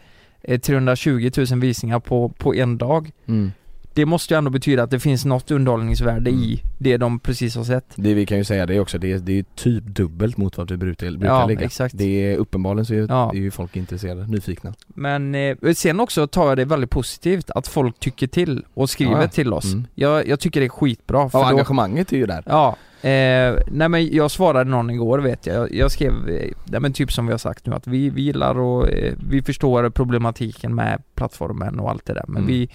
eh, 0.42 0.60
320 0.60 1.30
000 1.50 1.60
visningar 1.60 2.00
på, 2.00 2.28
på 2.28 2.54
en 2.54 2.78
dag. 2.78 3.10
Mm. 3.28 3.52
Det 3.98 4.06
måste 4.06 4.34
ju 4.34 4.38
ändå 4.38 4.50
betyda 4.50 4.82
att 4.82 4.90
det 4.90 5.00
finns 5.00 5.24
något 5.24 5.50
underhållningsvärde 5.50 6.30
Mm. 6.30 6.42
i 6.42 6.62
det 6.78 6.96
de 6.96 7.18
precis 7.20 7.56
har 7.56 7.64
sett. 7.64 7.84
Det 7.96 8.14
vi 8.14 8.26
kan 8.26 8.38
ju 8.38 8.44
säga 8.44 8.66
det 8.66 8.80
också, 8.80 8.98
det 8.98 9.12
är, 9.12 9.18
det 9.18 9.38
är 9.38 9.44
typ 9.54 9.84
dubbelt 9.84 10.36
mot 10.36 10.56
vad 10.58 10.70
vi 10.70 10.76
brukar, 10.76 11.10
brukar 11.10 11.26
Ja, 11.26 11.46
ligga. 11.46 11.60
exakt. 11.60 11.98
Det 11.98 12.04
är 12.32 12.36
uppenbarligen 12.36 12.86
så 12.86 12.94
är, 12.94 13.06
Ja. 13.08 13.30
är 13.34 13.38
ju 13.38 13.50
folk 13.50 13.76
intresserade, 13.76 14.26
nyfikna. 14.26 14.74
Men 14.88 15.34
eh, 15.34 15.56
sen 15.74 16.00
också 16.00 16.26
tar 16.26 16.48
jag 16.48 16.56
det 16.56 16.64
väldigt 16.64 16.90
positivt 16.90 17.50
att 17.50 17.68
folk 17.68 17.98
tycker 18.00 18.26
till 18.26 18.64
och 18.74 18.90
skriver 18.90 19.20
Ja. 19.22 19.28
till 19.28 19.52
oss. 19.52 19.64
Mm. 19.72 19.86
Jag, 19.94 20.28
jag 20.28 20.40
tycker 20.40 20.60
det 20.60 20.66
är 20.66 20.70
skitbra 20.70 21.28
för 21.28 21.38
Ja, 21.38 21.44
då, 21.44 21.50
engagemanget 21.50 22.12
är 22.12 22.16
ju 22.16 22.26
där. 22.26 22.42
Ja, 22.46 22.76
eh, 23.08 23.54
nej 23.70 23.88
men 23.88 24.12
jag 24.14 24.30
svarade 24.30 24.70
någon 24.70 24.90
igår 24.90 25.18
vet 25.18 25.46
jag, 25.46 25.56
jag, 25.56 25.72
jag 25.74 25.92
skrev, 25.92 26.12
eh, 26.28 26.50
nej 26.64 26.80
men 26.80 26.92
typ 26.92 27.12
som 27.12 27.26
vi 27.26 27.32
har 27.32 27.38
sagt 27.38 27.66
nu 27.66 27.74
att 27.74 27.86
vi, 27.86 28.10
vi 28.10 28.22
gillar 28.22 28.58
och 28.58 28.88
eh, 28.92 29.14
vi 29.30 29.42
förstår 29.42 29.90
problematiken 29.90 30.74
med 30.74 31.02
plattformen 31.14 31.80
och 31.80 31.90
allt 31.90 32.04
det 32.06 32.14
där 32.14 32.24
men 32.28 32.36
Mm. 32.42 32.46
vi, 32.48 32.68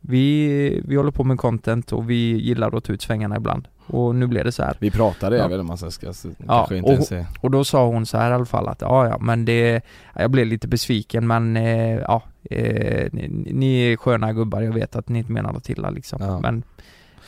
vi, 0.00 0.82
vi 0.84 0.96
håller 0.96 1.10
på 1.10 1.24
med 1.24 1.38
content 1.38 1.92
och 1.92 2.10
vi 2.10 2.36
gillar 2.38 2.76
att 2.76 2.84
ta 2.84 2.92
ut 2.92 3.02
svängarna 3.02 3.36
ibland 3.36 3.68
och 3.86 4.14
nu 4.14 4.26
blev 4.26 4.44
det 4.44 4.52
så 4.52 4.62
här. 4.62 4.76
Vi 4.78 4.90
pratade, 4.90 5.36
Ja. 5.36 5.44
inte 5.44 5.58
om 5.58 5.66
man 5.66 5.78
ska, 5.78 5.90
ska 5.90 6.12
Ja, 6.46 6.68
inte 6.72 6.92
och- 6.96 7.04
säga. 7.04 7.26
Och 7.40 7.50
då 7.50 7.64
sa 7.64 7.86
hon 7.86 8.06
så 8.06 8.18
här 8.18 8.30
i 8.30 8.34
alla 8.34 8.44
fall 8.44 8.68
att 8.68 8.80
ja 8.80 9.08
ja 9.08 9.18
men 9.18 9.44
det, 9.44 9.82
ja, 10.14 10.22
jag 10.22 10.30
blev 10.30 10.46
lite 10.46 10.68
besviken 10.68 11.26
men 11.26 11.56
eh, 11.56 11.94
ja, 11.98 12.22
eh, 12.50 13.08
ni, 13.12 13.28
ni 13.52 13.92
är 13.92 13.96
sköna 13.96 14.32
gubbar, 14.32 14.60
jag 14.62 14.72
vet 14.72 14.96
att 14.96 15.08
ni 15.08 15.18
inte 15.18 15.32
menar 15.32 15.52
något 15.52 15.68
illa 15.70 15.90
liksom 15.90 16.18
Ja. 16.22 16.40
men 16.40 16.62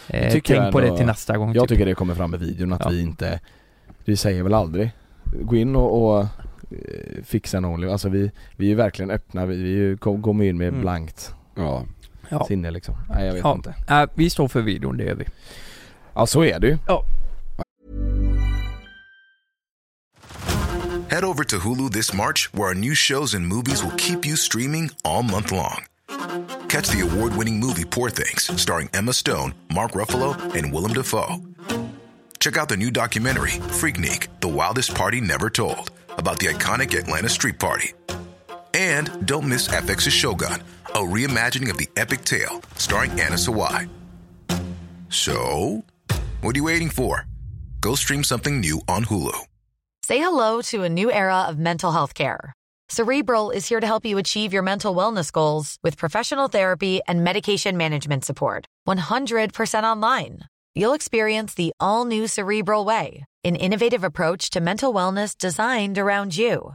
eh, 0.09 0.33
tänk 0.33 0.47
på 0.47 0.55
ändå- 0.55 0.81
det 0.81 0.97
till 0.97 1.07
nästa 1.07 1.37
gång 1.39 1.53
Jag 1.55 1.63
typ. 1.63 1.69
tycker 1.69 1.87
det 1.87 1.95
kommer 1.95 2.15
fram 2.15 2.35
i 2.35 2.37
videon 2.37 2.73
att 2.73 2.81
Ja. 2.85 2.91
vi 2.91 3.03
inte, 3.03 3.41
vi 4.05 4.17
säger 4.17 4.43
väl 4.43 4.55
aldrig 4.55 4.91
Gå 5.43 5.57
in 5.57 5.77
och, 5.77 6.03
och 6.15 6.21
eh, 6.71 7.23
fixa 7.25 7.57
en 7.57 7.65
Only, 7.65 7.89
alltså 7.89 8.09
vi, 8.09 8.31
vi 8.57 8.67
är 8.67 8.69
ju 8.71 8.75
verkligen 8.75 9.11
öppna, 9.11 9.47
vi, 9.47 9.57
vi 9.63 9.97
kommer 9.97 10.45
in 10.45 10.59
med 10.59 10.69
Mm. 10.69 10.81
blankt 10.81 11.35
Ja. 11.55 11.83
Ja. 12.40 12.45
sinne 12.47 12.71
liksom. 12.71 12.95
Nej 13.09 13.27
jag 13.27 13.35
vet 13.35 13.45
Ja. 13.45 13.53
inte. 13.55 13.75
Äh, 13.88 14.05
vi 14.14 14.31
står 14.31 14.49
för 14.49 14.61
videon, 14.62 14.97
det 14.97 15.05
gör 15.05 15.14
vi. 15.14 15.25
Ja 16.14 16.27
så 16.27 16.45
är 16.45 16.61
det 16.61 16.66
ju. 16.66 16.79
Head 21.11 21.25
over 21.25 21.45
to 21.45 21.59
Hulu 21.59 21.90
this 21.90 22.12
March, 22.14 22.49
where 22.55 22.68
our 22.68 22.75
new 22.75 22.95
shows 22.95 23.35
and 23.35 23.47
movies 23.47 23.83
will 23.85 23.97
keep 23.99 24.25
you 24.27 24.37
streaming 24.37 24.90
all 25.05 25.23
month 25.23 25.53
long. 25.53 25.85
Catch 26.68 26.88
the 26.88 27.01
award 27.03 27.37
winning 27.37 27.61
movie 27.61 27.85
Poor 27.85 28.09
Things, 28.11 28.51
starring 28.61 28.88
Emma 28.95 29.12
Stone, 29.12 29.53
Mark 29.75 29.92
Ruffalo, 29.92 30.35
and 30.57 30.73
Willem 30.73 30.92
Dafoe. 30.95 31.37
Check 32.40 32.57
out 32.57 32.68
the 32.68 32.77
new 32.77 32.90
documentary, 32.90 33.53
Freaknik 33.81 34.29
The 34.40 34.49
Wildest 34.49 34.95
Party 34.95 35.21
Never 35.21 35.51
Told, 35.51 35.90
about 36.16 36.38
the 36.38 36.47
iconic 36.47 36.99
Atlanta 36.99 37.29
Street 37.29 37.59
Party. 37.59 37.92
And 38.75 39.11
don't 39.27 39.47
miss 39.49 39.68
FX's 39.68 40.12
Shogun, 40.14 40.62
a 40.95 41.01
reimagining 41.01 41.71
of 41.71 41.79
the 41.79 41.89
epic 41.97 42.25
tale, 42.25 42.63
starring 42.77 43.11
Anna 43.13 43.37
Sawai. 43.37 43.89
So, 45.09 45.85
what 46.41 46.55
are 46.55 46.59
you 46.59 46.65
waiting 46.65 46.91
for? 46.91 47.27
Go 47.81 47.95
stream 47.95 48.25
something 48.25 48.61
new 48.61 48.81
on 48.89 49.05
Hulu. 49.05 49.39
Say 50.05 50.19
hello 50.19 50.63
to 50.63 50.83
a 50.83 50.89
new 50.89 51.13
era 51.13 51.43
of 51.49 51.59
mental 51.59 51.93
health 51.93 52.15
care. 52.15 52.53
Cerebral 52.89 53.51
is 53.51 53.69
here 53.69 53.81
to 53.81 53.87
help 53.87 54.05
you 54.05 54.19
achieve 54.19 54.53
your 54.53 54.63
mental 54.63 54.95
wellness 54.95 55.33
goals 55.33 55.79
with 55.83 55.97
professional 55.97 56.49
therapy 56.49 57.01
and 57.09 57.25
medication 57.25 57.77
management 57.77 58.25
support. 58.25 58.67
100% 58.87 59.85
online. 59.85 60.41
You'll 60.75 60.93
experience 60.95 61.55
the 61.55 61.73
all 61.81 62.05
new 62.05 62.27
Cerebral 62.27 62.85
Way, 62.85 63.25
an 63.45 63.57
innovative 63.57 64.05
approach 64.05 64.51
to 64.51 64.61
mental 64.61 64.93
wellness 64.93 65.37
designed 65.37 65.99
around 65.99 66.37
you. 66.37 66.75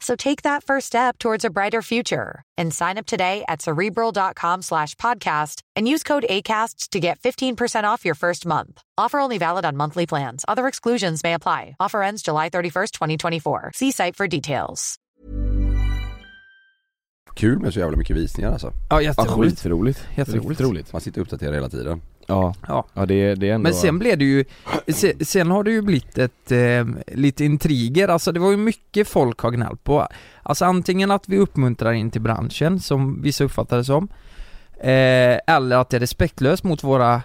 So 0.00 0.16
take 0.16 0.42
that 0.42 0.64
first 0.64 0.86
step 0.86 1.18
towards 1.18 1.44
a 1.44 1.50
brighter 1.50 1.82
future 1.82 2.42
and 2.58 2.74
sign 2.74 2.98
up 2.98 3.06
today 3.06 3.44
at 3.48 3.62
cerebral.com 3.62 4.62
slash 4.62 4.94
podcast 4.96 5.60
and 5.76 5.86
use 5.86 6.02
code 6.02 6.24
ACAST 6.28 6.88
to 6.90 7.00
get 7.00 7.20
15% 7.20 7.84
off 7.84 8.04
your 8.04 8.14
first 8.14 8.46
month. 8.46 8.82
Offer 8.98 9.20
only 9.20 9.38
valid 9.38 9.64
on 9.64 9.76
monthly 9.76 10.06
plans. 10.06 10.44
Other 10.48 10.66
exclusions 10.66 11.22
may 11.22 11.34
apply. 11.34 11.76
Offer 11.78 12.02
ends 12.02 12.22
July 12.22 12.48
31st, 12.50 12.92
2024. 12.92 13.72
See 13.74 13.92
site 13.92 14.16
for 14.16 14.26
details. 14.26 14.96
Kul 17.34 17.58
med 17.58 17.72
så 17.72 17.80
jävla 17.80 17.96
mycket 17.96 18.16
visningar 18.16 18.52
alltså. 18.52 18.66
Ja, 18.88 19.02
Ja 19.02 19.02
jätteroligt. 19.02 19.58
skitroligt. 19.58 20.08
Jätteroligt. 20.14 20.92
Man 20.92 21.00
sitter 21.00 21.20
uppdaterad 21.20 21.54
hela 21.54 21.68
tiden. 21.68 22.00
Ja, 22.30 22.54
Ja. 22.68 22.86
ja 22.94 23.06
det, 23.06 23.34
det 23.34 23.48
är 23.48 23.54
ändå 23.54 23.62
Men 23.62 23.74
sen 23.74 23.98
blev 23.98 24.18
det 24.18 24.24
ju, 24.24 24.44
sen, 24.88 25.12
sen 25.24 25.50
har 25.50 25.64
det 25.64 25.70
ju 25.70 25.82
blivit 25.82 26.18
ett, 26.18 26.52
eh, 26.52 26.86
lite 27.06 27.44
intriger, 27.44 28.08
alltså 28.08 28.32
det 28.32 28.40
var 28.40 28.50
ju 28.50 28.56
mycket 28.56 29.08
folk 29.08 29.38
har 29.40 29.50
gnällt 29.50 29.84
på. 29.84 30.06
Alltså 30.42 30.64
antingen 30.64 31.10
att 31.10 31.28
vi 31.28 31.38
uppmuntrar 31.38 31.92
in 31.92 32.10
till 32.10 32.20
branschen, 32.20 32.80
som 32.80 33.22
vissa 33.22 33.44
uppfattar 33.44 33.76
det 33.76 33.84
som, 33.84 34.08
eh, 34.80 35.54
eller 35.54 35.76
att 35.76 35.90
det 35.90 35.96
är 35.96 36.00
respektlöst 36.00 36.64
mot 36.64 36.84
våra 36.84 37.22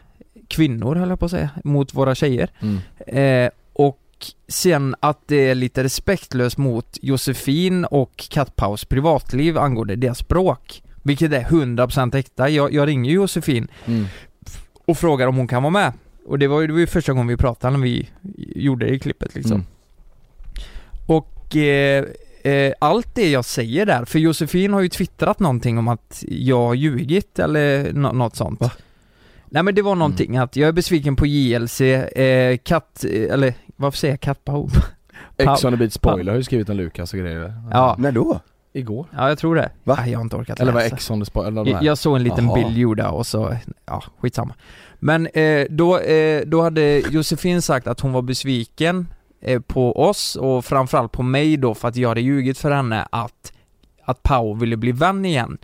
kvinnor 0.47 0.95
höll 0.95 1.09
jag 1.09 1.19
på 1.19 1.25
att 1.25 1.31
säga, 1.31 1.49
mot 1.63 1.93
våra 1.93 2.15
tjejer. 2.15 2.49
mm. 2.59 2.79
Eh, 3.07 3.49
och 3.73 3.99
sen 4.47 4.95
att 4.99 5.19
det 5.27 5.49
är 5.49 5.55
lite 5.55 5.83
respektlöst 5.83 6.57
mot 6.57 6.97
Josefin 7.01 7.85
och 7.85 8.27
Kattpaus 8.29 8.85
privatliv 8.85 9.57
angående 9.57 9.95
deras 9.95 10.17
språk. 10.17 10.81
Vilket 11.03 11.33
är 11.33 11.41
100% 11.43 12.15
äkta. 12.15 12.49
Jag, 12.49 12.73
jag 12.73 12.87
ringer 12.87 13.11
Josefin 13.11 13.67
Mm. 13.85 14.05
Och 14.85 14.97
frågar 14.97 15.27
om 15.27 15.35
hon 15.35 15.47
kan 15.47 15.63
vara 15.63 15.71
med. 15.71 15.93
Och 16.25 16.39
det 16.39 16.47
var 16.47 16.61
ju, 16.61 16.67
det 16.67 16.73
var 16.73 16.79
ju 16.79 16.87
första 16.87 17.11
gången 17.13 17.27
vi 17.27 17.37
pratade 17.37 17.77
när 17.77 17.83
vi 17.83 18.09
gjorde 18.55 18.85
det 18.85 18.91
i 18.93 18.99
klippet 18.99 19.35
liksom. 19.35 19.53
Mm. 19.55 19.65
Och 21.07 21.55
eh, 21.55 22.05
eh, 22.43 22.73
allt 22.79 23.15
det 23.15 23.29
jag 23.31 23.45
säger 23.45 23.85
där, 23.85 24.05
för 24.05 24.19
Josefin 24.19 24.73
har 24.73 24.81
ju 24.81 24.89
twittrat 24.89 25.39
någonting 25.39 25.77
om 25.77 25.87
att 25.87 26.23
jag 26.27 26.65
har 26.65 26.73
ljugit 26.73 27.39
eller 27.39 27.93
nå- 27.93 28.11
något 28.11 28.35
sånt. 28.35 28.61
Nej 29.49 29.63
men 29.63 29.75
det 29.75 29.81
var 29.81 29.95
någonting 29.95 30.37
att 30.37 30.55
jag 30.55 30.67
är 30.67 30.71
besviken 30.71 31.15
på 31.15 31.25
JLC, 31.25 31.81
eh, 31.81 32.57
katt, 32.57 33.05
eh, 33.09 33.33
eller 33.33 33.53
varför 33.75 33.97
säger 33.97 34.13
jag 34.13 34.19
kattpaho? 34.21 34.69
Ex 35.37 35.65
on 35.65 35.71
the 35.71 35.77
beat 35.77 35.93
spoiler 35.93 36.31
har 36.31 36.37
ju 36.37 36.43
skrivit 36.43 36.69
om 36.69 36.77
Lukas 36.77 37.13
och 37.13 37.19
grejer 37.19 37.53
Ja, 37.71 37.95
När 37.99 38.11
då? 38.11 38.39
Igår 38.75 39.07
ja 39.17 39.29
jag 39.29 39.37
tror 39.37 39.55
det. 39.55 39.69
Va? 39.83 39.97
Nej, 40.01 40.11
jag 40.11 40.19
har 40.19 40.23
inte 40.23 40.35
orkat 40.35 40.59
Eller 40.59 40.71
var 40.71 40.81
läsa. 40.81 40.95
Ex 40.95 41.11
on 41.11 41.19
the 41.19 41.25
spoiler, 41.25 41.47
eller 41.51 41.63
de 41.63 41.69
Jag, 41.71 41.77
här. 41.77 41.85
jag 41.85 41.97
såg 41.97 42.15
en 42.15 42.23
liten 42.23 42.45
Jaha. 42.45 42.55
bild 42.55 42.77
gjorda 42.77 43.09
och 43.09 43.27
så, 43.27 43.57
ja 43.85 44.03
skitsamma. 44.19 44.53
Men 44.99 45.27
eh, 45.27 45.65
då, 45.69 45.99
eh, 45.99 46.41
då 46.45 46.61
hade 46.61 46.99
Josefin 46.99 47.61
sagt 47.61 47.87
att 47.87 47.99
hon 47.99 48.11
var 48.13 48.21
besviken 48.21 49.07
eh, 49.41 49.61
på 49.61 49.99
oss 50.01 50.35
och 50.35 50.65
framförallt 50.65 51.11
på 51.11 51.23
mig 51.23 51.57
då 51.57 51.73
för 51.73 51.87
att 51.87 51.95
jag 51.95 52.09
hade 52.09 52.21
ljugit 52.21 52.57
för 52.57 52.71
henne 52.71 53.07
att, 53.11 53.53
att 54.05 54.23
Pau 54.23 54.53
ville 54.53 54.77
bli 54.77 54.91
vän 54.91 55.25
igen. 55.25 55.57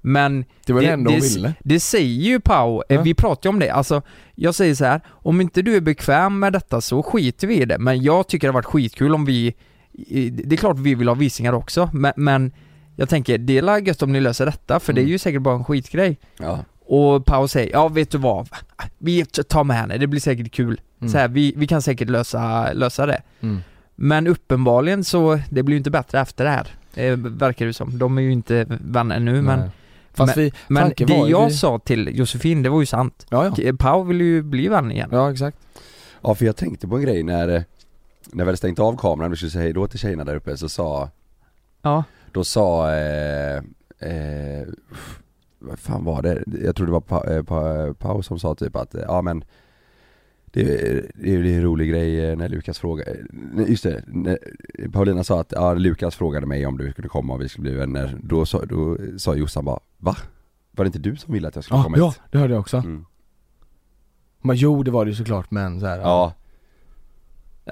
Men 0.00 0.44
Det 0.66 0.72
var 0.72 0.80
det 0.80 0.96
det- 0.96 1.04
det- 1.04 1.20
ville 1.20 1.54
det 1.64 1.80
säger 1.80 2.22
ju 2.24 2.40
Pau, 2.40 2.82
eh, 2.88 2.96
Ja. 2.96 3.02
vi 3.02 3.14
pratar 3.14 3.48
ju 3.50 3.52
om 3.52 3.58
det, 3.58 3.70
alltså 3.70 4.02
jag 4.34 4.54
säger 4.54 4.74
så 4.74 4.84
här, 4.84 5.00
om 5.08 5.40
inte 5.40 5.62
du 5.62 5.76
är 5.76 5.80
bekväm 5.80 6.38
med 6.38 6.52
detta 6.52 6.80
så 6.80 7.02
skiter 7.02 7.46
vi 7.46 7.60
i 7.62 7.64
det, 7.64 7.78
men 7.78 8.02
jag 8.02 8.28
tycker 8.28 8.46
det 8.46 8.50
har 8.52 8.54
varit 8.54 8.64
skitkul 8.66 9.14
om 9.14 9.24
vi, 9.24 9.54
det 10.30 10.52
är 10.52 10.56
klart 10.56 10.78
vi 10.78 10.94
vill 10.94 11.08
ha 11.08 11.14
visningar 11.14 11.52
också, 11.52 11.90
men, 11.92 12.12
men 12.16 12.52
jag 12.96 13.08
tänker, 13.08 13.38
det 13.38 13.58
är 13.58 13.86
gött 13.86 14.02
om 14.02 14.12
ni 14.12 14.20
löser 14.20 14.46
detta, 14.46 14.80
för 14.80 14.92
det 14.92 15.00
är 15.00 15.02
Mm. 15.02 15.12
ju 15.12 15.18
säkert 15.18 15.42
bara 15.42 15.54
en 15.54 15.64
skitgrej. 15.64 16.18
Ja. 16.38 16.58
Och 16.86 17.24
Pau 17.26 17.48
säger, 17.48 17.72
ja 17.72 17.88
vet 17.88 18.10
du 18.10 18.18
vad, 18.18 18.48
vi 18.98 19.24
tar 19.24 19.64
med 19.64 19.76
henne, 19.76 19.98
det 19.98 20.06
blir 20.06 20.20
säkert 20.20 20.52
kul. 20.52 20.80
Mm. 21.00 21.12
Så 21.12 21.18
här, 21.18 21.28
vi, 21.28 21.54
vi 21.56 21.66
kan 21.66 21.82
säkert 21.82 22.08
lösa, 22.10 22.72
lösa 22.72 23.06
det. 23.06 23.22
mm. 23.40 23.58
Men 24.00 24.26
uppenbarligen 24.26 25.04
så, 25.04 25.40
det 25.50 25.62
blir 25.62 25.74
ju 25.74 25.78
inte 25.78 25.90
bättre 25.90 26.20
efter 26.20 26.44
det 26.44 26.50
här. 26.50 26.68
Eh, 26.94 27.16
verkar 27.16 27.66
det 27.66 27.72
som. 27.74 27.98
De 27.98 28.18
är 28.18 28.22
ju 28.22 28.32
inte 28.32 28.66
vänner 28.68 29.20
nu 29.20 29.42
men. 29.42 29.70
Fast 30.14 30.36
vi, 30.36 30.52
men 30.68 30.92
det 30.96 31.14
jag 31.28 31.46
vi- 31.46 31.52
sa 31.54 31.78
till 31.78 32.10
Josefin, 32.18 32.62
det 32.62 32.68
var 32.68 32.80
ju 32.80 32.86
sant. 32.86 33.26
Ja 33.30 33.52
ja, 33.56 33.72
Pau 33.78 34.02
vill 34.02 34.20
ju 34.20 34.42
bli 34.42 34.68
vän 34.68 34.92
igen. 34.92 35.08
ja 35.12 35.32
exakt 35.32 35.58
Ja 36.22 36.34
för 36.34 36.44
jag 36.46 36.56
tänkte 36.56 36.88
på 36.88 36.96
en 36.96 37.02
grej 37.02 37.22
när, 37.22 37.48
eh, 37.48 37.62
när 38.32 38.44
vi 38.44 38.48
hade 38.48 38.56
stängt 38.56 38.78
av 38.78 38.96
kameran 38.96 39.32
och 39.32 39.38
skulle 39.38 39.50
säga 39.50 39.62
hej 39.62 39.72
då 39.72 39.86
till 39.86 39.98
tjejerna 39.98 40.24
där 40.24 40.36
uppe 40.36 40.56
så 40.56 40.68
sa 40.68 41.10
Ja. 41.82 42.04
Då 42.32 42.44
sa, 42.44 42.90
eh, 42.94 43.56
eh, 43.98 44.66
vad 45.58 45.78
fan 45.78 46.04
var 46.04 46.22
det? 46.22 46.44
Jag 46.64 46.76
tror 46.76 46.86
det 46.86 46.92
var 46.92 47.00
pa, 47.00 47.24
eh, 47.30 47.42
pa, 47.42 47.94
Pau 47.98 48.22
som 48.22 48.38
sa 48.38 48.54
typ 48.54 48.76
att, 48.76 48.94
eh, 48.94 49.02
ja 49.06 49.22
men 49.22 49.44
det, 50.44 50.60
är- 50.60 51.10
det, 51.14 51.34
är- 51.34 51.44
är 51.44 51.56
en 51.56 51.62
rolig 51.62 51.90
grej 51.90 52.26
eh, 52.30 52.36
när 52.36 52.48
Lukas 52.48 52.78
frågade, 52.78 53.16
nej, 53.30 53.70
just 53.70 53.82
det, 53.84 54.02
när 54.06 54.38
Paulina 54.92 55.24
sa 55.24 55.40
att, 55.40 55.52
ja 55.56 55.74
Lukas 55.74 56.16
frågade 56.16 56.46
mig 56.46 56.66
om 56.66 56.78
du 56.78 56.92
kunde 56.92 57.08
komma 57.08 57.34
och 57.34 57.40
vi 57.40 57.48
skulle 57.48 57.62
bli 57.62 57.74
vänner 57.78 58.18
Då 58.22 58.46
sa, 58.46 58.64
då 58.64 58.96
sa 59.18 59.34
Jossan 59.34 59.64
bara, 59.64 59.80
va? 59.98 60.16
Var 60.70 60.84
det 60.84 60.86
inte 60.86 60.98
du 60.98 61.16
som 61.16 61.34
ville 61.34 61.48
att 61.48 61.54
jag 61.54 61.64
skulle 61.64 61.78
Ja, 61.78 61.84
komma 61.84 61.98
ja 61.98 62.06
hit? 62.08 62.20
det 62.30 62.38
hörde 62.38 62.52
jag 62.54 62.60
också 62.60 62.76
Mm. 62.76 63.04
Men 64.42 64.56
jo 64.56 64.82
det 64.82 64.90
var 64.90 65.04
det 65.04 65.10
ju 65.10 65.14
såklart 65.16 65.50
men 65.50 65.80
så 65.80 65.86
här, 65.86 65.98
Ja, 65.98 66.32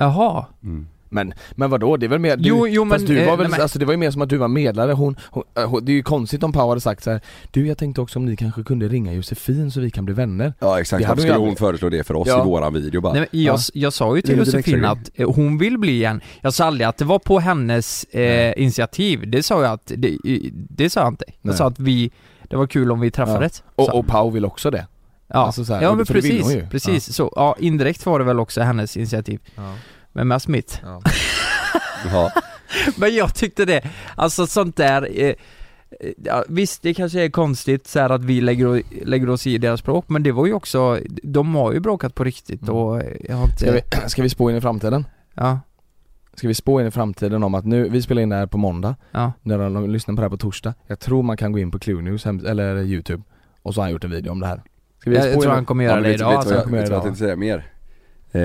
Jaha. 0.00 0.46
mm. 0.62 0.86
Men, 1.08 1.32
men 1.54 1.70
vadå, 1.70 1.96
det 1.96 2.06
är 2.06 2.08
väl 2.10 2.18
mer, 2.18 2.36
du, 2.36 2.48
Jo, 2.48 2.66
jo, 2.68 2.84
men, 2.84 3.04
du 3.04 3.18
eh, 3.18 3.26
var 3.30 3.36
väl, 3.36 3.50
nej, 3.50 3.60
alltså 3.60 3.78
det 3.78 3.84
var 3.84 3.92
ju 3.92 3.96
mer 3.96 4.10
som 4.10 4.22
att 4.22 4.28
du 4.28 4.36
var 4.36 4.48
medlare, 4.48 4.92
hon, 4.92 5.16
hon, 5.30 5.42
äh, 5.58 5.68
hon 5.70 5.84
det 5.84 5.92
är 5.92 5.94
ju 5.94 6.02
konstigt 6.02 6.42
om 6.42 6.52
Pau 6.52 6.68
hade 6.68 6.80
sagt 6.80 7.04
så 7.04 7.10
här. 7.10 7.20
Du 7.50 7.66
jag 7.66 7.78
tänkte 7.78 8.00
också 8.00 8.18
om 8.18 8.24
ni 8.26 8.36
kanske 8.36 8.62
kunde 8.62 8.88
ringa 8.88 9.12
Josefin 9.12 9.70
så 9.70 9.80
vi 9.80 9.90
kan 9.90 10.04
bli 10.04 10.14
vänner 10.14 10.52
ja 10.58 10.80
exakt, 10.80 11.08
varför 11.08 11.22
hon 11.22 11.22
skulle 11.32 11.46
hon 11.46 11.56
föreslå 11.56 11.88
det 11.88 12.04
för 12.04 12.14
oss 12.14 12.28
Ja. 12.28 12.42
i 12.42 12.44
våran 12.46 12.74
video 12.74 13.00
bara? 13.00 13.12
Nej, 13.12 13.26
men 13.32 13.42
jag, 13.42 13.54
Ja. 13.56 13.60
jag 13.74 13.92
sa 13.92 14.16
ju 14.16 14.22
till 14.22 14.38
Josefin 14.38 14.84
att 14.84 15.10
eh, 15.14 15.30
hon 15.34 15.58
vill 15.58 15.78
bli 15.78 15.92
igen. 15.92 16.20
Jag 16.40 16.54
sa 16.54 16.64
aldrig 16.64 16.86
att 16.86 16.96
det 16.98 17.04
var 17.04 17.18
på 17.18 17.38
hennes 17.38 18.04
eh, 18.04 18.52
initiativ. 18.62 19.30
Det 19.30 19.42
sa 19.42 19.62
jag 19.62 19.72
att, 19.72 19.92
det, 19.96 20.16
det 20.52 20.90
sa 20.90 21.00
jag 21.00 21.08
inte. 21.08 21.24
Jag 21.28 21.36
Nej. 21.42 21.56
sa 21.56 21.66
att 21.66 21.78
vi, 21.80 22.10
det 22.50 22.56
var 22.56 22.66
kul 22.66 22.92
om 22.92 23.00
vi 23.00 23.10
träffades. 23.10 23.62
Och, 23.74 23.84
Så- 23.86 23.92
och 23.98 24.06
Pau 24.06 24.30
vill 24.30 24.44
också 24.44 24.70
det 24.70 24.86
ja, 25.28 25.38
alltså 25.38 25.64
så 25.64 25.74
här, 25.74 25.82
ja 25.82 25.94
men 25.94 26.06
precis, 26.06 26.56
precis. 26.70 27.14
Så, 27.14 27.32
ja 27.36 27.56
indirekt 27.58 28.06
var 28.06 28.18
det 28.18 28.24
väl 28.24 28.40
också 28.40 28.60
hennes 28.60 28.96
initiativ. 28.96 29.40
Ja, 29.54 29.74
Men 30.12 30.28
mest 30.28 30.48
mitt. 30.48 30.80
ja. 30.84 31.02
Ja, 32.12 32.30
Men 32.96 33.14
jag 33.14 33.34
tyckte 33.34 33.64
det, 33.64 33.82
alltså 34.14 34.46
sånt 34.46 34.76
där 34.76 35.08
eh, 35.20 35.26
eh, 35.28 35.34
ja, 36.24 36.44
Visst 36.48 36.82
det 36.82 36.94
kanske 36.94 37.22
är 37.24 37.30
konstigt 37.30 37.86
så 37.86 38.00
här 38.00 38.10
att 38.10 38.24
vi 38.24 38.40
lägger, 38.40 38.82
lägger 39.04 39.28
oss 39.30 39.46
i 39.46 39.58
deras 39.58 39.80
språk 39.80 40.08
men 40.08 40.22
det 40.22 40.32
var 40.32 40.46
ju 40.46 40.52
också, 40.52 41.00
de 41.22 41.54
har 41.54 41.72
ju 41.72 41.80
bråkat 41.80 42.14
på 42.14 42.24
riktigt 42.24 42.62
Mm. 42.62 42.74
och 42.74 43.00
eh, 43.02 43.16
jag 43.28 43.36
har 43.36 43.44
inte, 43.44 43.58
Ska 43.58 43.72
vi, 43.72 43.80
ska 44.08 44.22
vi 44.22 44.28
spå 44.28 44.50
in 44.50 44.56
i 44.56 44.60
framtiden? 44.60 45.06
ja, 45.34 45.60
Ska 46.34 46.48
vi 46.48 46.54
spå 46.54 46.80
in 46.80 46.86
i 46.86 46.90
framtiden 46.90 47.42
om 47.42 47.54
att 47.54 47.64
nu, 47.64 47.88
vi 47.88 48.02
spelar 48.02 48.22
in 48.22 48.28
det 48.28 48.36
här 48.36 48.46
på 48.46 48.58
måndag, 48.58 48.96
ja. 49.10 49.32
när 49.42 49.58
de, 49.58 49.90
lyssnar 49.90 50.14
på 50.14 50.20
det 50.20 50.24
här 50.24 50.30
på 50.30 50.36
torsdag 50.36 50.74
Jag 50.86 50.98
tror 51.00 51.22
man 51.22 51.36
kan 51.36 51.52
gå 51.52 51.58
in 51.58 51.70
på 51.70 51.78
Clue 51.78 52.02
News 52.02 52.26
eller 52.26 52.82
youtube 52.82 53.22
och 53.62 53.74
så 53.74 53.80
har 53.80 53.84
han 53.84 53.92
gjort 53.92 54.04
en 54.04 54.10
video 54.10 54.30
om 54.32 54.40
det 54.40 54.46
här 54.46 54.62
Ska 55.12 55.14
Jag, 55.14 55.22
spå 55.24 55.32
jag 55.32 55.42
tror 55.42 55.52
han 55.52 55.64
kommer 55.64 55.84
göra 55.84 55.96
det 56.00 56.02
vet, 56.08 56.14
idag 56.14 56.28
vet, 56.28 56.38
alltså. 56.38 56.54
vad 56.54 56.62
jag, 56.64 56.70
vet 56.80 56.90
jag 56.90 57.02
tänkte 57.02 57.18
säga 57.18 57.36
mer? 57.36 57.64
Eh, 58.32 58.40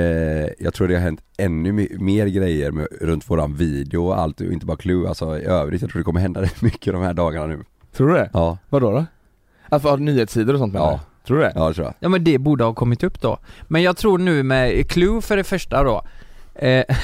jag 0.59 0.73
tror 0.73 0.87
det 0.87 0.93
har 0.93 1.01
hänt 1.01 1.21
ännu 1.37 1.71
me- 1.71 1.99
mer 1.99 2.27
grejer 2.27 2.71
med, 2.71 2.87
runt 3.01 3.29
våran 3.29 3.55
video 3.55 4.05
och 4.07 4.19
allt, 4.19 4.41
och 4.41 4.45
inte 4.53 4.65
bara 4.65 4.77
Clue, 4.77 5.07
alltså 5.07 5.37
i 5.39 5.43
övrigt. 5.45 5.81
Jag 5.81 5.91
tror 5.91 5.99
det 5.99 6.03
kommer 6.03 6.19
hända 6.19 6.41
rätt 6.41 6.61
mycket 6.61 6.93
de 6.93 7.01
här 7.03 7.13
dagarna 7.13 7.47
nu. 7.47 7.63
Tror 7.97 8.07
du 8.07 8.13
det? 8.13 8.29
Ja, 8.33 8.57
Vadå 8.69 8.91
då? 8.91 9.05
Att 9.69 9.83
ha 9.83 9.95
nyhetssidor 9.95 10.53
och 10.53 10.59
sånt 10.59 10.73
menar 10.73 10.85
Ja. 10.85 10.99
du? 11.23 11.27
Tror 11.27 11.37
du 11.37 11.43
det? 11.43 11.51
ja 11.55 11.67
det 11.67 11.73
tror 11.73 11.85
jag. 11.85 11.93
Ja 11.99 12.09
men 12.09 12.23
det 12.23 12.37
borde 12.37 12.63
ha 12.63 12.73
kommit 12.73 13.03
upp 13.03 13.21
då. 13.21 13.37
Men 13.67 13.81
jag 13.81 13.97
tror 13.97 14.17
nu 14.17 14.43
med 14.43 14.89
Clue 14.89 15.21
för 15.21 15.37
det 15.37 15.43
första 15.43 15.83
då 15.83 16.03
eh, 16.55 16.83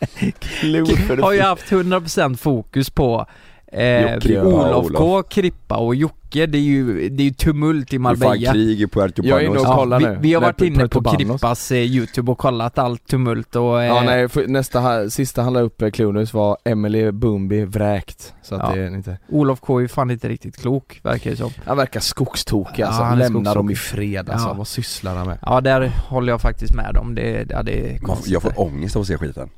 Har 1.22 1.32
ju 1.32 1.40
haft 1.40 1.70
100% 1.72 2.36
fokus 2.36 2.90
på 2.90 3.26
eh, 3.72 4.14
Jocke 4.14 4.42
Olof 4.42 4.86
K, 4.94 5.22
Krippa 5.22 5.76
och 5.76 5.94
Jocke. 5.94 6.16
Det 6.46 6.58
är 6.58 6.62
ju, 6.62 7.08
det 7.08 7.22
är 7.22 7.24
ju 7.24 7.30
tumult 7.32 7.92
i 7.92 7.96
Det 7.98 8.02
är 8.02 8.02
fan 8.04 8.18
Marbella. 8.20 8.52
krig 8.52 8.80
i 8.82 8.86
Puerto 8.86 9.22
Jag 9.24 9.40
är 9.42 9.46
inne 9.46 9.58
och 9.58 9.66
kollar 9.66 9.98
vi, 9.98 10.04
nu. 10.06 10.18
vi 10.20 10.34
har 10.34 10.40
varit 10.40 10.60
inne 10.60 10.88
på 10.88 11.00
Banos. 11.00 11.18
Krippas 11.18 11.70
eh, 11.72 11.78
youtube 11.78 12.32
och 12.32 12.38
kollat 12.38 12.78
allt 12.78 13.06
tumult 13.06 13.56
och... 13.56 13.82
Eh, 13.82 13.86
Ja 13.86 14.02
nej, 14.02 14.28
för 14.28 14.46
nästa, 14.46 15.10
sista 15.10 15.42
han 15.42 15.52
la 15.52 15.60
upp 15.60 15.82
eh, 15.82 15.90
Clue 15.90 16.12
News 16.12 16.34
var 16.34 16.56
Emily 16.64 17.10
Boomby 17.10 17.64
vräkt 17.64 18.34
Så 18.42 18.54
att 18.54 18.60
Ja. 18.68 18.74
det 18.74 18.82
är 18.82 18.94
inte 18.94 19.18
Olof 19.28 19.60
K 19.60 19.76
är 19.76 19.80
ju 19.80 19.88
fan 19.88 20.10
inte 20.10 20.28
riktigt 20.28 20.56
klok, 20.56 21.00
verkar 21.02 21.30
det 21.30 21.36
som. 21.36 21.50
Han 21.64 21.76
verkar 21.76 22.00
skogstokig 22.00 22.82
Ja, 22.82 22.86
alltså, 22.86 23.02
han 23.02 23.12
är 23.12 23.16
lämna 23.16 23.28
skogstokig. 23.50 23.56
dem 23.58 23.70
i 23.70 23.76
fred 23.76 24.30
alltså, 24.30 24.48
Ja. 24.48 24.54
vad 24.54 24.68
sysslar 24.68 25.16
han 25.16 25.26
med? 25.26 25.38
Ja, 25.42 25.60
där 25.60 25.92
håller 26.08 26.32
jag 26.32 26.40
faktiskt 26.40 26.74
med 26.74 26.94
dem. 26.94 27.14
Det, 27.14 27.46
ja, 27.50 27.62
det 27.62 27.94
är 27.94 27.98
konstigt. 27.98 28.32
Jag 28.32 28.42
får 28.42 28.60
ångest 28.60 28.96
av 28.96 29.02
att 29.02 29.08
se 29.08 29.16
skiten. 29.18 29.48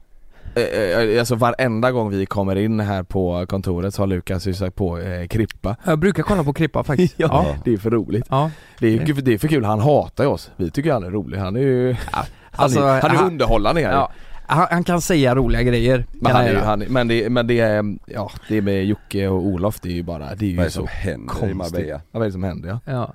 Eh, 0.54 0.62
eh, 0.62 1.18
Alltså 1.20 1.34
varenda 1.34 1.92
gång 1.92 2.10
vi 2.10 2.26
kommer 2.26 2.56
in 2.56 2.80
här 2.80 3.02
på 3.02 3.46
kontoret 3.46 3.94
så 3.94 4.02
har 4.02 4.06
Lukas 4.06 4.46
ju 4.46 4.54
sagt 4.54 4.76
på 4.76 4.98
eh, 4.98 5.26
Krippa 5.26 5.76
Jag 5.84 5.98
brukar 5.98 6.22
kolla 6.22 6.44
på 6.44 6.52
Krippa 6.52 6.84
faktiskt. 6.84 7.14
Ja. 7.18 7.28
ja. 7.30 7.56
Det 7.64 7.72
är 7.72 7.78
för 7.78 7.90
roligt 7.90 8.24
ja. 8.30 8.50
Det 8.78 8.86
är, 8.86 9.06
ju- 9.06 9.14
det 9.14 9.34
är 9.34 9.38
för 9.38 9.48
kul, 9.48 9.64
han 9.64 9.80
hatar 9.80 10.24
ju 10.24 10.30
oss, 10.30 10.50
vi 10.56 10.70
tycker 10.70 10.92
han 10.92 11.04
är 11.04 11.10
rolig, 11.10 11.38
han 11.38 11.56
är 11.56 11.60
ju 11.60 11.96
Han 12.10 12.24
Alltså, 12.50 12.80
är, 12.80 13.00
han 13.02 13.10
är 13.10 13.14
han- 13.16 13.26
underhållande 13.26 13.80
här 13.80 13.92
Ja, 13.92 14.12
han, 14.46 14.66
han 14.70 14.84
kan 14.84 15.00
säga 15.00 15.34
roliga 15.34 15.62
grejer. 15.62 16.06
men, 16.12 16.32
han 16.32 16.44
är, 16.44 16.54
han, 16.56 16.78
men, 16.88 17.08
det, 17.08 17.30
men 17.30 17.46
det 17.46 17.60
är, 17.60 17.96
ja 18.06 18.30
det 18.48 18.62
med 18.62 18.84
Jocke 18.84 19.28
och 19.28 19.46
Olof 19.46 19.80
det 19.80 19.88
är 19.88 19.92
ju 19.92 20.02
bara, 20.02 20.34
det 20.34 20.44
är 20.46 20.48
ju 20.50 20.56
Vad 20.56 20.62
är 20.64 20.68
det 20.68 20.72
så 20.72 20.78
som 20.80 20.86
händer 20.90 21.24
i 21.26 21.28
konstigt 21.28 21.56
Marbella? 21.56 21.88
Ja 21.92 22.00
vad 22.12 22.22
är 22.22 22.26
det 22.26 22.32
som 22.32 22.42
händer 22.42 22.68
ja? 22.68 22.78
Ja, 22.84 23.12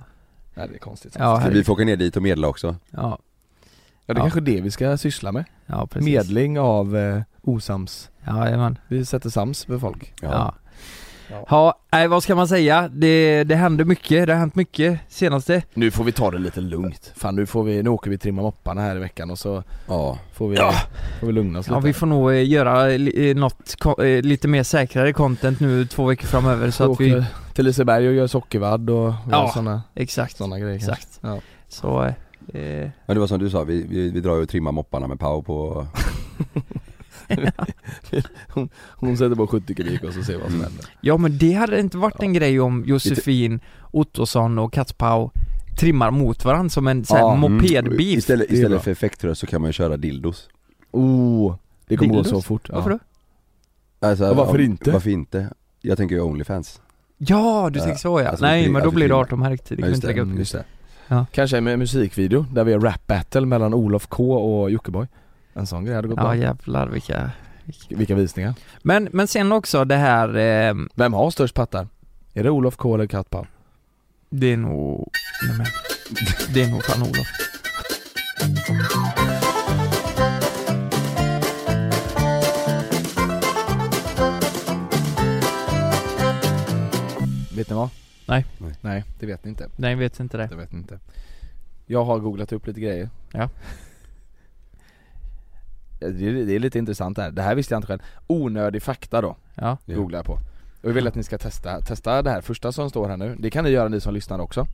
ja 0.54 0.66
det 0.66 0.74
är 0.74 0.78
konstigt 0.78 1.16
ja, 1.18 1.42
vi 1.50 1.64
få 1.64 1.72
åka 1.72 1.84
ner 1.84 1.96
dit 1.96 2.16
och 2.16 2.22
medla 2.22 2.48
också? 2.48 2.76
ja, 2.90 3.18
Ja 4.08 4.14
det 4.14 4.18
är 4.18 4.20
Ja. 4.20 4.24
kanske 4.24 4.40
det 4.40 4.60
vi 4.60 4.70
ska 4.70 4.96
syssla 4.96 5.32
med, 5.32 5.44
ja 5.66 5.86
precis. 5.86 6.06
medling 6.14 6.58
av 6.60 6.96
eh, 6.96 7.20
osams 7.42 8.10
Ja, 8.26 8.44
jajamän. 8.44 8.78
Vi 8.88 9.04
sätter 9.04 9.30
sams 9.30 9.68
med 9.68 9.80
folk 9.80 10.12
Ja. 10.22 10.28
Ja. 10.32 10.54
Ja, 11.50 11.78
nej 11.92 12.08
vad 12.08 12.22
ska 12.22 12.34
man 12.34 12.48
säga? 12.48 12.88
Det, 12.92 13.44
det 13.44 13.54
händer 13.54 13.84
mycket, 13.84 14.26
det 14.26 14.32
har 14.32 14.40
hänt 14.40 14.54
mycket 14.54 15.00
senaste. 15.08 15.62
Nu 15.74 15.90
får 15.90 16.04
vi 16.04 16.12
ta 16.12 16.30
det 16.30 16.38
lite 16.38 16.60
lugnt, 16.60 17.12
fan 17.16 17.36
nu 17.36 17.46
får 17.46 17.64
vi, 17.64 17.82
nu 17.82 17.90
åker 17.90 18.10
vi 18.10 18.18
trimma 18.18 18.42
mopparna 18.42 18.80
här 18.80 18.96
i 18.96 18.98
veckan 18.98 19.30
och 19.30 19.38
så 19.38 19.62
Ja. 19.88 20.18
får 20.32 20.48
vi, 20.48 20.56
Ja. 20.56 20.72
får 21.20 21.26
vi 21.26 21.32
lugna 21.32 21.58
oss 21.58 21.68
Ja, 21.68 21.74
lite 21.76 21.86
vi 21.86 21.92
får 21.92 22.06
nog 22.06 22.30
eh, 22.30 22.48
göra 22.48 22.92
eh, 22.92 23.36
något 23.36 23.76
eh, 23.98 24.04
lite 24.22 24.48
mer 24.48 24.62
säkrare 24.62 25.12
content 25.12 25.60
nu 25.60 25.86
två 25.86 26.04
veckor 26.06 26.26
framöver 26.26 26.70
så 26.70 26.92
att 26.92 27.00
vi... 27.00 27.24
till 27.54 27.64
Liseberg 27.64 28.08
och 28.08 28.14
gör 28.14 28.26
sockervadd 28.26 28.90
och 28.90 29.08
Ja. 29.08 29.14
ja. 29.30 29.50
sådana, 29.54 29.82
Exakt, 29.94 30.36
såna 30.36 30.58
grejer 30.58 30.76
exakt. 30.76 31.18
Ja. 31.22 31.38
Så, 31.68 32.12
eh, 32.54 32.60
eh, 32.62 32.90
Men 33.06 33.14
det 33.16 33.20
var 33.20 33.26
som 33.26 33.38
du 33.38 33.50
sa, 33.50 33.64
vi, 33.64 33.86
vi, 33.88 34.10
vi 34.10 34.20
drar 34.20 34.36
ju 34.36 34.42
och 34.42 34.48
trimmar 34.48 34.72
mopparna 34.72 35.06
med 35.06 35.18
Pau 35.20 35.42
på... 35.42 35.86
Hon 38.96 39.16
sätter 39.16 39.34
på 39.36 39.46
70 39.46 39.74
kubik 39.74 40.04
och 40.04 40.12
så 40.12 40.22
ser 40.22 40.34
vad 40.38 40.42
som 40.50 40.54
Mm. 40.54 40.64
händer 40.64 40.84
ja 41.00 41.16
men 41.16 41.38
det 41.38 41.52
hade 41.52 41.80
inte 41.80 41.98
varit 41.98 42.22
en 42.22 42.32
grej 42.32 42.60
om 42.60 42.84
Josefin 42.86 43.60
Ottosson 43.90 44.58
och 44.58 44.72
Katspau 44.72 45.30
trimmar 45.78 46.10
mot 46.10 46.44
varandra 46.44 46.70
som 46.70 46.86
en 46.86 47.04
sån 47.04 47.16
här 47.16 47.24
Ja, 47.24 47.34
Mm. 47.36 47.52
mopedbil. 47.52 48.18
Istället, 48.18 48.44
är 48.46 48.48
bra. 48.48 48.56
istället 48.58 48.82
för 48.82 48.90
effektröst 48.90 49.40
så 49.40 49.46
kan 49.46 49.60
man 49.60 49.68
ju 49.68 49.72
köra 49.72 49.96
dildos. 49.96 50.48
Oh, 50.90 51.54
det 51.86 51.96
kommer 51.96 52.14
gå 52.14 52.24
så 52.24 52.42
fort 52.42 52.68
Varför 52.70 52.90
då? 52.90 52.98
Alltså, 54.06 54.30
Och 54.30 54.36
varför 54.36 54.54
om- 54.58 54.60
inte? 54.64 54.90
Varför 54.90 55.10
inte? 55.10 55.50
Jag 55.80 55.96
tänker 55.98 56.14
ju 56.14 56.20
Onlyfans. 56.22 56.80
Ja, 57.18 57.70
du 57.72 57.78
Ja, 57.78 57.84
tänker 57.84 57.98
så 57.98 58.20
ja. 58.20 58.28
alltså, 58.28 58.44
Nej 58.44 58.62
men 58.62 58.72
då 58.72 58.78
alltså, 58.78 58.94
blir 58.94 59.04
det 59.04 59.08
filma. 59.08 59.20
18 59.20 59.40
märkt, 59.40 59.68
det 59.68 59.76
kan 59.76 59.88
Ja, 59.88 59.94
inte 59.94 60.06
lägga 60.06 60.22
upp. 60.22 60.26
Mm, 60.26 60.38
just 60.38 60.52
det. 60.52 60.64
Ja. 61.08 61.26
Kanske 61.32 61.58
en 61.58 61.78
musikvideo 61.78 62.46
där 62.52 62.64
vi 62.64 62.72
gör 62.72 62.80
rap 62.80 63.06
battle 63.06 63.46
mellan 63.46 63.74
Olof 63.74 64.06
K 64.06 64.32
och 64.32 64.70
Jockiboi 64.70 65.06
En 65.52 65.66
sån 65.66 65.84
grej 65.84 65.94
hade 65.94 66.08
gått 66.08 66.16
Ja 66.16 66.22
bra 66.22 66.36
jävlar 66.36 66.88
vilka... 66.88 67.30
Vilka 67.88 68.14
visningar 68.14 68.54
Men, 68.82 69.08
men 69.12 69.28
sen 69.28 69.52
också 69.52 69.84
det 69.84 69.96
här, 69.96 70.36
eh, 70.36 70.74
Vem 70.94 71.12
har 71.12 71.30
störst 71.30 71.54
pattar? 71.54 71.88
Är 72.34 72.42
det 72.42 72.50
Olof 72.50 72.76
K 72.76 72.94
eller 72.94 73.06
Kattpaw? 73.06 73.48
det 74.30 74.52
är 74.52 74.56
nog... 74.56 75.10
Nej, 75.46 75.56
men. 75.56 75.66
Det 76.54 76.62
är 76.62 76.70
nog 76.70 76.84
fan 76.84 77.02
Olof. 77.02 77.26
Vet 87.56 87.70
ni 87.70 87.76
vad? 87.76 87.88
Nej. 88.28 88.46
Nej. 88.58 88.74
Nej, 88.80 89.04
det 89.18 89.26
vet 89.26 89.44
ni 89.44 89.48
inte. 89.50 89.68
Nej, 89.76 89.94
vet 89.94 90.20
inte 90.20 90.36
det. 90.36 90.46
Det 90.46 90.56
vet 90.56 90.72
ni 90.72 90.78
inte. 90.78 90.98
Jag 91.86 92.04
har 92.04 92.18
googlat 92.18 92.52
upp 92.52 92.66
lite 92.66 92.80
grejer. 92.80 93.10
Ja. 93.32 93.50
Det 96.00 96.06
är, 96.06 96.46
det 96.46 96.52
är 96.54 96.58
lite 96.58 96.78
intressant 96.78 97.16
det 97.16 97.22
här. 97.22 97.30
Det 97.30 97.42
här 97.42 97.54
visste 97.54 97.74
jag 97.74 97.78
inte 97.78 97.86
själv. 97.86 98.02
Onödig 98.26 98.82
fakta 98.82 99.20
då, 99.20 99.36
Ja. 99.54 99.78
Ja. 99.84 99.94
googlar 99.96 100.18
jag 100.18 100.26
på. 100.26 100.32
Och 100.82 100.88
jag 100.88 100.92
vill 100.92 101.06
att 101.06 101.14
ni 101.14 101.22
ska 101.22 101.38
testa, 101.38 101.80
testa 101.80 102.22
det 102.22 102.30
här 102.30 102.40
första 102.40 102.72
som 102.72 102.90
står 102.90 103.08
här 103.08 103.16
nu. 103.16 103.36
Det 103.38 103.50
kan 103.50 103.64
ni 103.64 103.70
göra 103.70 103.88
ni 103.88 104.00
som 104.00 104.14
lyssnar 104.14 104.38
också. 104.38 104.66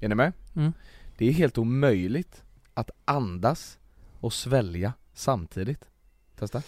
Är 0.00 0.08
ni 0.08 0.14
med? 0.14 0.32
Mm. 0.56 0.72
Det 1.18 1.28
är 1.28 1.32
helt 1.32 1.58
omöjligt 1.58 2.42
att 2.74 2.90
andas 3.04 3.78
och 4.20 4.32
svälja 4.32 4.92
samtidigt. 5.14 5.84
Testa. 6.38 6.62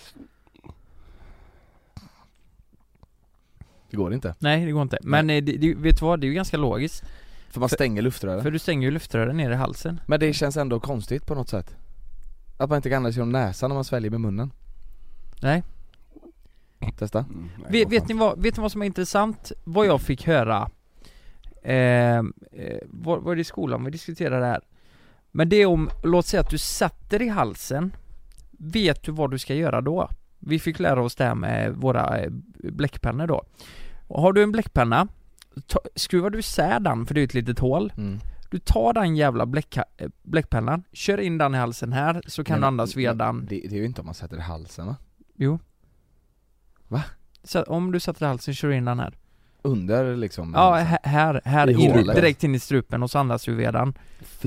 Det 3.92 3.96
går 3.96 4.14
inte. 4.14 4.34
Nej, 4.38 4.64
det 4.64 4.72
går 4.72 4.82
inte. 4.82 4.98
Men 5.02 5.30
eh, 5.30 5.44
det, 5.44 5.52
det, 5.52 5.74
vet 5.74 5.98
du 5.98 6.04
vad? 6.04 6.20
Det 6.20 6.26
är 6.26 6.28
ju 6.28 6.34
ganska 6.34 6.56
logiskt. 6.56 7.04
För 7.50 7.60
man 7.60 7.68
stänger 7.68 8.02
luftrören. 8.02 8.42
För 8.42 8.50
du 8.50 8.58
stänger 8.58 8.88
ju 8.88 8.90
luftrören 8.90 9.36
ner 9.36 9.50
i 9.50 9.54
halsen. 9.54 10.00
Men 10.06 10.20
det 10.20 10.32
känns 10.32 10.56
ändå 10.56 10.80
konstigt 10.80 11.26
på 11.26 11.34
något 11.34 11.48
sätt. 11.48 11.76
Att 12.56 12.68
man 12.68 12.76
inte 12.76 12.88
kan 12.88 12.96
andas 12.96 13.16
genom 13.16 13.32
näsan 13.32 13.70
när 13.70 13.74
man 13.74 13.84
sväljer 13.84 14.10
med 14.10 14.20
munnen. 14.20 14.50
Nej. 15.42 15.62
Testa. 16.98 17.18
Mm, 17.18 17.48
nej, 17.58 17.66
Vet, 17.70 17.92
vet, 17.92 18.08
ni 18.08 18.14
vad, 18.14 18.42
vet 18.42 18.56
ni 18.56 18.60
vad 18.60 18.72
som 18.72 18.82
är 18.82 18.86
intressant? 18.86 19.52
Vad 19.64 19.86
jag 19.86 20.00
fick 20.00 20.26
höra 20.26 20.70
eh, 21.62 21.74
eh, 22.16 22.22
var, 22.84 23.18
var 23.18 23.34
det 23.34 23.40
i 23.40 23.44
skolan 23.44 23.84
vi 23.84 23.90
diskuterade 23.90 24.40
det 24.40 24.46
här? 24.46 24.60
Men 25.30 25.48
det 25.48 25.56
är 25.56 25.66
om, 25.66 25.90
låt 26.04 26.26
säga 26.26 26.40
att 26.40 26.50
du 26.50 26.58
sätter 26.58 27.22
i 27.22 27.28
halsen 27.28 27.92
Vet 28.50 29.02
du 29.02 29.12
vad 29.12 29.30
du 29.30 29.38
ska 29.38 29.54
göra 29.54 29.80
då? 29.80 30.08
Vi 30.38 30.58
fick 30.58 30.78
lära 30.78 31.02
oss 31.02 31.14
det 31.14 31.24
här 31.24 31.34
med 31.34 31.74
våra 31.74 32.18
eh, 32.18 32.30
bläckpennor 32.58 33.26
då 33.26 33.44
Har 34.16 34.32
du 34.32 34.42
en 34.42 34.52
bläckpenna 34.52 35.08
ta, 35.66 35.80
Skruvar 35.94 36.30
du 36.30 36.38
isär 36.38 36.80
den, 36.80 37.06
för 37.06 37.14
det 37.14 37.20
är 37.20 37.24
ett 37.24 37.34
litet 37.34 37.58
hål. 37.58 37.92
Mm. 37.96 38.20
Du 38.50 38.58
tar 38.58 38.92
den 38.92 39.16
jävla 39.16 39.44
eh, 39.96 40.08
bläckpennan, 40.22 40.84
kör 40.92 41.20
in 41.20 41.38
den 41.38 41.54
i 41.54 41.58
halsen 41.58 41.92
här 41.92 42.22
så 42.26 42.44
kan 42.44 42.54
Men- 42.54 42.60
du 42.60 42.66
andas 42.66 42.96
via 42.96 43.10
men 43.10 43.18
den. 43.18 43.46
Det, 43.46 43.68
det 43.68 43.76
är 43.76 43.80
ju 43.80 43.84
inte 43.86 44.00
om 44.00 44.06
man 44.06 44.14
sätter 44.14 44.36
i 44.36 44.40
halsen 44.40 44.86
va? 44.86 44.96
Jo. 45.36 45.58
Va? 46.88 47.02
Så 47.44 47.62
om 47.62 47.92
du 47.92 48.00
sätter 48.00 48.26
i 48.26 48.28
halsen, 48.28 48.54
kör 48.54 48.70
in 48.70 48.84
den 48.84 48.98
här. 49.00 49.14
Under 49.64 50.16
liksom 50.16 50.52
Ja, 50.54 50.74
här, 50.74 50.98
här, 51.02 51.40
här 51.44 51.70
in, 51.70 52.06
direkt 52.06 52.44
in 52.44 52.54
i 52.54 52.58
strupen 52.58 53.02
och 53.02 53.10
så 53.10 53.18
andas 53.18 53.44
du 53.44 53.54
via 53.54 53.72
den. 53.72 53.94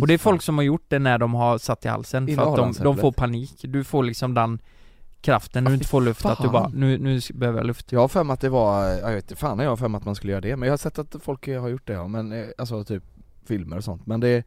Och 0.02 0.08
det 0.08 0.14
är 0.14 0.18
folk 0.18 0.42
som 0.42 0.58
har 0.58 0.64
gjort 0.64 0.86
det 0.88 1.00
när 1.00 1.18
de 1.18 1.34
har 1.34 1.58
satt 1.58 1.86
i 1.86 1.88
halsen 1.88 2.28
för 2.28 2.52
att 2.52 2.76
de, 2.76 2.84
de 2.84 2.98
får 2.98 3.12
panik. 3.12 3.56
Du 3.64 3.84
får 3.84 4.04
liksom 4.04 4.34
den 4.34 4.60
kraften 5.26 5.64
när 5.64 5.72
du 5.72 5.76
fy 5.76 5.78
inte 5.78 5.88
får 5.88 6.02
luft 6.02 6.26
att 6.26 6.38
du 6.38 6.44
fan. 6.44 6.52
bara, 6.54 6.68
nu, 6.68 6.98
nu 6.98 7.20
behöver 7.34 7.60
jag 7.60 7.68
luft 7.68 7.92
Jag 7.92 8.00
har 8.00 8.08
för 8.08 8.24
mig 8.24 8.34
att 8.34 8.42
det 8.42 8.50
var, 8.50 8.84
jag 8.86 9.12
vet 9.12 9.24
inte, 9.24 9.36
fan 9.36 9.60
jag 9.60 9.70
har 9.70 9.78
för 9.78 9.88
mig 9.88 9.98
att 9.98 10.06
man 10.06 10.16
skulle 10.16 10.32
göra 10.32 10.42
det 10.42 10.56
Men 10.56 10.68
jag 10.68 10.74
har 10.74 10.78
sett 10.78 11.00
att 11.00 11.16
folk 11.24 11.48
har 11.48 11.70
gjort 11.70 11.88
det 11.88 11.94
ja, 11.94 12.08
men 12.08 12.32
eh, 12.32 12.46
alltså 12.58 12.84
typ 12.84 13.04
filmer 13.48 13.78
och 13.78 13.84
sånt 13.84 14.06
Men 14.06 14.20
det, 14.20 14.44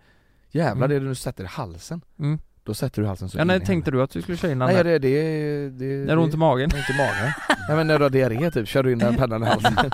jävlar 0.51 0.87
Mm. 0.87 1.03
det 1.03 1.09
du 1.09 1.15
sätter 1.15 1.45
i 1.45 1.47
halsen 1.47 2.01
mm. 2.19 2.39
Då 2.63 2.75
sätter 2.75 3.03
du 3.03 3.09
halsen 3.09 3.29
så 3.29 3.39
Ja 3.39 3.43
in 3.43 3.47
när 3.49 3.57
i 3.57 3.61
tänkte 3.67 3.91
du 3.91 4.03
att 4.03 4.11
du 4.11 4.23
skulle 4.23 4.39
köra 4.39 4.53
in 4.53 4.59
den 4.59 4.69
Nej 4.69 4.85
det, 4.85 4.99
det, 4.99 5.69
det, 5.71 5.85
När 5.85 6.07
du 6.07 6.11
har 6.13 6.17
ont 6.17 6.35
i 6.35 6.37
magen? 6.37 6.71
Ont 6.75 6.91
i 6.91 6.97
magen? 6.99 7.33
Nej 7.69 7.77
men 7.77 7.87
när 7.87 7.99
du 7.99 8.05
har 8.05 8.11
diarré 8.11 8.51
typ, 8.51 8.69
kör 8.69 8.83
du 8.83 8.93
in 8.93 8.99
den 8.99 9.17
pennan 9.17 9.43
i 9.43 9.47
halsen 9.47 9.75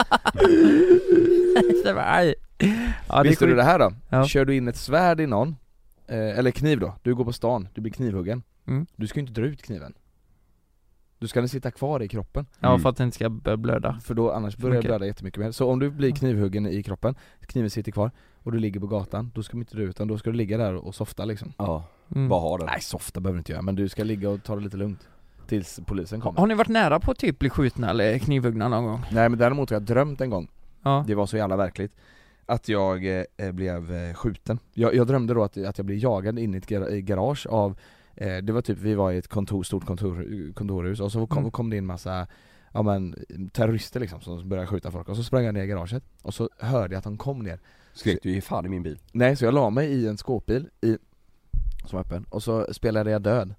det 1.84 1.92
var, 1.92 2.02
aj. 2.06 2.34
Ja, 2.58 2.66
det 3.08 3.14
är 3.14 3.22
Visste 3.24 3.44
du 3.44 3.50
sjukt. 3.50 3.56
det 3.58 3.62
här 3.64 3.78
då? 3.78 3.92
Ja. 4.08 4.26
Kör 4.26 4.44
du 4.44 4.56
in 4.56 4.68
ett 4.68 4.76
svärd 4.76 5.20
i 5.20 5.26
någon, 5.26 5.56
eh, 6.08 6.38
eller 6.38 6.50
kniv 6.50 6.80
då, 6.80 6.94
du 7.02 7.14
går 7.14 7.24
på 7.24 7.32
stan, 7.32 7.68
du 7.74 7.80
blir 7.80 7.92
knivhuggen 7.92 8.42
Mm. 8.66 8.86
Du 8.96 9.06
ska 9.06 9.20
ju 9.20 9.26
inte 9.26 9.40
dra 9.40 9.46
ut 9.46 9.62
kniven 9.62 9.94
Du 11.24 11.28
ska 11.28 11.40
den 11.40 11.48
sitta 11.48 11.70
kvar 11.70 12.02
i 12.02 12.08
kroppen, 12.08 12.46
Ja 12.60 12.78
för 12.78 12.88
att 12.88 12.96
det 12.96 13.04
inte 13.04 13.14
ska 13.14 13.30
börja 13.30 13.56
blöda. 13.56 13.98
För 14.02 14.14
då 14.14 14.32
annars 14.32 14.56
börjar 14.56 14.78
Okej. 14.78 14.88
blöda 14.88 15.06
jättemycket 15.06 15.40
mer. 15.40 15.50
Så 15.50 15.70
om 15.70 15.78
du 15.78 15.90
blir 15.90 16.10
knivhuggen 16.10 16.66
i 16.66 16.82
kroppen, 16.82 17.14
kniven 17.40 17.70
sitter 17.70 17.92
kvar 17.92 18.10
och 18.42 18.52
du 18.52 18.58
ligger 18.58 18.80
på 18.80 18.86
gatan, 18.86 19.30
då 19.34 19.42
ska 19.42 19.56
du 19.56 19.60
inte 19.60 19.76
dra 19.76 19.82
ut 19.82 19.90
utan 19.90 20.08
då 20.08 20.18
ska 20.18 20.30
du 20.30 20.36
ligga 20.36 20.58
där 20.58 20.74
och 20.74 20.94
softa 20.94 21.24
liksom. 21.24 21.52
Ja, 21.58 21.84
mm. 22.14 22.28
vad 22.28 22.42
har 22.42 22.58
den? 22.58 22.66
Nej 22.66 22.80
softa 22.80 23.20
behöver 23.20 23.36
du 23.36 23.38
inte 23.38 23.52
göra, 23.52 23.62
men 23.62 23.74
du 23.74 23.88
ska 23.88 24.04
ligga 24.04 24.30
och 24.30 24.42
ta 24.42 24.56
det 24.56 24.62
lite 24.62 24.76
lugnt 24.76 25.08
Tills 25.46 25.80
polisen 25.86 26.20
kommer. 26.20 26.40
Har 26.40 26.46
ni 26.46 26.54
varit 26.54 26.68
nära 26.68 27.00
på 27.00 27.10
att 27.10 27.18
typ 27.18 27.38
bli 27.38 27.50
skjutna 27.50 27.90
eller 27.90 28.18
knivhuggna 28.18 28.68
någon 28.68 28.84
gång? 28.84 29.02
Nej 29.12 29.28
men 29.28 29.38
däremot 29.38 29.70
har 29.70 29.74
jag 29.74 29.82
drömt 29.82 30.20
en 30.20 30.30
gång. 30.30 30.48
Ja, 30.82 31.04
Det 31.06 31.14
var 31.14 31.26
så 31.26 31.36
jävla 31.36 31.56
verkligt 31.56 31.92
Att 32.46 32.68
jag 32.68 33.06
eh, 33.06 33.52
blev 33.52 33.94
eh, 33.94 34.14
skjuten. 34.14 34.58
Jag, 34.72 34.94
jag 34.94 35.06
drömde 35.06 35.34
då 35.34 35.42
att, 35.42 35.56
att 35.56 35.78
jag 35.78 35.86
blev 35.86 35.98
jagad 35.98 36.38
in 36.38 36.54
i 36.54 36.56
ett 36.56 36.68
garage 37.04 37.46
av 37.46 37.76
Det 38.16 38.50
var 38.52 38.60
typ, 38.62 38.78
vi 38.78 38.94
var 38.94 39.12
i 39.12 39.18
ett 39.18 39.28
kontor, 39.28 39.62
stort 39.62 39.86
kontor, 39.86 40.52
kontorhus 40.54 41.00
och 41.00 41.12
så 41.12 41.26
kom, 41.26 41.38
Mm. 41.38 41.50
kom 41.50 41.70
det 41.70 41.76
in 41.76 41.86
massa 41.86 42.26
Ja 42.72 42.82
men 42.82 43.14
terrorister 43.52 44.00
liksom 44.00 44.20
som 44.20 44.48
började 44.48 44.66
skjuta 44.66 44.90
folk 44.90 45.08
och 45.08 45.16
så 45.16 45.22
sprang 45.24 45.44
jag 45.44 45.54
ner 45.54 45.62
i 45.62 45.66
garaget 45.66 46.02
och 46.22 46.34
så 46.34 46.48
hörde 46.58 46.94
jag 46.94 46.98
att 46.98 47.04
de 47.04 47.16
kom 47.18 47.38
ner 47.38 47.60
Skrek 47.92 48.18
du 48.22 48.30
ge 48.30 48.40
fan 48.40 48.66
i 48.66 48.68
min 48.68 48.82
bil? 48.82 48.98
Nej 49.12 49.36
så 49.36 49.44
jag 49.44 49.54
la 49.54 49.70
mig 49.70 49.88
i 49.92 50.06
en 50.06 50.16
skåpbil 50.16 50.68
i, 50.80 50.98
som 51.86 51.96
var 51.96 52.00
öppen 52.00 52.24
och 52.28 52.42
så 52.42 52.66
spelade 52.74 53.10
jag 53.10 53.22
död 53.22 53.54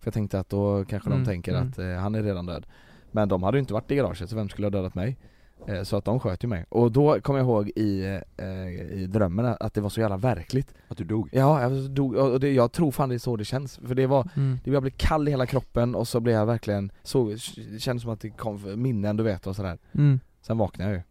För 0.00 0.06
jag 0.06 0.14
tänkte 0.14 0.40
att 0.40 0.48
då 0.48 0.84
kanske 0.84 1.10
Mm, 1.10 1.18
de 1.24 1.30
tänker 1.30 1.54
mm. 1.54 1.68
att 1.68 1.78
eh, 1.78 1.86
han 1.94 2.14
är 2.14 2.22
redan 2.22 2.46
död 2.46 2.66
Men 3.10 3.28
de 3.28 3.42
hade 3.42 3.56
ju 3.58 3.60
inte 3.60 3.72
varit 3.74 3.90
i 3.90 3.96
garaget 3.96 4.30
så 4.30 4.36
vem 4.36 4.48
skulle 4.48 4.66
ha 4.66 4.70
dödat 4.70 4.94
mig? 4.94 5.18
Eh, 5.66 5.82
så 5.82 5.96
att 5.96 6.04
de 6.04 6.20
sköt 6.20 6.44
ju 6.44 6.48
mig. 6.48 6.64
Och 6.68 6.92
då 6.92 7.20
kom 7.20 7.36
jag 7.36 7.44
ihåg 7.44 7.68
i, 7.68 8.20
eh, 8.36 8.68
i 8.92 9.06
drömmen 9.06 9.56
att 9.60 9.74
det 9.74 9.80
var 9.80 9.88
så 9.88 10.00
jävla 10.00 10.16
verkligt. 10.16 10.74
Att 10.88 10.98
du 10.98 11.04
dog? 11.04 11.28
Ja, 11.32 11.62
jag, 11.62 11.90
dog, 11.90 12.14
och 12.14 12.40
det, 12.40 12.52
jag 12.52 12.72
tror 12.72 12.90
fan 12.90 13.08
det 13.08 13.14
är 13.14 13.18
så 13.18 13.36
det 13.36 13.44
känns. 13.44 13.80
För 13.86 13.94
det 13.94 14.06
var, 14.06 14.28
mm. 14.36 14.58
det, 14.64 14.70
jag 14.70 14.82
blev 14.82 14.92
kall 14.96 15.28
i 15.28 15.30
hela 15.30 15.46
kroppen 15.46 15.94
och 15.94 16.08
så 16.08 16.20
blev 16.20 16.34
jag 16.34 16.46
verkligen 16.46 16.92
så, 17.02 17.34
det 17.72 17.80
kändes 17.80 18.02
som 18.02 18.12
att 18.12 18.20
det 18.20 18.30
kom 18.30 18.82
minnen 18.82 19.16
du 19.16 19.22
vet 19.22 19.46
och 19.46 19.56
sådär. 19.56 19.78
Mm. 19.92 20.20
Sen 20.42 20.58
vaknade 20.58 20.90
jag 20.90 20.96
ju. 20.96 21.02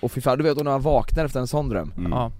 Och 0.00 0.12
fy 0.12 0.20
fan, 0.20 0.38
du 0.38 0.44
vet 0.44 0.56
när 0.56 0.64
man 0.64 0.80
vaknar 0.80 1.24
efter 1.24 1.40
en 1.40 1.46
sån 1.46 1.68
dröm. 1.68 1.92
Mm. 1.96 2.12
Ja, 2.12 2.32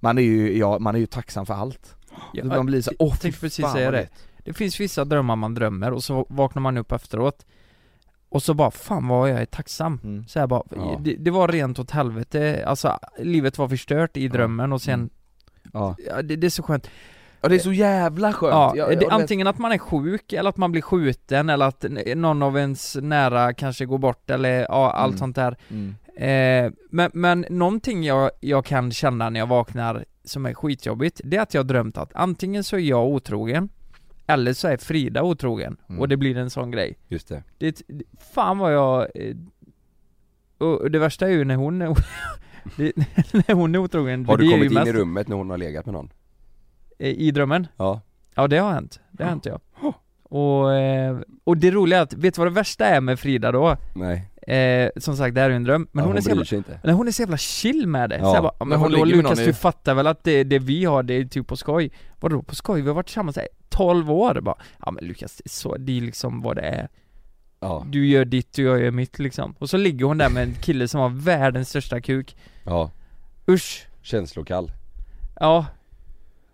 Man 0.00 0.18
är 0.18 0.22
ju, 0.22 0.58
ja, 0.58 0.78
man 0.78 0.94
är 0.94 0.98
ju 0.98 1.06
tacksam 1.06 1.46
för 1.46 1.54
allt. 1.54 1.96
Ja 2.32 2.44
Man 2.44 2.66
blir 2.66 2.82
så, 2.82 2.92
åh 2.98 3.12
fy 3.12 3.18
tänkte 3.18 3.40
precis 3.40 3.64
fan, 3.64 3.72
säga 3.72 3.90
det. 3.90 4.08
Det 4.44 4.52
finns 4.52 4.80
vissa 4.80 5.04
drömmar 5.04 5.36
man 5.36 5.54
drömmer 5.54 5.92
och 5.92 6.04
så 6.04 6.26
vaknar 6.28 6.62
man 6.62 6.76
upp 6.76 6.92
efteråt 6.92 7.46
Och 8.34 8.42
så 8.42 8.54
bara, 8.54 8.70
fan 8.70 9.08
vad 9.08 9.30
jag 9.30 9.40
är 9.40 9.44
tacksam 9.46 10.00
Mm. 10.04 10.24
så 10.28 10.38
jag 10.38 10.48
bara, 10.48 10.62
Ja. 10.70 10.96
det, 11.00 11.14
det 11.14 11.30
var 11.30 11.48
rent 11.48 11.78
åt 11.78 11.90
helvete, 11.90 12.64
alltså 12.66 12.98
livet 13.18 13.58
var 13.58 13.68
förstört 13.68 14.16
i 14.16 14.28
drömmen 14.28 14.72
och 14.72 14.82
sen, 14.82 14.94
Mm. 15.00 15.10
Ja. 15.72 15.96
ja, 16.06 16.22
det, 16.22 16.36
det 16.36 16.46
är 16.46 16.50
så 16.50 16.62
skönt 16.62 16.90
ja 17.40 17.48
det 17.48 17.54
är 17.54 17.58
så 17.58 17.72
jävla 17.72 18.32
skönt! 18.32 18.52
Ja, 18.52 18.74
Jag- 18.76 19.00
det, 19.00 19.08
antingen 19.10 19.46
att 19.46 19.58
man 19.58 19.72
är 19.72 19.78
sjuk 19.78 20.32
eller 20.32 20.48
att 20.50 20.56
man 20.56 20.72
blir 20.72 20.82
skjuten 20.82 21.48
eller 21.50 21.66
att 21.66 21.84
någon 22.16 22.42
av 22.42 22.58
ens 22.58 22.96
nära 23.02 23.52
kanske 23.54 23.84
går 23.86 23.98
bort 23.98 24.30
eller 24.30 24.60
ja, 24.60 24.90
allt 24.92 25.10
Mm. 25.10 25.18
sånt 25.18 25.36
där 25.36 25.56
mm. 25.70 25.94
eh, 26.66 26.72
men, 26.90 27.10
men 27.14 27.46
någonting 27.50 28.04
jag, 28.04 28.30
jag 28.40 28.64
kan 28.64 28.90
känna 28.92 29.30
när 29.30 29.40
jag 29.40 29.46
vaknar 29.46 30.04
som 30.24 30.46
är 30.46 30.54
skitjobbigt, 30.54 31.20
det 31.24 31.36
är 31.36 31.40
att 31.42 31.54
jag 31.54 31.58
har 31.62 31.68
drömt 31.68 31.98
att 31.98 32.10
antingen 32.14 32.64
så 32.64 32.76
är 32.76 32.80
jag 32.80 33.04
otrogen 33.08 33.68
eller 34.26 34.52
så 34.52 34.68
är 34.68 34.76
Frida 34.76 35.22
otrogen 35.22 35.76
Mm. 35.88 36.00
och 36.00 36.08
det 36.08 36.16
blir 36.16 36.36
en 36.36 36.50
sån 36.50 36.70
grej. 36.70 36.98
Just 37.08 37.28
det. 37.28 37.42
Det, 37.58 37.82
Fan 38.34 38.58
vad 38.58 38.74
jag 38.74 39.06
eh, 39.14 39.36
och 40.58 40.90
det 40.90 40.98
värsta 40.98 41.26
är 41.26 41.30
ju 41.30 41.44
när 41.44 41.56
hon 41.56 41.82
är 41.82 41.86
det, 42.76 42.92
när 43.48 43.54
hon 43.54 43.74
är 43.74 43.78
otrogen, 43.78 44.26
Har 44.26 44.36
du 44.36 44.50
kommit 44.50 44.66
in 44.70 44.74
mest 44.74 44.86
i 44.88 44.92
rummet 44.92 45.28
när 45.28 45.36
hon 45.36 45.50
har 45.50 45.58
legat 45.58 45.86
med 45.86 45.92
någon? 45.92 46.12
i, 46.98 47.28
i 47.28 47.30
drömmen? 47.30 47.66
Ja. 47.76 48.00
Ja 48.34 48.46
det 48.48 48.58
har 48.58 48.72
hänt, 48.72 49.00
det 49.10 49.22
har 49.22 49.30
hänt 49.30 49.46
ja. 49.46 49.60
Och, 50.22 50.72
eh, 50.74 51.18
och 51.44 51.56
det 51.56 51.70
roliga 51.70 51.98
är 51.98 52.02
att, 52.02 52.14
vet 52.14 52.34
du 52.34 52.38
vad 52.38 52.46
det 52.46 52.54
värsta 52.54 52.86
är 52.86 53.00
med 53.00 53.20
Frida 53.20 53.52
då? 53.52 53.76
Nej 53.94 54.30
Eh, 54.46 54.90
som 54.96 55.16
sagt 55.16 55.34
det 55.34 55.40
här 55.40 55.50
är 55.50 55.54
en 55.54 55.64
dröm, 55.64 55.88
men 55.92 56.04
ja, 56.04 56.08
hon, 56.08 56.16
är 56.16 56.20
så 56.20 56.28
jävla, 56.28 56.44
sig 56.44 56.58
inte. 56.58 56.80
Nej, 56.84 56.94
hon 56.94 57.08
är 57.08 57.12
så 57.12 57.22
jävla 57.22 57.36
chill 57.36 57.86
med 57.86 58.10
det, 58.10 58.16
Ja. 58.18 58.24
så 58.30 58.36
jag 58.36 58.42
bara, 58.42 58.54
men, 58.58 58.68
Men 58.68 58.78
hon 58.78 58.92
med 58.92 59.08
Lukas 59.08 59.38
du 59.38 59.54
fattar 59.54 59.94
väl 59.94 60.06
att 60.06 60.24
det, 60.24 60.44
det 60.44 60.58
vi 60.58 60.84
har 60.84 61.02
det 61.02 61.14
är 61.14 61.24
typ 61.24 61.46
på 61.46 61.56
skoj? 61.56 61.90
Vadå 62.20 62.42
på 62.42 62.54
skoj? 62.54 62.80
Vi 62.82 62.88
har 62.88 62.94
varit 62.94 63.06
tillsammans 63.06 63.36
i 63.38 63.40
12 63.68 64.10
år. 64.12 64.40
Bara, 64.40 64.56
ja 64.84 64.90
men 64.90 65.04
Lukas 65.04 65.36
det 65.36 65.46
är 65.46 65.48
så, 65.48 65.76
det 65.76 65.96
är 65.96 66.00
liksom 66.00 66.42
vad 66.42 66.56
det 66.56 66.62
är. 66.62 66.88
Ja, 67.60 67.86
Du 67.90 68.06
gör 68.06 68.24
ditt 68.24 68.58
och 68.58 68.64
jag 68.64 68.80
gör 68.80 68.90
mitt 68.90 69.18
liksom. 69.18 69.54
Och 69.58 69.70
så 69.70 69.76
ligger 69.76 70.04
hon 70.06 70.18
där 70.18 70.30
med 70.30 70.42
en 70.42 70.54
kille 70.54 70.88
som 70.88 71.00
har 71.00 71.08
världens 71.08 71.68
största 71.68 72.00
kuk. 72.00 72.36
Ja, 72.64 72.90
Usch, 73.48 73.86
känslokall. 74.02 74.72
Ja 75.40 75.66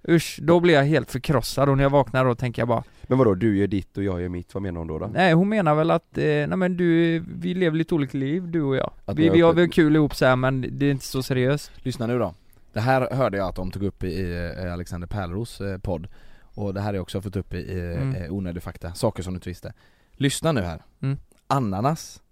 Usch, 0.09 0.39
då 0.43 0.61
blir 0.61 0.75
jag 0.75 0.85
helt 0.85 1.11
förkrossad 1.11 1.69
och 1.69 1.77
när 1.77 1.85
jag 1.85 1.91
vaknar 1.91 2.25
då 2.25 2.35
tänker 2.35 2.63
jag 2.63 2.69
bara 2.69 2.85
Men 3.03 3.19
vadå, 3.19 3.35
du 3.35 3.59
gör 3.59 3.67
ditt 3.67 3.97
och 3.97 4.05
jag 4.05 4.21
gör 4.23 4.29
mitt, 4.29 4.55
vad 4.55 4.63
menar 4.63 4.79
hon 4.79 4.87
då? 4.89 4.99
då? 4.99 5.07
Nej 5.07 5.33
hon 5.33 5.49
menar 5.49 5.75
väl 5.75 5.91
att, 5.91 6.19
eh, 6.19 6.25
nej 6.25 6.57
men 6.57 6.77
du, 6.77 7.19
vi 7.21 7.55
lever 7.55 7.77
lite 7.79 7.95
olika 7.95 8.19
liv 8.19 8.49
du 8.51 8.63
och 8.63 8.77
jag 8.77 8.93
Att 9.05 9.19
Vi, 9.19 9.29
vi 9.29 9.41
har 9.41 9.53
väl 9.53 9.71
kul 9.71 9.97
ihop 9.97 10.15
så 10.15 10.27
här, 10.27 10.37
men 10.37 10.79
det 10.79 10.87
är 10.87 10.91
inte 10.91 11.05
så 11.05 11.23
seriöst 11.23 11.71
Lyssna 11.77 12.07
nu 12.07 12.19
då 12.19 12.35
Det 12.73 12.81
här 12.81 13.11
hörde 13.15 13.37
jag 13.37 13.49
att 13.49 13.57
de 13.57 13.71
tog 13.71 13.83
upp 13.83 14.05
i 14.05 14.33
eh, 14.59 14.73
Alexander 14.73 15.09
Pärleros 15.09 15.61
eh, 15.61 15.79
podd 15.79 16.09
Och 16.55 16.75
det 16.75 16.81
här 16.81 16.87
har 16.87 16.95
jag 16.95 17.03
också 17.03 17.21
fått 17.23 17.37
upp 17.37 17.55
i, 17.55 17.59
i 17.59 17.81
Mm. 17.95 18.15
eh, 18.15 18.33
onödig 18.33 18.63
fakta, 18.63 18.95
saker 18.95 19.23
som 19.23 19.33
du 19.33 19.37
inte 19.37 19.49
visste 19.49 19.73
Lyssna 20.13 20.53
nu 20.53 20.61
här 20.61 20.83
Mm. 21.03 21.19
Ananas 21.47 22.23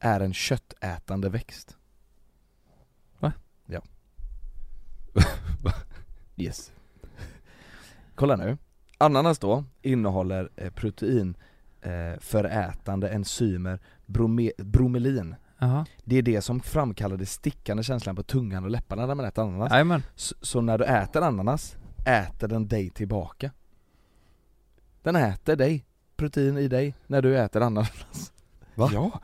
är 0.00 0.20
en 0.20 0.32
köttätande 0.34 1.28
växt 1.28 1.76
Va? 3.18 3.32
Ja 3.66 3.82
Yes 6.36 6.72
kolla 8.14 8.36
nu. 8.36 8.58
Ananas 8.98 9.38
då 9.38 9.64
innehåller 9.82 10.50
eh, 10.56 10.70
protein 10.70 11.36
eh, 11.80 12.20
förätande 12.20 13.08
enzymer 13.08 13.80
brome, 14.06 14.52
bromelin. 14.58 15.34
Jaha, 15.58 15.86
Det 16.04 16.16
är 16.16 16.22
det 16.22 16.42
som 16.42 16.60
framkallar 16.60 17.16
det 17.16 17.26
stickande 17.26 17.82
känslan 17.82 18.16
på 18.16 18.22
tungan 18.22 18.64
och 18.64 18.70
läpparna 18.70 19.06
när 19.06 19.14
man 19.14 19.26
äter 19.26 19.42
ananas. 19.42 19.72
Så, 20.14 20.34
så 20.40 20.60
när 20.60 20.78
du 20.78 20.84
äter 20.84 21.22
ananas, 21.22 21.76
äter 22.06 22.48
den 22.48 22.68
dig 22.68 22.90
tillbaka. 22.90 23.50
Den 25.02 25.16
äter 25.16 25.56
dig, 25.56 25.84
protein 26.16 26.58
i 26.58 26.68
dig, 26.68 26.94
när 27.06 27.22
du 27.22 27.38
äter 27.38 27.62
ananas. 27.62 28.32
Va? 28.74 28.90
Ja, 28.92 29.20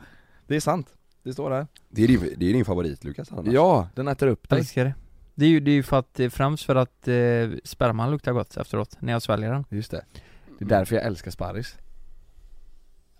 det 0.47 0.55
är 0.55 0.59
sant. 0.59 0.87
Det 1.23 1.33
står 1.33 1.49
där. 1.49 1.67
Det 1.89 2.03
är 2.03 2.07
din, 2.07 2.33
det 2.37 2.49
är 2.49 2.53
din 2.53 2.65
favorit 2.65 3.03
Lukas 3.03 3.31
annars. 3.31 3.53
Ja, 3.53 3.89
den 3.95 4.07
äter 4.07 4.27
upp 4.27 4.49
dig. 4.49 4.59
Älskar 4.59 4.85
det 4.85 4.93
Det 5.39 5.45
är 5.45 5.49
ju, 5.49 5.59
det 5.59 5.71
är 5.71 5.75
ju 5.75 5.83
för 5.83 5.99
att, 5.99 6.19
eh, 6.19 6.29
främst 6.29 6.63
för 6.65 6.75
att 6.75 7.07
eh, 7.07 7.57
sperman 7.63 8.11
luktar 8.11 8.31
gott 8.33 8.57
efteråt, 8.57 8.95
när 8.99 9.13
jag 9.13 9.21
sväljer 9.21 9.51
den 9.51 9.65
Just 9.69 9.91
det. 9.91 10.05
Det 10.59 10.65
är 10.65 10.69
därför 10.69 10.95
jag 10.95 11.05
älskar 11.05 11.31
sparris. 11.31 11.77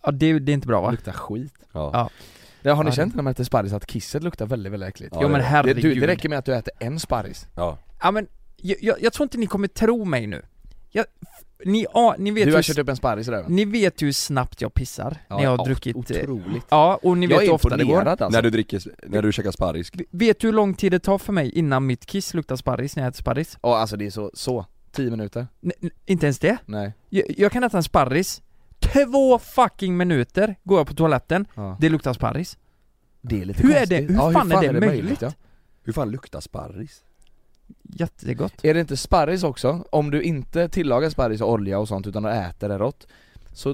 Ja 0.04 0.12
det, 0.12 0.40
det 0.40 0.52
är 0.52 0.54
inte 0.54 0.68
bra 0.68 0.78
Det 0.80 0.86
va? 0.86 0.92
luktar 0.92 1.12
skit. 1.12 1.54
Ja. 1.72 1.90
Ja. 1.94 2.10
Ja, 2.62 2.74
har 2.74 2.84
ni 2.84 2.90
Ja, 2.90 2.94
känt 2.96 3.16
när 3.16 3.24
man 3.24 3.32
äter 3.32 3.44
sparris 3.44 3.74
att 3.74 3.86
kisset 3.88 4.24
luktar 4.24 4.46
väldigt, 4.46 4.74
väldigt 4.74 4.90
äckligt? 4.90 5.16
Ja, 5.16 5.20
jo 5.22 5.28
men 5.28 5.34
det- 5.34 5.44
Det, 5.46 5.50
herregud 5.50 5.84
du, 5.96 6.00
det 6.00 6.08
räcker 6.08 6.30
med 6.30 6.40
att 6.40 6.46
du 6.46 6.56
äter 6.56 6.74
en 6.80 7.00
sparris. 7.00 7.48
ja. 7.56 7.78
Ja 8.02 8.12
men, 8.12 8.28
jag, 8.58 8.78
jag, 8.82 9.02
jag 9.02 9.14
tror 9.14 9.24
inte 9.26 9.38
ni 9.38 9.46
kommer 9.48 9.68
tro 9.68 10.06
mig 10.06 10.28
nu 10.28 10.46
jag, 10.92 11.06
ni, 11.66 11.86
ja, 11.94 12.16
ni 12.18 12.32
vet 12.32 12.44
Du 12.46 12.50
ju 12.50 12.56
har 12.56 12.64
kört 12.64 12.78
upp 12.78 12.90
en 12.90 12.96
sparris 12.96 13.28
va? 13.28 13.44
Ni 13.48 13.66
vet 13.66 14.02
hur 14.02 14.12
snabbt 14.12 14.62
jag 14.62 14.74
pissar 14.74 15.18
när 15.30 15.42
jag 15.44 15.50
har 15.50 15.58
ja, 15.58 15.64
druckit 15.66 15.96
eh, 15.96 16.00
Otroligt. 16.00 16.66
Ja, 16.70 17.00
och 17.04 17.18
ni 17.18 17.28
vet 17.28 17.36
jag 17.36 17.42
hur 17.42 17.50
är 17.50 17.54
ofta 17.54 17.78
det 17.78 17.84
går 17.84 18.06
alltså. 18.06 18.30
När 18.30 18.42
du 18.42 18.50
dricker, 18.50 18.82
när 19.08 19.22
du 19.22 19.32
käkar 19.32 19.52
sparris 19.52 19.92
Vet 20.12 20.40
du 20.40 20.48
hur 20.48 20.54
lång 20.54 20.74
tid 20.74 20.92
det 20.92 21.00
tar 21.00 21.18
för 21.18 21.34
mig 21.34 21.50
innan 21.52 21.86
mitt 21.86 22.06
kiss 22.06 22.34
luktar 22.34 22.56
sparris 22.56 22.96
när 22.96 23.04
jag 23.04 23.10
äter 23.10 23.18
sparris? 23.22 23.58
Ja 23.62 23.78
alltså 23.78 23.98
det 23.98 24.06
är 24.06 24.10
så, 24.12 24.32
så, 24.34 24.66
10 24.92 25.12
minuter? 25.12 25.48
N- 25.64 25.90
inte 26.06 26.26
ens 26.26 26.40
det? 26.40 26.58
Nej. 26.66 26.94
Jag, 27.10 27.26
jag 27.38 27.52
kan 27.52 27.64
äta 27.64 27.78
en 27.78 27.84
sparris, 27.84 28.42
två 28.80 29.40
fucking 29.40 29.98
minuter 29.98 30.56
går 30.64 30.78
jag 30.80 30.88
på 30.88 30.94
toaletten, 30.94 31.46
Ja. 31.56 31.78
det 31.80 31.90
luktar 31.90 32.14
sparris 32.14 32.58
Det 33.22 33.42
är 33.42 33.46
lite 33.46 33.62
Hur 33.64 33.72
är 33.72 33.78
konstigt. 33.78 34.08
det- 34.08 34.14
hur 34.14 34.20
ja, 34.20 34.32
fan 34.32 34.52
är 34.52 34.74
det 34.74 34.80
möjligt? 34.80 35.22
ja? 35.22 35.32
Hur 35.84 35.94
fan 35.94 36.12
luktar 36.12 36.40
sparris? 36.40 37.04
Jättegott 37.84 38.66
Är 38.66 38.74
det 38.74 38.80
inte 38.80 38.98
sparris 38.98 39.44
också? 39.44 39.86
Om 39.90 40.12
du 40.12 40.22
inte 40.22 40.70
tillagar 40.70 41.10
sparris 41.10 41.42
och 41.42 41.52
olja 41.52 41.80
och 41.80 41.88
sånt 41.88 42.08
utan 42.08 42.24
du 42.24 42.30
äter 42.30 42.70
det 42.70 42.78
rått 42.78 43.08
Så, 43.54 43.70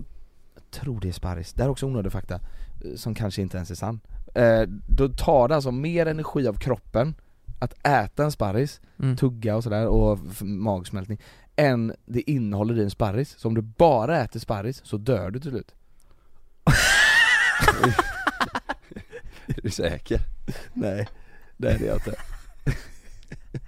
jag 0.56 0.72
tror 0.72 1.00
det 1.00 1.08
är 1.08 1.12
sparris, 1.12 1.54
det 1.54 1.62
här 1.62 1.68
är 1.68 1.72
också 1.72 1.86
onödig 1.86 2.12
fakta 2.12 2.36
eh, 2.36 2.96
Som 2.96 3.16
kanske 3.16 3.42
inte 3.42 3.58
ens 3.58 3.72
är 3.72 3.76
sann 3.76 4.00
eh, 4.36 4.62
Då 4.88 5.10
tar 5.10 5.48
det 5.48 5.56
alltså 5.56 5.72
mer 5.72 6.06
energi 6.06 6.48
av 6.48 6.54
kroppen 6.54 7.16
Att 7.60 7.74
äta 7.88 8.24
en 8.24 8.32
sparris, 8.32 8.82
mm. 9.00 9.18
tugga 9.18 9.56
och 9.56 9.64
sådär 9.64 9.88
och 9.88 10.20
magsmältning 10.42 11.22
Än 11.56 11.94
det 12.06 12.32
innehåller 12.32 12.80
i 12.80 12.84
en 12.84 12.90
sparris, 12.90 13.36
så 13.38 13.48
om 13.48 13.54
du 13.54 13.62
bara 13.62 14.22
äter 14.22 14.40
sparris 14.40 14.82
så 14.84 14.98
dör 14.98 15.32
du 15.32 15.40
till 15.40 15.52
slut 15.52 15.76
Är 19.48 19.62
du 19.62 19.70
säker? 19.70 20.22
Nej, 20.74 21.08
det 21.58 21.72
är 21.72 21.80
det 21.80 21.86
jag 21.86 21.96
inte 21.96 22.16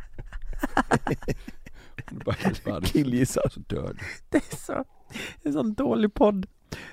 Killgissar 2.84 3.50
så 3.54 3.60
dör 3.60 3.94
du 3.94 4.00
Det 4.30 4.38
är 4.38 4.56
så, 4.58 4.74
det 4.74 5.44
är 5.44 5.48
en 5.48 5.54
sån 5.54 5.74
dålig 5.74 6.14
podd. 6.14 6.46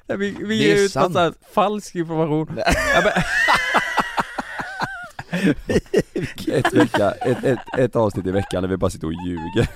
Vi, 0.06 0.16
vi 0.16 0.46
Det 0.46 0.54
ger 0.54 0.76
ut 0.76 0.92
sant. 0.92 1.14
massa 1.14 1.34
falsk 1.54 1.94
information. 1.94 2.58
Ett, 6.48 6.72
vecka, 6.74 7.10
ett, 7.10 7.44
ett, 7.44 7.58
ett 7.78 7.96
avsnitt 7.96 8.26
i 8.26 8.30
veckan 8.30 8.62
när 8.62 8.68
vi 8.68 8.76
bara 8.76 8.90
sitter 8.90 9.06
och 9.06 9.12
ljuger. 9.26 9.68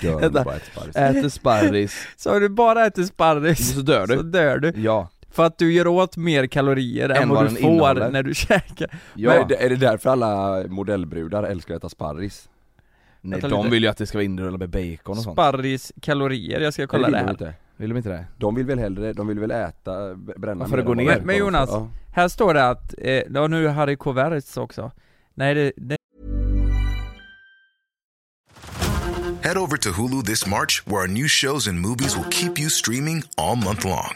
Dör 0.02 0.20
du 0.20 0.30
bara 0.30 0.54
äter 0.54 0.70
sparris. 0.70 0.96
Äter 0.96 1.28
sparris, 1.28 2.06
Så 2.16 2.34
om 2.34 2.40
du 2.40 2.48
bara 2.48 2.86
äter 2.86 3.02
sparris. 3.04 3.74
Så 3.74 3.80
dör 3.80 4.06
så 4.06 4.14
du 4.14 4.22
dör 4.22 4.58
du. 4.58 4.72
Ja, 4.80 5.08
För 5.30 5.46
att 5.46 5.58
du 5.58 5.72
gör 5.72 5.86
åt 5.86 6.16
mer 6.16 6.46
kalorier 6.46 7.08
än, 7.08 7.22
Än 7.22 7.28
vad 7.28 7.38
vad 7.38 7.46
du 7.52 7.56
får 7.56 7.70
innehåller. 7.70 8.10
när 8.10 8.22
du 8.22 8.34
käkar 8.48 8.90
ja. 9.14 9.30
Men 9.30 9.42
är 9.42 9.48
det- 9.48 9.64
är 9.64 9.68
det 9.70 9.76
därför 9.76 10.10
alla 10.10 10.62
modellbrudar 10.68 11.42
älskar 11.42 11.74
att 11.74 11.80
äta 11.80 11.88
sparris? 11.88 12.48
Nej 13.20 13.40
Vänta 13.40 13.48
de 13.56 13.62
lite. 13.64 13.70
vill 13.72 13.82
ju 13.82 13.88
att 13.88 13.96
det 13.96 14.06
ska 14.06 14.18
vara 14.18 14.24
inrullat 14.24 14.60
med 14.60 14.70
bacon 14.70 15.16
och 15.18 15.22
sånt 15.22 15.34
Sparris 15.34 15.92
kalorier, 16.02 16.60
jag 16.60 16.72
ska 16.72 16.86
kolla 16.86 17.08
det 17.08 17.12
vill 17.16 17.18
de 17.20 17.24
här 17.24 17.30
inte? 17.30 17.54
Vill 17.76 17.88
de 17.90 17.96
inte 17.96 18.08
det? 18.08 18.24
De 18.38 18.54
vill 18.54 18.66
väl 18.66 18.78
hellre, 18.78 19.12
de 19.12 19.26
vill 19.26 19.38
väl 19.40 19.50
äta, 19.50 20.14
b- 20.14 20.32
bränna 20.36 20.64
Ja, 20.64 20.68
för 20.68 20.76
det 20.76 20.82
mer 20.82 20.86
går 20.88 20.94
ner. 20.94 21.14
de- 21.18 21.26
Men 21.26 21.36
Jonas, 21.36 21.68
ja. 21.72 21.88
Här 22.14 22.28
står 22.28 22.54
det 22.54 22.68
att, 22.68 22.94
eh, 22.98 23.22
ja 23.30 23.46
nu 23.46 23.66
är 23.66 23.70
Harry 23.72 23.96
Koverts 23.96 24.56
också 24.56 24.90
Nej 25.34 25.54
det, 25.54 25.72
det 25.76 25.96
Head 29.42 29.56
over 29.58 29.76
to 29.76 29.90
Hulu 29.90 30.22
this 30.22 30.46
March, 30.46 30.82
where 30.86 31.00
our 31.02 31.08
new 31.08 31.28
shows 31.28 31.68
and 31.68 31.80
movies 31.80 32.16
will 32.16 32.30
keep 32.30 32.52
you 32.60 32.70
streaming 32.70 33.22
all 33.36 33.56
month 33.56 33.86
long. 33.86 34.12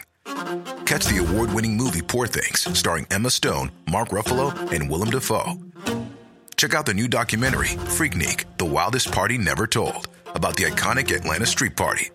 Catch 0.93 1.07
the 1.07 1.25
award 1.27 1.55
winning 1.55 1.75
movie 1.75 2.03
Poor 2.03 2.27
Things, 2.27 2.69
starring 2.79 3.07
Emma 3.11 3.31
Stone, 3.31 3.71
Mark 3.91 4.11
Ruffalo, 4.11 4.53
and 4.73 4.91
Willem 4.91 5.09
Dafoe. 5.09 5.55
Check 6.59 6.75
out 6.75 6.85
the 6.85 6.93
new 6.93 7.09
documentary, 7.09 7.69
Freaknik 7.97 8.45
The 8.59 8.67
Wildest 8.67 9.11
Party 9.11 9.39
Never 9.39 9.67
Told, 9.67 10.09
about 10.35 10.55
the 10.57 10.65
iconic 10.65 11.11
Atlanta 11.17 11.47
Street 11.47 11.77
Party. 11.77 12.11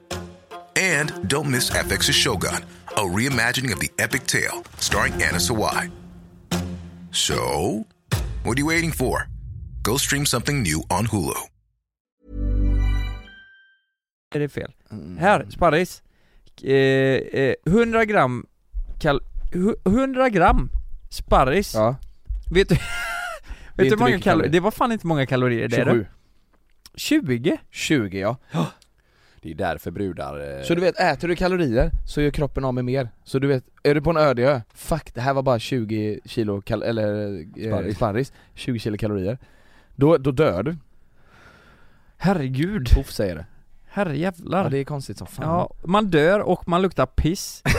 And 0.76 1.28
don't 1.28 1.50
miss 1.50 1.72
FX's 1.72 2.14
Shogun, 2.14 2.64
a 2.90 3.02
reimagining 3.02 3.74
of 3.74 3.80
the 3.80 3.90
epic 3.98 4.28
tale, 4.28 4.64
starring 4.78 5.14
Anna 5.14 5.40
Sawai. 5.40 5.90
So, 7.10 7.84
what 8.44 8.60
are 8.60 8.62
you 8.62 8.68
waiting 8.68 8.92
for? 8.92 9.28
Go 9.82 9.98
stream 9.98 10.26
something 10.28 10.62
new 10.62 10.84
on 10.92 11.08
Hulu. 11.08 11.48
är 14.36 14.40
det 14.40 14.50
fel 14.50 14.74
Mm. 14.92 15.18
Här, 15.18 15.46
sparris 15.50 16.02
eh, 16.64 16.74
eh, 16.74 17.56
100 17.66 18.06
gram 18.06 18.46
kal, 19.00 19.20
hu- 19.52 19.76
100 19.86 20.30
gram 20.30 20.70
sparris. 21.10 21.74
Ja, 21.76 21.96
Vet 22.52 22.70
du, 22.70 22.76
vet 22.76 22.80
du 23.76 23.84
hur 23.84 23.90
många 23.90 23.98
kalorier? 23.98 24.20
kalorier. 24.20 24.52
Det 24.52 24.60
var 24.60 24.72
fan 24.72 24.92
inte 24.92 25.08
många 25.08 25.26
kalorier 25.26 25.68
det 25.68 25.76
är 25.78 25.86
27 25.86 26.00
det 26.00 26.08
20? 26.96 27.58
20 27.72 28.20
ja. 28.20 28.38
Det 29.42 29.52
är 29.52 29.56
därför 29.56 29.92
brudar 29.92 30.58
eh, 30.60 30.64
Så 30.64 30.76
du 30.76 30.82
vet, 30.82 31.00
äter 31.00 31.28
du 31.28 31.36
kalorier 31.36 31.92
så 32.08 32.22
gör 32.22 32.32
kroppen 32.32 32.66
av 32.66 32.74
med 32.74 32.86
mer. 32.86 33.10
Så 33.24 33.40
du 33.40 33.48
vet, 33.48 33.64
är 33.84 33.96
du 33.96 34.02
på 34.02 34.10
en 34.10 34.18
öde 34.18 34.44
ö, 34.44 34.62
fuck 34.74 35.14
det 35.14 35.22
här 35.22 35.34
var 35.34 35.44
bara 35.44 35.60
20 35.60 36.20
kilo 36.26 36.62
kal- 36.62 36.84
eller 36.84 37.40
eh, 37.40 37.68
Sparris. 37.70 37.96
sparris. 37.96 38.34
20 38.54 38.80
kilo 38.80 38.98
kalorier. 38.98 39.38
Då, 39.96 40.18
då 40.18 40.32
dör 40.32 40.64
du, 40.64 40.76
Herregud, 42.18 42.90
Poff 42.96 43.12
säger 43.12 43.36
det 43.36 43.46
herrejävlar. 43.98 44.58
Ja 44.60 44.64
ja, 44.64 44.70
det 44.70 44.78
är 44.78 44.84
konstigt 44.84 45.18
som 45.18 45.28
fan. 45.28 45.68
Man 45.84 46.06
dör 46.06 46.40
och 46.40 46.68
man 46.68 46.82
luktar 46.82 47.06
piss. 47.06 47.64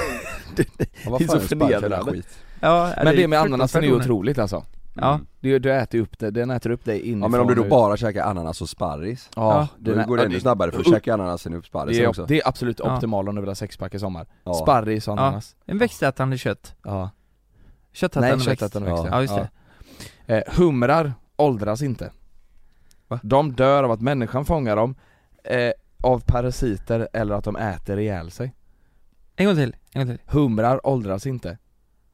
Ja, 0.57 1.11
vad 1.11 1.21
det 1.21 1.25
är 1.25 1.29
fan 1.29 1.41
så 1.41 1.47
förnedrande. 1.49 2.23
ja, 2.61 2.93
Men 3.05 3.17
det 3.17 3.29
med 3.29 3.41
ananasen 3.41 3.83
är 3.85 3.89
ju 3.89 3.95
otroligt 3.97 4.39
alltså. 4.39 4.65
Ja, 4.95 5.15
Mm. 5.15 5.27
du, 5.41 5.59
du 5.59 5.73
äter 5.73 5.99
upp 6.01 6.19
det, 6.19 6.31
den 6.31 6.51
äter 6.51 6.71
upp 6.71 6.85
dig 6.85 7.01
inifrån 7.01 7.23
Ja 7.23 7.29
men 7.29 7.41
om 7.41 7.47
du 7.47 7.55
då 7.55 7.65
bara 7.65 7.97
käkar 7.97 8.25
ananas 8.25 8.63
och 8.63 8.69
sparris 8.69 9.31
Ja, 9.37 9.69
Då 9.79 9.95
den 9.95 10.07
går 10.09 10.17
det 10.17 10.23
ja, 10.23 10.27
ännu 10.29 10.41
snabbare 10.41 10.71
för 10.73 10.81
att 10.81 10.87
käka 10.89 11.15
ananasen 11.15 11.55
upp 11.55 11.63
det 11.63 11.69
sparrisen 11.69 12.05
är, 12.05 12.09
också. 12.09 12.27
det 12.27 12.41
är 12.41 12.49
absolut 12.49 12.81
Ja. 12.85 12.95
optimalt 12.95 13.29
om 13.29 13.35
du 13.35 13.41
vill 13.41 13.49
ha 13.51 13.55
sexpack 13.55 13.95
i 13.95 13.99
sommar. 13.99 14.27
Ja. 14.45 14.55
Sparris 14.55 15.09
och 15.09 15.19
Ja. 15.19 15.23
ananas. 15.23 15.57
En 15.67 15.79
växtätande 15.79 16.39
kött. 16.39 16.75
Ja, 16.85 17.11
Köttätande 17.93 18.29
Nej 18.29 18.37
växt. 18.47 18.61
köttätande 18.61 18.91
växter 18.91 19.11
Ja 19.11 19.21
just 19.21 19.35
det. 19.35 19.49
Eh, 20.37 20.55
humrar 20.57 21.13
åldras 21.37 21.83
inte. 21.83 22.11
Va? 23.09 23.21
De 23.23 23.53
dör 23.53 23.85
av 23.85 23.91
att 23.91 24.01
människan 24.01 24.45
fångar 24.45 24.77
dem, 24.77 24.95
eh, 25.45 25.71
av 26.01 26.21
parasiter 26.21 27.09
eller 27.13 27.35
att 27.35 27.45
de 27.45 27.57
äter 27.57 27.99
ihjäl 27.99 28.31
sig 28.31 28.55
En 29.37 29.47
gång 29.47 29.55
till, 29.55 29.77
en 29.93 30.07
gång 30.07 30.17
till 30.17 30.25
Humrar 30.27 30.87
åldras 30.87 31.27
inte 31.27 31.59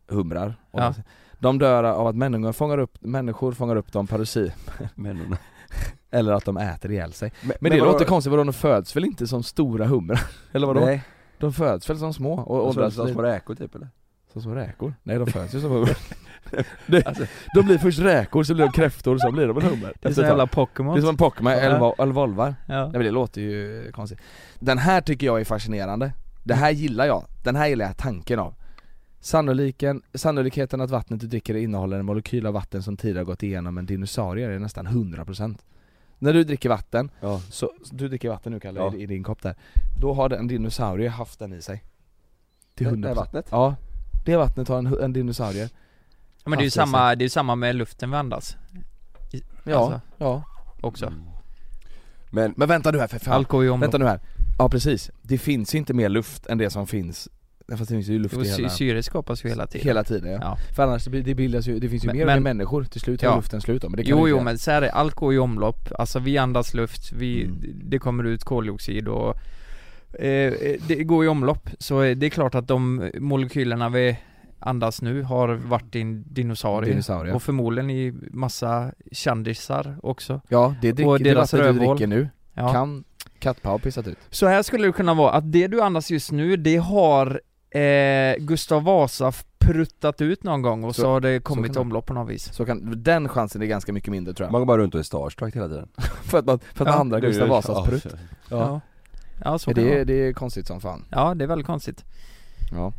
Humrar 0.09 0.57
åldras. 0.73 0.97
De 1.39 1.59
dör 1.59 1.85
av 1.85 2.07
att 2.07 2.17
människor 2.17 2.53
fångar 2.53 2.79
upp, 2.79 2.99
människor 3.01 3.53
fångar 3.53 3.77
upp 3.77 3.93
dem 3.93 4.07
parasit 4.07 4.53
Men, 4.95 5.37
Eller 6.11 6.33
att 6.33 6.45
de 6.45 6.57
äter 6.57 6.91
ihjäl 6.91 7.13
sig 7.13 7.33
men, 7.43 7.57
Men, 7.61 7.73
det 7.73 7.81
vadå? 7.81 7.93
låter 7.93 8.05
konstigt, 8.05 8.31
vadå 8.31 8.45
de 8.45 8.53
föds 8.53 8.97
väl 8.97 9.05
inte 9.05 9.27
som 9.27 9.43
stora 9.43 9.87
humrar? 9.87 10.21
Eller 10.53 10.67
vadå? 10.67 10.81
Nej, 10.81 11.03
De 11.39 11.53
föds 11.53 11.91
väl 11.91 11.99
som 11.99 12.15
små 12.15 12.33
och 12.41 12.67
åldras 12.67 12.95
så 12.95 13.09
små 13.09 13.23
räkor 13.23 13.55
typ 13.55 13.75
eller? 13.75 13.89
som 14.33 14.43
små 14.43 14.55
räkor? 14.55 14.95
Nej 15.03 15.19
de 15.19 15.27
föds 15.27 15.55
ju 15.55 15.61
som 15.61 15.71
humrar 15.71 15.97
det, 16.87 17.07
Alltså- 17.07 17.25
De 17.55 17.65
blir 17.65 17.79
först 17.79 17.99
räkor, 17.99 18.43
så 18.45 18.55
blir 18.55 18.65
de 18.65 18.73
kräftor, 18.73 19.19
så 19.19 19.31
blir 19.33 19.47
de 19.47 19.57
en 19.57 19.63
hummer. 19.63 19.93
Det 20.03 20.09
är 20.09 20.13
tag. 20.15 20.25
jävla 20.25 20.47
Det 20.47 20.53
Pokémon. 20.53 20.97
Är 20.97 21.01
som 21.01 21.09
en 21.09 21.17
Pokémon, 21.17 21.53
Ja. 21.53 21.59
eller, 21.59 21.79
vo- 21.79 22.03
eller 22.03 22.13
volvar. 22.13 22.55
Ja, 22.69 22.83
Nej 22.83 22.93
men 22.93 23.01
det 23.03 23.11
låter 23.11 23.41
ju 23.41 23.91
konstigt. 23.93 24.19
Den 24.59 24.79
här 24.79 25.01
tycker 25.01 25.27
jag 25.27 25.41
är 25.41 25.45
fascinerande. 25.45 26.13
Det 26.43 26.55
här 26.55 26.71
gillar 26.71 27.07
jag, 27.07 27.25
den 27.43 27.57
här 27.57 27.67
gillar 27.69 27.87
jag 27.87 27.97
tanken 27.97 28.39
av. 28.39 28.55
Sannoliken, 29.21 30.03
Sannolikheten 30.15 30.81
att 30.81 30.91
vattnet 30.91 31.21
du 31.21 31.27
dricker 31.27 31.55
innehåller 31.55 31.99
en 31.99 32.07
molekyl 32.07 32.47
av 32.47 32.55
vatten 32.55 32.83
som 32.83 32.97
tidigare 32.97 33.25
gått 33.25 33.43
igenom 33.43 33.79
en 33.79 33.87
dinosaurie 33.87 34.47
är 34.55 34.59
nästan 34.59 34.87
100% 34.87 35.59
När 36.19 36.33
du 36.33 36.45
dricker 36.45 36.69
vatten, 36.69 37.11
Ja, 37.21 37.41
så, 37.51 37.71
du 37.91 38.09
dricker 38.09 38.29
vatten 38.29 38.53
nu 38.53 38.61
Kalle 38.61 38.81
Ja. 38.81 38.95
i, 38.95 39.03
i 39.03 39.07
din 39.07 39.23
kopp 39.23 39.43
där. 39.43 39.55
Då 40.01 40.13
har 40.15 40.31
en 40.31 40.47
dinosaurie 40.49 41.09
haft 41.09 41.39
den 41.39 41.53
i 41.53 41.63
sig. 41.63 41.83
Till 42.75 42.87
det 42.87 42.93
100% 42.93 43.03
det 43.03 43.09
är 43.11 43.15
vattnet? 43.15 43.47
Ja, 43.51 43.77
det 44.25 44.37
vattnet 44.37 44.69
har 44.69 44.79
en, 44.79 44.87
en 45.03 45.13
dinosaurie 45.13 45.69
men 46.45 46.59
det 46.59 46.61
är 46.61 46.63
ju 46.63 46.67
i 46.67 46.71
sig. 46.71 46.81
samma, 46.83 47.15
det 47.15 47.25
är 47.25 47.29
samma 47.29 47.55
med 47.55 47.77
luften 47.77 48.11
vi 48.11 48.17
andas 48.17 48.57
Ja, 49.65 49.77
Alltså. 49.79 50.01
ja 50.19 50.43
också 50.81 51.07
Mm. 51.07 51.21
Men, 52.31 52.55
Men 52.57 52.69
vänta 52.69 52.91
nu 52.91 52.99
här 52.99 53.07
för 53.07 53.19
fan, 53.19 53.35
Allt 53.35 53.49
går 53.49 53.65
ju 53.65 53.71
om 53.71 53.81
vänta 53.81 53.99
nu 53.99 54.05
här 54.05 54.21
Ja 54.59 54.69
precis, 54.69 55.11
det 55.23 55.39
finns 55.39 55.75
inte 55.75 55.95
mer 55.95 56.09
luft 56.09 56.47
än 56.47 56.59
det 56.59 56.71
som 56.71 56.87
finns 56.87 57.29
Fast 57.69 57.81
det 57.81 57.87
finns 57.95 58.09
ju 58.09 58.19
luft 58.19 58.35
i 58.37 58.49
hela, 58.49 58.69
Syre 58.69 59.03
skapas 59.03 59.45
ju 59.45 59.49
hela 59.49 59.67
tiden 59.67 59.87
hela 59.87 60.05
tiden 60.05 60.33
ja. 60.33 60.39
Ja. 60.43 60.59
För 60.77 60.83
annars 60.83 61.05
det, 61.05 61.35
bildas 61.35 61.67
ju, 61.67 61.79
det 61.79 61.89
finns 61.89 62.05
ju 62.05 62.07
Men- 62.07 62.17
mer 62.17 62.27
men- 62.27 62.43
människor, 62.43 62.85
till 62.85 63.01
slut 63.01 63.21
tar 63.21 63.27
Ja. 63.27 63.37
luften 63.37 63.61
slut 63.61 63.83
då, 63.83 63.89
men 63.89 63.97
det 63.97 64.05
kan 64.05 64.19
Jo 64.19 64.29
jo 64.29 64.41
men 64.43 64.59
så 64.59 64.71
är 64.71 64.81
det, 64.81 64.91
allt 64.93 65.15
går 65.15 65.35
i 65.35 65.39
omlopp, 65.39 65.89
alltså 65.99 66.19
vi 66.19 66.39
andas 66.39 66.75
luft, 66.75 67.13
vi, 67.13 67.45
Mm. 67.45 67.61
det 67.85 67.99
kommer 67.99 68.25
ut 68.25 68.45
koldioxid 68.45 69.09
och 69.09 69.37
eh, 70.21 70.53
det 70.89 71.05
går 71.05 71.25
i 71.25 71.29
omlopp, 71.29 71.71
så 71.79 72.03
eh, 72.03 72.17
det 72.17 72.27
är 72.27 72.31
klart 72.31 72.55
att 72.55 72.69
de 72.69 73.11
molekylerna 73.21 73.89
vi 73.89 74.19
andas 74.59 75.03
nu 75.03 75.23
har 75.23 75.49
varit 75.49 75.97
en 75.97 76.25
dinosaurie. 76.27 76.91
Dinosaurier. 76.91 77.35
och 77.35 77.43
förmodligen 77.43 77.91
i 77.91 78.13
massa 78.31 78.93
kändisar 79.13 79.97
också. 80.03 80.41
Ja, 80.49 80.75
det, 80.83 80.93
drick, 80.93 81.07
och 81.07 81.19
det 81.19 81.25
deras 81.25 81.53
vattnet 81.53 81.75
du 81.81 81.87
dricker 81.87 82.07
nu. 82.07 82.29
Ja. 82.55 82.73
kan 82.73 83.05
kattpaw 83.39 83.83
pissat 83.83 84.07
ut? 84.07 84.19
Så 84.31 84.47
här 84.47 84.63
skulle 84.63 84.87
det 84.87 84.93
kunna 84.93 85.15
vara, 85.15 85.31
att 85.33 85.53
det 85.53 85.67
du 85.67 85.81
andas 85.83 86.11
just 86.11 86.33
nu, 86.33 86.57
det 86.57 86.77
har 86.77 87.41
eh, 87.71 88.37
Gustav 88.39 88.83
Vasa 88.85 89.33
pruttat 89.59 90.21
ut 90.21 90.43
någon 90.43 90.63
gång 90.63 90.85
och 90.85 90.95
så, 90.95 91.03
Så- 91.03 91.09
har 91.11 91.21
det 91.21 91.41
kommit 91.41 91.75
det- 91.75 91.81
omlopp 91.81 92.07
på 92.07 92.15
något 92.15 92.31
vis. 92.31 92.53
Så 92.53 92.65
kan, 92.65 93.03
den 93.03 93.29
chansen 93.29 93.63
är 93.63 93.67
ganska 93.67 93.93
mycket 93.93 94.11
mindre 94.11 94.35
tror 94.35 94.47
jag. 94.47 94.53
Man 94.53 94.61
går 94.61 94.67
bara 94.67 94.79
runt 94.79 94.95
och 94.95 94.99
är 95.01 95.05
starstruck 95.05 95.57
hela 95.57 95.69
tiden. 95.69 95.89
För 96.23 96.39
att 96.39 96.45
man, 96.47 96.59
för 96.59 96.69
att 96.73 96.79
man 96.79 96.95
Ja, 96.95 97.01
andra 97.01 97.21
Det 97.21 97.27
Gustav 97.27 97.49
Vasas 97.49 97.77
ja, 97.79 97.85
prutt. 97.87 98.07
Ja, 98.49 98.81
ja. 99.45 99.59
Så 99.59 99.71
Ja. 99.71 99.75
kan 99.75 99.85
det 99.85 99.95
Det, 99.95 100.05
det 100.05 100.15
är 100.29 100.33
konstigt 100.33 100.67
som 100.67 100.81
fan. 100.81 101.05
Ja, 101.11 101.35
det 101.35 101.45
är 101.45 101.49
väldigt 101.49 101.67
konstigt. 101.67 102.05
Ja 102.73 102.93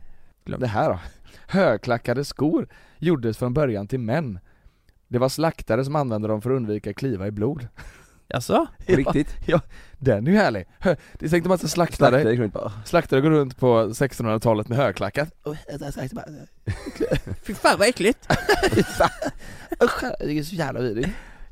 Glöm. 0.46 0.60
Det 0.60 0.68
här 0.68 0.90
då? 0.90 1.00
Högklackade 1.48 2.26
skor 2.26 2.68
gjordes 3.00 3.38
från 3.38 3.54
början 3.54 3.88
till 3.88 4.00
män 4.00 4.40
Det 5.08 5.18
var 5.18 5.30
slaktare 5.30 5.86
som 5.86 5.96
använde 5.96 6.28
dem 6.28 6.42
för 6.42 6.50
att 6.50 6.56
undvika 6.58 6.94
kliva 6.94 7.28
i 7.28 7.32
blod 7.32 7.68
Jaså? 8.28 8.68
Riktigt? 8.78 9.36
Den 9.98 10.28
är 10.28 10.32
ju 10.32 10.38
härlig! 10.38 10.68
Hö, 10.80 10.96
Det 11.14 11.30
tänkte 11.30 11.50
man 11.50 11.56
att 11.56 11.70
slaktare, 11.70 12.22
Slaktare 12.86 13.22
går 13.22 13.30
runt 13.30 13.58
på 13.58 13.84
1600-talet 13.88 14.68
med 14.68 14.78
högklackat 14.78 15.30
Fy 17.44 17.54
fan 17.54 17.80
vad 17.80 17.88
äckligt! 17.88 18.28
Usch, 19.84 20.04
det 20.20 20.40
är 20.40 20.44
så 20.44 20.56
jävla 20.56 20.80
vidrigt 20.80 21.10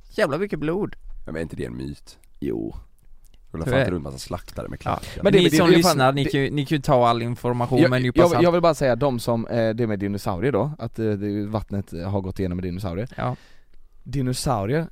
Jävlar 0.10 0.38
mycket 0.38 0.60
blod 0.60 0.96
Men 1.26 1.36
är 1.36 1.40
inte 1.42 1.56
det 1.56 1.66
en 1.66 1.78
myt? 1.78 2.18
Jo 2.40 2.76
Är- 3.62 3.80
inte 3.80 3.92
runt 3.92 4.04
massa 4.04 4.18
slaktare 4.18 4.68
med 4.70 4.80
klackar 4.80 5.08
Men 5.16 5.24
Men 5.24 5.34
det- 5.34 5.38
ni 5.40 5.44
men 5.44 5.52
det- 5.52 5.58
som 5.58 5.68
det 5.68 5.74
är 5.76 5.82
fan- 5.82 5.90
lyssnar, 5.92 6.14
ni, 6.14 6.26
kan 6.26 6.42
ju, 6.42 6.52
ni 6.52 6.66
kan 6.66 6.76
ju 6.76 6.82
ta 6.82 7.08
all 7.08 7.22
information 7.22 7.90
med 7.90 7.94
en 8.06 8.12
jag, 8.16 8.44
jag, 8.44 8.52
vill 8.52 8.62
bara 8.62 8.74
säga 8.74 8.96
de 8.96 9.20
som, 9.20 9.48
eh, 9.48 9.70
det 9.70 9.88
med 9.88 10.00
dinosaurier 10.00 10.52
då, 10.52 10.72
att 10.80 11.00
eh, 11.00 11.06
vattnet 11.48 11.92
har 12.06 12.22
gått 12.22 12.40
igenom 12.40 12.56
med 12.56 12.64
dinosaurier. 12.64 13.10
Ja, 13.18 13.36
Dinosaurier, 14.04 14.88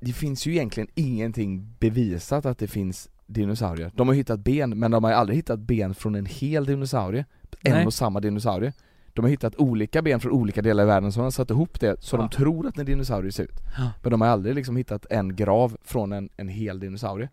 det 0.00 0.12
finns 0.12 0.46
ju 0.46 0.52
egentligen 0.52 0.88
ingenting 0.94 1.74
bevisat 1.78 2.46
att 2.46 2.58
det 2.58 2.66
finns 2.68 3.08
dinosaurier. 3.26 3.90
De 3.94 4.08
har 4.08 4.14
hittat 4.14 4.40
ben, 4.40 4.78
men 4.78 4.90
de 4.90 5.04
har 5.04 5.12
aldrig 5.12 5.36
hittat 5.36 5.58
ben 5.60 5.94
från 5.94 6.14
en 6.14 6.26
hel 6.26 6.64
dinosaurie 6.66 7.24
En 7.62 7.72
Nej. 7.72 7.86
och 7.86 7.94
samma 7.94 8.20
dinosaurie. 8.20 8.72
De 9.12 9.24
har 9.24 9.30
hittat 9.30 9.56
olika 9.56 10.02
ben 10.02 10.20
från 10.20 10.32
olika 10.32 10.62
delar 10.62 10.84
i 10.84 10.86
världen 10.86 11.12
som 11.12 11.22
har 11.22 11.30
satt 11.30 11.50
ihop 11.50 11.80
det 11.80 12.02
så 12.02 12.16
Ja. 12.16 12.20
de 12.20 12.28
tror 12.30 12.66
att 12.66 12.78
en 12.78 12.86
dinosaurie 12.86 13.32
ser 13.32 13.44
ut. 13.44 13.60
Ja. 13.78 13.90
Men 14.02 14.10
de 14.10 14.20
har 14.20 14.28
aldrig 14.28 14.54
liksom 14.54 14.76
hittat 14.76 15.06
en 15.10 15.36
grav 15.36 15.76
från 15.84 16.12
en, 16.12 16.28
en 16.36 16.48
hel 16.48 16.80
dinosaurie 16.80 17.28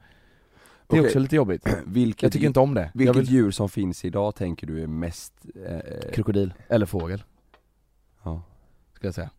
Det 0.88 0.95
är 0.95 0.99
Okej. 0.99 1.09
också 1.09 1.19
lite 1.19 1.36
jobbigt 1.36 1.67
Vilket, 1.86 2.23
Jag 2.23 2.31
tycker 2.31 2.47
inte 2.47 2.59
om 2.59 2.73
det 2.73 2.81
jag 2.81 2.89
vilket 2.99 3.15
vill, 3.15 3.29
djur 3.29 3.51
som 3.51 3.69
finns 3.69 4.05
idag 4.05 4.36
tänker 4.36 4.67
du 4.67 4.83
är 4.83 4.88
mest... 4.88 5.33
Eh, 5.67 6.11
Krokodil, 6.13 6.53
eller 6.67 6.86
fågel, 6.86 7.23
ja. 8.23 8.41
ska 8.93 9.07
jag 9.07 9.13
säga 9.15 9.29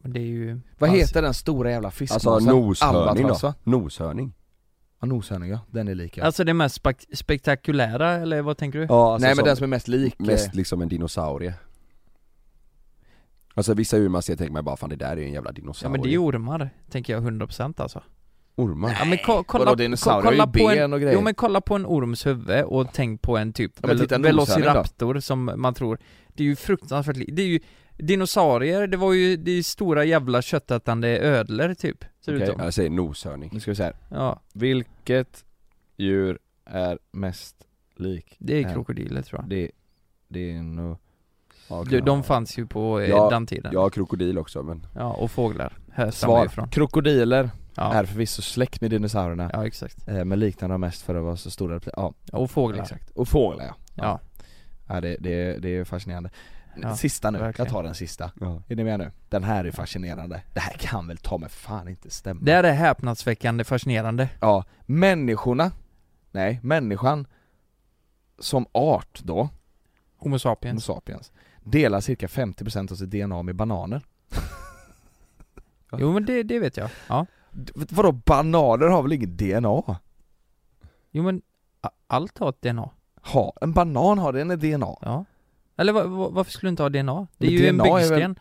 men 0.00 0.12
det 0.12 0.20
är 0.20 0.24
ju 0.24 0.60
Vad 0.78 0.90
Alltså- 0.90 1.00
heter 1.06 1.22
den 1.22 1.34
stora 1.34 1.70
jävla 1.70 1.88
Alltså 1.88 1.98
fiskmåsen? 1.98 2.48
noshörning 2.54 3.00
Albatross, 3.08 3.40
då? 3.40 3.46
va? 3.46 3.54
Noshörning? 3.62 4.34
Ja, 5.00 5.06
noshörning 5.06 5.50
ja, 5.50 5.60
den 5.70 5.88
är 5.88 5.94
lika 5.94 6.24
Alltså 6.24 6.44
det 6.44 6.54
mest 6.54 6.82
spek- 6.82 7.16
spektakulära, 7.16 8.12
eller 8.12 8.42
vad 8.42 8.56
tänker 8.56 8.78
du? 8.78 8.86
Ja, 8.88 9.12
alltså 9.12 9.26
Nej 9.26 9.36
men 9.36 9.44
den 9.44 9.56
som 9.56 9.64
är 9.64 9.68
mest 9.68 9.88
lik 9.88 10.14
eh, 10.20 10.26
mest 10.26 10.54
liksom 10.54 10.82
en 10.82 10.88
dinosaurie 10.88 11.54
Alltså 13.54 13.74
vissa 13.74 13.98
djur 13.98 14.08
man 14.08 14.22
ser 14.22 14.36
tänker 14.36 14.52
man 14.52 14.64
bara 14.64 14.76
fan 14.76 14.90
det 14.90 14.96
där 14.96 15.16
är 15.16 15.22
en 15.22 15.32
jävla 15.32 15.50
Ja 15.50 15.52
dinosaurie 15.52 15.92
men 15.92 16.00
det 16.02 16.08
är 16.08 16.10
ju 16.10 16.18
ormar, 16.18 16.70
tänker 16.90 17.12
jag 17.12 17.22
100% 17.22 17.82
alltså 17.82 18.02
Ormar? 18.58 18.96
Ja 18.98 19.04
men 19.04 19.18
ko- 19.18 19.44
kolla, 19.46 19.64
Vadå, 19.64 19.74
dinosaurier 19.74 20.22
har 20.24 20.32
ju 20.32 20.38
kolla 20.38 20.46
på 20.46 20.52
ben 20.74 20.78
en, 20.84 20.92
och 20.92 21.00
grejer. 21.00 21.14
Jo 21.14 21.20
men 21.20 21.34
kolla 21.34 21.60
på 21.60 21.74
en 21.74 21.86
orms 21.86 22.26
huvud 22.26 22.64
och 22.64 22.86
tänk 22.92 23.22
på 23.22 23.36
en 23.36 23.52
typ 23.52 23.72
Ja, 23.82 23.90
en. 24.10 24.22
Velociraptor 24.22 25.20
som 25.20 25.50
man 25.56 25.74
tror 25.74 25.98
Det 26.34 26.42
är 26.42 26.46
ju 26.46 26.56
fruktansvärt 26.56 27.16
Det 27.28 27.42
är 27.42 27.46
ju 27.46 27.60
Dinosaurier, 27.98 28.86
det 28.86 28.96
var 28.96 29.12
ju, 29.12 29.36
det 29.36 29.50
är 29.50 29.62
stora 29.62 30.04
jävla 30.04 30.42
köttätande 30.42 31.08
ödlor 31.18 31.74
typ 31.74 32.04
Ser 32.24 32.34
Okej. 32.36 32.48
ut 32.48 32.54
som 32.54 32.64
Jag 32.64 32.74
säger 32.74 32.90
noshörning 32.90 33.50
Nu 33.52 33.60
ska 33.60 33.70
vi 33.70 33.74
se 33.74 33.82
här. 33.82 33.94
Ja, 34.10 34.40
Vilket 34.54 35.44
djur 35.96 36.38
är 36.64 36.98
mest 37.12 37.56
lik? 37.96 38.36
det 38.38 38.62
är 38.64 38.72
krokodiler 38.72 39.22
tror 39.22 39.40
jag 39.40 39.48
Det, 39.50 39.70
det 40.28 40.52
är 40.52 40.62
nog... 40.62 40.96
ja, 41.68 41.84
de, 41.90 42.00
de 42.00 42.22
fanns 42.22 42.58
ju 42.58 42.66
på 42.66 43.00
eh, 43.00 43.08
Ja, 43.10 43.30
den 43.30 43.46
tiden 43.46 43.76
har 43.76 43.90
krokodil 43.90 44.38
också 44.38 44.62
men 44.62 44.86
Ja, 44.94 45.12
och 45.12 45.30
fåglar 45.30 45.72
Svar. 46.12 46.68
Krokodiler 46.72 47.50
ja. 47.76 47.92
är 47.94 48.04
förvisso 48.04 48.42
släkt 48.42 48.80
med 48.80 48.90
dinosaurierna 48.90 49.50
ja, 49.52 49.66
exakt. 49.66 50.08
eh, 50.08 50.24
Men 50.24 50.38
liknar 50.38 50.68
dem 50.68 50.80
mest 50.80 51.02
för 51.02 51.14
att 51.14 51.22
vara 51.24 51.36
så 51.36 51.50
stora 51.50 51.80
Ja, 51.96 52.14
Och 52.32 52.50
fåglar. 52.50 52.82
Exakt. 52.82 53.10
Och 53.10 53.28
fåglar 53.28 53.64
ja. 53.64 53.74
Ja, 53.94 54.20
Ja. 54.88 55.00
Det, 55.00 55.16
det, 55.20 55.58
det 55.58 55.68
är 55.68 55.84
fascinerande. 55.84 56.30
Ja, 56.82 56.96
Sista 56.96 57.30
nu, 57.30 57.38
verkligen. 57.38 57.66
jag 57.66 57.72
tar 57.72 57.82
den 57.82 57.94
sista. 57.94 58.30
Ja. 58.40 58.62
Är 58.68 58.76
ni 58.76 58.84
med 58.84 58.98
nu? 58.98 59.10
Den 59.28 59.44
här 59.44 59.64
är 59.64 59.70
fascinerande. 59.70 60.42
Det 60.54 60.60
här 60.60 60.72
kan 60.72 61.08
väl 61.08 61.16
ta 61.16 61.38
mig 61.38 61.48
fan 61.48 61.88
inte 61.88 62.10
stämma. 62.10 62.40
Det 62.44 62.52
här 62.52 62.64
är 62.64 62.72
häpnadsväckande 62.72 63.64
fascinerande. 63.64 64.28
Ja, 64.40 64.64
människorna 64.86 65.72
Nej, 66.36 66.60
människan 66.62 67.26
Som 68.38 68.66
art 68.72 69.20
då, 69.22 69.36
Homo 69.36 69.50
Homo 70.16 70.38
sapiens 70.38 70.84
sapiens 70.84 71.32
Delar 71.64 72.00
cirka 72.00 72.26
50% 72.26 72.92
av 72.92 72.96
sitt 72.96 73.10
DNA 73.10 73.42
med 73.42 73.56
bananer. 73.56 74.02
Jo 75.98 76.12
men 76.12 76.24
det, 76.24 76.42
det 76.42 76.58
vet 76.58 76.76
jag, 76.76 76.90
ja 77.08 77.26
Vadå 77.74 78.12
bananer 78.12 78.86
har 78.86 79.02
väl 79.02 79.12
inget 79.12 79.38
DNA? 79.38 79.82
Jo 81.10 81.22
men 81.22 81.42
allt 82.06 82.38
har 82.38 82.48
ett 82.48 82.62
DNA 82.62 82.90
Ha, 83.22 83.52
en 83.60 83.72
banan 83.72 84.18
har 84.18 84.32
den 84.32 84.50
ett 84.50 84.60
DNA? 84.60 84.96
Ja 85.00 85.24
Eller 85.76 85.92
va, 85.92 86.04
va, 86.06 86.28
varför 86.28 86.52
skulle 86.52 86.68
du 86.68 86.70
inte 86.70 86.82
ha 86.82 86.88
DNA? 86.90 87.26
Det 87.38 87.46
är 87.46 87.50
Men 87.50 87.58
ju 87.60 87.68
en 87.68 87.76
DNA 87.78 87.84
väl- 87.94 88.08
byggsten 88.08 88.38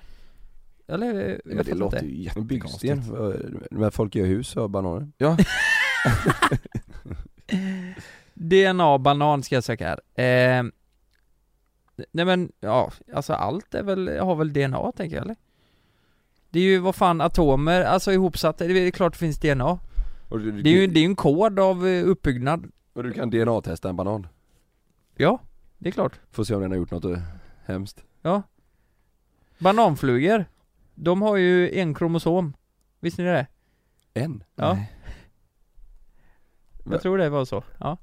Eller, 0.88 1.08
jag 1.14 1.42
Men 1.46 1.56
det 1.58 1.62
inte 1.62 1.76
låter 1.76 2.02
ju 2.04 2.10
En 2.16 2.22
jättekonstigt 2.22 2.94
byggsten, 2.94 3.00
eh, 3.32 3.78
när 3.80 3.90
folk 3.90 4.16
gör 4.16 4.26
hus 4.26 4.56
och 4.58 4.70
bananer 4.70 5.12
Ja, 5.18 5.38
DNA 8.34 8.98
banan 8.98 9.44
ska 9.44 9.56
jag 9.56 9.64
söka 9.64 9.88
här 9.88 10.24
eh, 10.26 10.64
Nej 12.12 12.26
men, 12.26 12.52
ja, 12.60 12.92
alltså 13.14 13.34
allt 13.34 13.74
är 13.76 13.84
väl, 13.84 14.20
har 14.20 14.36
väl 14.36 14.54
DNA 14.54 14.92
tänker 14.92 15.16
jag 15.16 15.24
eller? 15.26 15.36
Det 16.56 16.60
är 16.60 16.64
ju 16.64 16.80
vad 16.80 16.96
fan 16.96 17.22
atomer, 17.22 17.82
alltså 17.82 18.12
ihopsatta, 18.12 18.68
det 18.68 18.80
är 18.80 18.92
klart 18.92 19.14
det 19.14 19.20
finns 19.20 19.40
DNA 19.40 19.80
och 20.30 20.40
du, 20.40 20.62
Det 20.62 20.70
är 20.70 20.74
ju, 20.74 20.88
det 20.88 21.00
är 21.00 21.02
ju 21.02 21.06
en 21.06 21.16
kod 21.16 21.60
av 21.60 21.88
eh, 21.88 22.08
uppbyggnad. 22.08 22.72
Och 22.94 23.04
du 23.04 23.12
kan 23.12 23.30
DNA-testa 23.30 23.90
en 23.90 23.96
banan. 23.96 24.28
Ja, 25.16 25.40
det 25.78 25.90
är 25.90 25.92
klart. 25.92 26.20
Får 26.32 26.44
se 26.44 26.56
om 26.56 26.62
den 26.62 26.72
har 26.72 26.78
gjort 26.78 26.92
något 26.92 27.06
eh, 27.06 27.18
hemskt. 27.66 28.04
Ja. 28.22 28.44
Bananflugor 29.60 30.46
De 30.94 31.22
har 31.22 31.38
ju 31.38 31.80
en 31.80 31.94
kromosom. 31.94 32.54
Visste 33.00 33.22
ni 33.22 33.28
det? 33.28 33.48
En? 34.14 34.44
Ja. 34.56 34.74
Nej. 34.74 34.92
Jag 36.92 37.02
tror 37.02 37.18
det 37.18 37.30
var 37.30 37.46
så, 37.46 37.64
ja. 37.80 37.98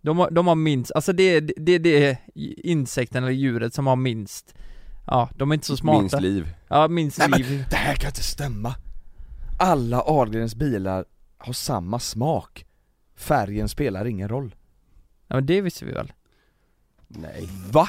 De 0.00 0.18
har, 0.18 0.30
de 0.30 0.46
har 0.46 0.54
minst, 0.54 0.92
alltså 0.92 1.12
det 1.12 1.22
är 1.22 1.40
det, 1.40 1.78
det 1.78 2.06
är 2.06 2.16
insekten 2.66 3.24
eller 3.24 3.32
djuret 3.32 3.74
som 3.74 3.86
har 3.86 3.96
minst 3.96 4.54
Ja, 5.06 5.28
de 5.36 5.50
är 5.50 5.54
inte 5.54 5.66
så 5.66 5.76
smarta. 5.76 6.00
Minst 6.00 6.20
liv. 6.20 6.54
Ja, 6.68 6.88
minst 6.88 7.18
Nej, 7.18 7.28
men- 7.30 7.38
liv. 7.40 7.64
det 7.70 7.76
här 7.76 7.94
kan 7.94 8.08
inte 8.08 8.22
stämma. 8.22 8.74
Alla 9.58 10.00
Ahlgrens 10.00 10.54
bilar 10.54 11.04
har 11.38 11.52
samma 11.52 11.98
smak. 11.98 12.66
Färgen 13.16 13.68
spelar 13.68 14.04
ingen 14.04 14.28
roll. 14.28 14.54
Ja 15.26 15.34
men 15.36 15.46
det 15.46 15.60
visste 15.60 15.84
vi 15.84 15.92
väl? 15.92 16.12
Nej. 17.08 17.48
Va? 17.70 17.88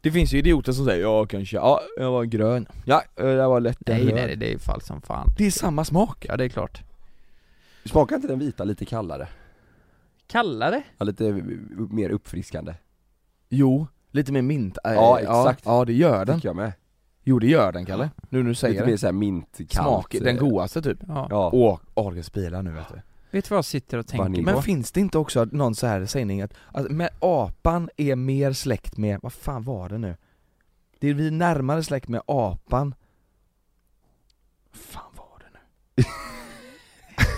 Det 0.00 0.12
finns 0.12 0.32
ju 0.32 0.38
idioter 0.38 0.72
som 0.72 0.84
säger 0.84 1.02
ja 1.02 1.26
kanske, 1.26 1.56
ja 1.56 1.80
jag 1.96 2.10
var 2.12 2.24
grön, 2.24 2.66
ja 2.84 3.02
det 3.16 3.46
var 3.46 3.60
lätt 3.60 3.78
Nej 3.86 4.04
röd." 4.06 4.14
nej, 4.14 4.36
det 4.36 4.52
är 4.54 4.58
fall 4.58 4.80
som 4.82 5.02
fan. 5.02 5.28
Det 5.38 5.46
är 5.46 5.50
samma 5.50 5.84
smak. 5.84 6.26
Ja 6.28 6.36
det 6.36 6.44
är 6.44 6.48
klart. 6.48 6.82
Smakar 7.84 8.16
inte 8.16 8.28
den 8.28 8.38
vita 8.38 8.64
lite 8.64 8.84
kallare? 8.84 9.28
Kallare? 10.26 10.82
Ja, 10.98 11.04
lite 11.04 11.26
eh, 11.26 11.34
mer 11.90 12.10
uppfriskande. 12.10 12.74
Jo, 13.48 13.86
lite 14.10 14.32
mer 14.32 14.42
mint, 14.42 14.78
äh, 14.84 14.92
Ja, 14.92 15.18
exakt. 15.20 15.62
Ja, 15.66 15.84
det 15.84 15.92
gör 15.92 16.24
den 16.24 16.36
Tycker 16.36 16.48
jag 16.48 16.56
med 16.56 16.72
Jo 17.24 17.38
det 17.38 17.46
gör 17.46 17.72
den 17.72 17.86
Kalle, 17.86 18.10
nu 18.28 18.38
när 18.42 18.48
du 18.48 18.54
säger 18.54 18.74
Lite 18.74 18.84
det 18.84 18.90
mer 18.90 18.96
såhär 18.96 19.12
mintkallt 19.12 19.70
Smak, 19.72 20.12
den 20.20 20.36
eh, 20.36 20.40
godaste 20.40 20.82
typ 20.82 20.98
Ja. 21.08 21.26
Ja, 21.30 21.50
Åh, 21.52 21.78
Ahlgrens 21.94 22.32
bilar 22.32 22.62
nu 22.62 22.70
vet 22.72 22.88
du 22.88 23.00
Vet 23.32 23.44
du 23.44 23.48
vad 23.48 23.56
jag 23.56 23.64
sitter 23.64 23.98
och 23.98 24.06
tänker 24.06 24.22
Vanilj. 24.24 24.44
på? 24.44 24.50
Men 24.52 24.62
finns 24.62 24.92
det 24.92 25.00
inte 25.00 25.18
också 25.18 25.44
någon 25.52 25.74
så 25.74 25.86
här 25.86 26.06
sägning 26.06 26.42
att, 26.42 26.54
att 26.72 26.90
med 26.90 27.10
apan 27.20 27.90
är 27.96 28.16
mer 28.16 28.52
släkt 28.52 28.96
med, 28.96 29.18
vad 29.22 29.32
fan 29.32 29.62
var 29.62 29.88
det 29.88 29.98
nu? 29.98 30.16
Det 30.98 31.08
är 31.08 31.14
vi 31.14 31.30
närmare 31.30 31.82
släkt 31.82 32.08
med 32.08 32.20
apan 32.26 32.94
Vad 34.72 34.80
fan 34.82 35.12
var 35.16 35.38
det 35.38 35.58
nu? 35.96 36.04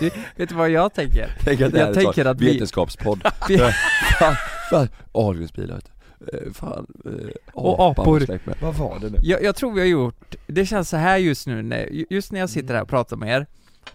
Du, 0.00 0.10
vet 0.36 0.48
du 0.48 0.54
vad 0.54 0.70
jag 0.70 0.94
tänker? 0.94 1.36
Tänk 1.40 1.60
att 1.60 1.72
det 1.72 1.78
Jag 1.78 1.86
här 1.86 1.94
tänker 1.94 2.24
att 2.24 2.40
vi- 2.40 2.52
vetenskapspodd. 2.52 3.22
Fan, 4.70 4.88
Ahlgrensbilar 5.12 5.74
vet 5.74 5.84
du. 5.84 5.90
Eh, 6.32 6.52
Fan, 6.52 6.86
eh, 7.04 7.12
Och 7.52 7.90
apor. 7.90 8.38
Vad 8.62 8.74
var 8.74 8.98
det 9.00 9.10
nu? 9.10 9.18
Jag, 9.22 9.42
jag 9.42 9.56
tror 9.56 9.72
vi 9.72 9.80
har 9.80 9.88
gjort, 9.88 10.34
det 10.46 10.66
känns 10.66 10.88
så 10.88 10.96
här 10.96 11.16
just 11.18 11.46
nu, 11.46 11.62
när, 11.62 11.88
just 12.12 12.32
när 12.32 12.40
jag 12.40 12.50
sitter 12.50 12.74
här 12.74 12.82
och 12.82 12.88
pratar 12.88 13.16
med 13.16 13.36
er 13.36 13.46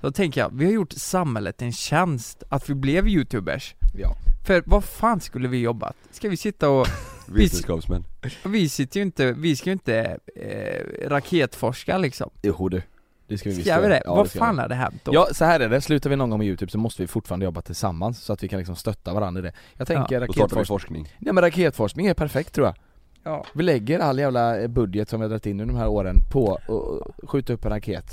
Då 0.01 0.11
tänker 0.11 0.41
jag, 0.41 0.49
vi 0.53 0.65
har 0.65 0.71
gjort 0.71 0.93
samhället 0.93 1.61
en 1.61 1.71
tjänst 1.73 2.43
att 2.49 2.69
vi 2.69 2.73
blev 2.75 3.07
youtubers 3.07 3.75
Ja. 3.97 4.15
För 4.47 4.63
vad 4.65 4.83
fan 4.83 5.19
skulle 5.21 5.47
vi 5.47 5.57
jobbat? 5.61 5.95
Ska 6.11 6.29
vi 6.29 6.37
sitta 6.37 6.69
och, 6.69 6.87
Vetenskapsmän. 7.27 8.03
vi 8.45 8.69
sitter 8.69 8.99
ju 8.99 9.05
inte, 9.05 9.31
vi 9.31 9.55
ska 9.55 9.69
ju 9.69 9.73
inte 9.73 10.17
eh, 10.35 11.09
raketforska 11.09 11.97
liksom 11.97 12.29
Jo 12.41 12.69
du. 12.69 12.81
Det 13.27 13.37
ska 13.37 13.49
vi 13.49 13.55
visst 13.55 13.67
Ska 13.69 13.79
vi 13.81 13.87
det? 13.87 14.01
Ja, 14.05 14.15
vad 14.15 14.29
ska 14.29 14.39
fan 14.39 14.55
vi. 14.55 14.61
har 14.61 14.69
det 14.69 14.75
hänt 14.75 15.01
då? 15.03 15.13
Ja, 15.13 15.27
så 15.31 15.45
här 15.45 15.59
är 15.59 15.69
det. 15.69 15.81
Slutar 15.81 16.09
vi 16.09 16.15
någon 16.15 16.29
gång 16.29 16.39
med 16.39 16.47
youtube 16.47 16.71
så 16.71 16.77
måste 16.77 17.01
vi 17.03 17.07
fortfarande 17.07 17.43
jobba 17.45 17.61
tillsammans 17.61 18.19
så 18.23 18.33
att 18.33 18.43
vi 18.43 18.47
kan 18.47 18.57
liksom 18.59 18.75
stötta 18.75 19.13
varandra 19.13 19.39
i 19.39 19.43
det. 19.43 19.51
Jag 19.73 19.87
tänker 19.87 20.19
vi 20.19 20.25
raketforskning. 20.25 20.65
forskning. 20.65 21.07
Nej 21.19 21.33
men 21.33 21.43
raketforskning 21.43 22.05
är 22.07 22.13
perfekt 22.13 22.53
tror 22.53 22.67
jag. 22.67 22.75
Ja. 23.23 23.45
Vi 23.53 23.63
lägger 23.63 23.99
all 23.99 24.19
jävla 24.19 24.59
eh, 24.59 24.67
budget 24.67 25.09
som 25.09 25.19
vi 25.19 25.23
har 25.23 25.29
dragit 25.29 25.45
in 25.45 25.59
under 25.59 25.73
de 25.73 25.79
här 25.79 25.87
åren 25.87 26.15
på 26.31 26.55
att 26.55 27.29
skjuta 27.29 27.53
upp 27.53 27.65
en 27.65 27.71
raket 27.71 28.11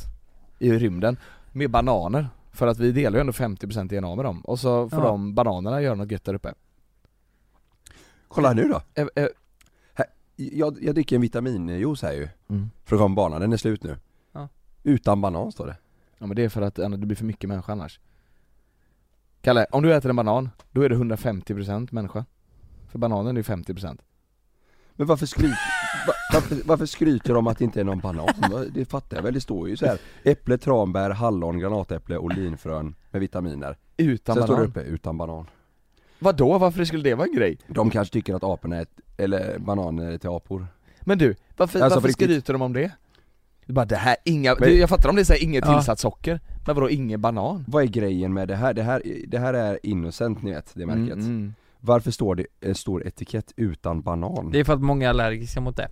i 0.58 0.72
rymden 0.72 1.16
med 1.52 1.70
bananer. 1.70 2.28
För 2.52 2.66
att 2.66 2.78
vi 2.78 2.92
delar 2.92 3.16
ju 3.16 3.20
ändå 3.20 3.32
50% 3.32 3.88
DNA 4.00 4.14
med 4.14 4.24
dem 4.24 4.40
och 4.40 4.58
så 4.60 4.88
får 4.88 4.98
Ja. 5.00 5.06
de 5.06 5.34
bananerna 5.34 5.82
göra 5.82 5.94
något 5.94 6.10
gött 6.10 6.24
där 6.24 6.34
uppe. 6.34 6.54
Kolla 8.28 8.48
här 8.48 8.54
nu 8.54 8.68
då. 8.68 8.80
Eh, 8.94 9.06
eh, 9.14 9.26
Jag, 10.36 10.78
jag 10.82 10.94
dricker 10.94 11.16
en 11.16 11.22
vitaminjuice 11.22 12.02
här 12.02 12.12
ju. 12.12 12.28
Mm. 12.50 12.70
Från 12.84 13.14
banan, 13.14 13.40
den 13.40 13.52
är 13.52 13.56
slut 13.56 13.82
nu. 13.82 13.96
Utan 14.84 15.20
banan 15.20 15.52
står 15.52 15.66
det. 15.66 15.76
Ja 16.18 16.26
men 16.26 16.36
det 16.36 16.44
är 16.44 16.48
för 16.48 16.62
att 16.62 16.74
det 16.74 16.88
blir 16.98 17.16
för 17.16 17.24
mycket 17.24 17.48
människa 17.48 17.72
annars. 17.72 18.00
Kalle, 19.40 19.66
om 19.70 19.82
du 19.82 19.94
äter 19.94 20.10
en 20.10 20.16
banan, 20.16 20.50
då 20.70 20.82
är 20.82 20.88
du 20.88 20.96
150% 20.96 21.88
människa. 21.90 22.24
För 22.88 22.98
bananen 22.98 23.36
är 23.36 23.40
ju 23.40 23.42
50%. 23.42 23.98
Men 24.92 25.06
varför 25.06 25.26
skryter, 25.26 25.58
va, 26.06 26.12
varför, 26.32 26.56
varför 26.64 26.86
skryter 26.86 27.28
de 27.28 27.36
om 27.38 27.46
att 27.46 27.58
det 27.58 27.64
inte 27.64 27.80
är 27.80 27.84
någon 27.84 27.98
banan? 28.00 28.28
Det 28.74 28.84
fattar 28.84 29.16
jag 29.16 29.22
väl, 29.22 29.34
det 29.34 29.40
står 29.40 29.68
ju 29.68 29.76
så 29.76 29.86
här. 29.86 29.98
Äpple, 30.22 30.58
tranbär, 30.58 31.10
hallon, 31.10 31.58
granatäpple 31.58 32.16
och 32.16 32.32
linfrön 32.34 32.94
med 33.10 33.20
vitaminer. 33.20 33.76
Utan 33.96 34.34
Sen 34.34 34.42
står 34.44 34.54
det 34.54 34.58
banan. 34.60 34.70
uppe, 34.70 34.80
utan 34.80 35.18
banan. 35.18 35.46
Vadå? 36.18 36.58
Varför 36.58 36.84
skulle 36.84 37.02
det 37.02 37.14
vara 37.14 37.26
en 37.26 37.34
grej? 37.36 37.58
De 37.66 37.90
kanske 37.90 38.12
tycker 38.12 38.34
att 38.34 38.44
aporna 38.44 38.76
är, 38.76 38.86
eller 39.16 39.58
bananer 39.58 40.12
är 40.12 40.18
till 40.18 40.30
apor. 40.30 40.66
Men 41.00 41.18
du, 41.18 41.34
varför, 41.56 41.80
Alltså, 41.80 41.96
varför 42.00 42.12
skryter 42.12 42.52
de 42.52 42.62
om 42.62 42.72
det? 42.72 42.92
Det 43.66 43.72
är 43.72 43.74
Bara 43.74 43.84
det 43.84 43.96
här, 43.96 44.16
inga, 44.24 44.54
Men- 44.60 44.68
du, 44.68 44.78
jag 44.78 44.88
fattar 44.88 45.08
om 45.08 45.16
det 45.16 45.24
säger 45.24 45.44
inget 45.44 45.64
Ja. 45.66 45.74
tillsatt 45.74 45.98
socker, 45.98 46.40
men 46.66 46.74
vadå 46.74 46.90
ingen 46.90 47.20
banan? 47.20 47.64
Vad 47.68 47.82
är 47.82 47.86
grejen 47.86 48.32
med 48.32 48.48
det 48.48 48.56
här? 48.56 48.74
Det 48.74 48.82
här, 48.82 49.02
det 49.28 49.38
här 49.38 49.54
är 49.54 49.78
innocent 49.82 50.42
ni 50.42 50.50
vet, 50.52 50.70
det 50.74 50.86
märket. 50.86 51.14
Mm, 51.14 51.26
mm. 51.26 51.54
Varför 51.80 52.10
står 52.10 52.34
det 52.34 52.46
en 52.60 52.74
stor 52.74 53.06
etikett 53.06 53.52
utan 53.56 54.00
banan? 54.02 54.50
Det 54.52 54.60
är 54.60 54.64
för 54.64 54.72
att 54.72 54.80
många 54.82 55.06
är 55.06 55.10
allergiska 55.10 55.60
mot 55.60 55.76
det, 55.76 55.88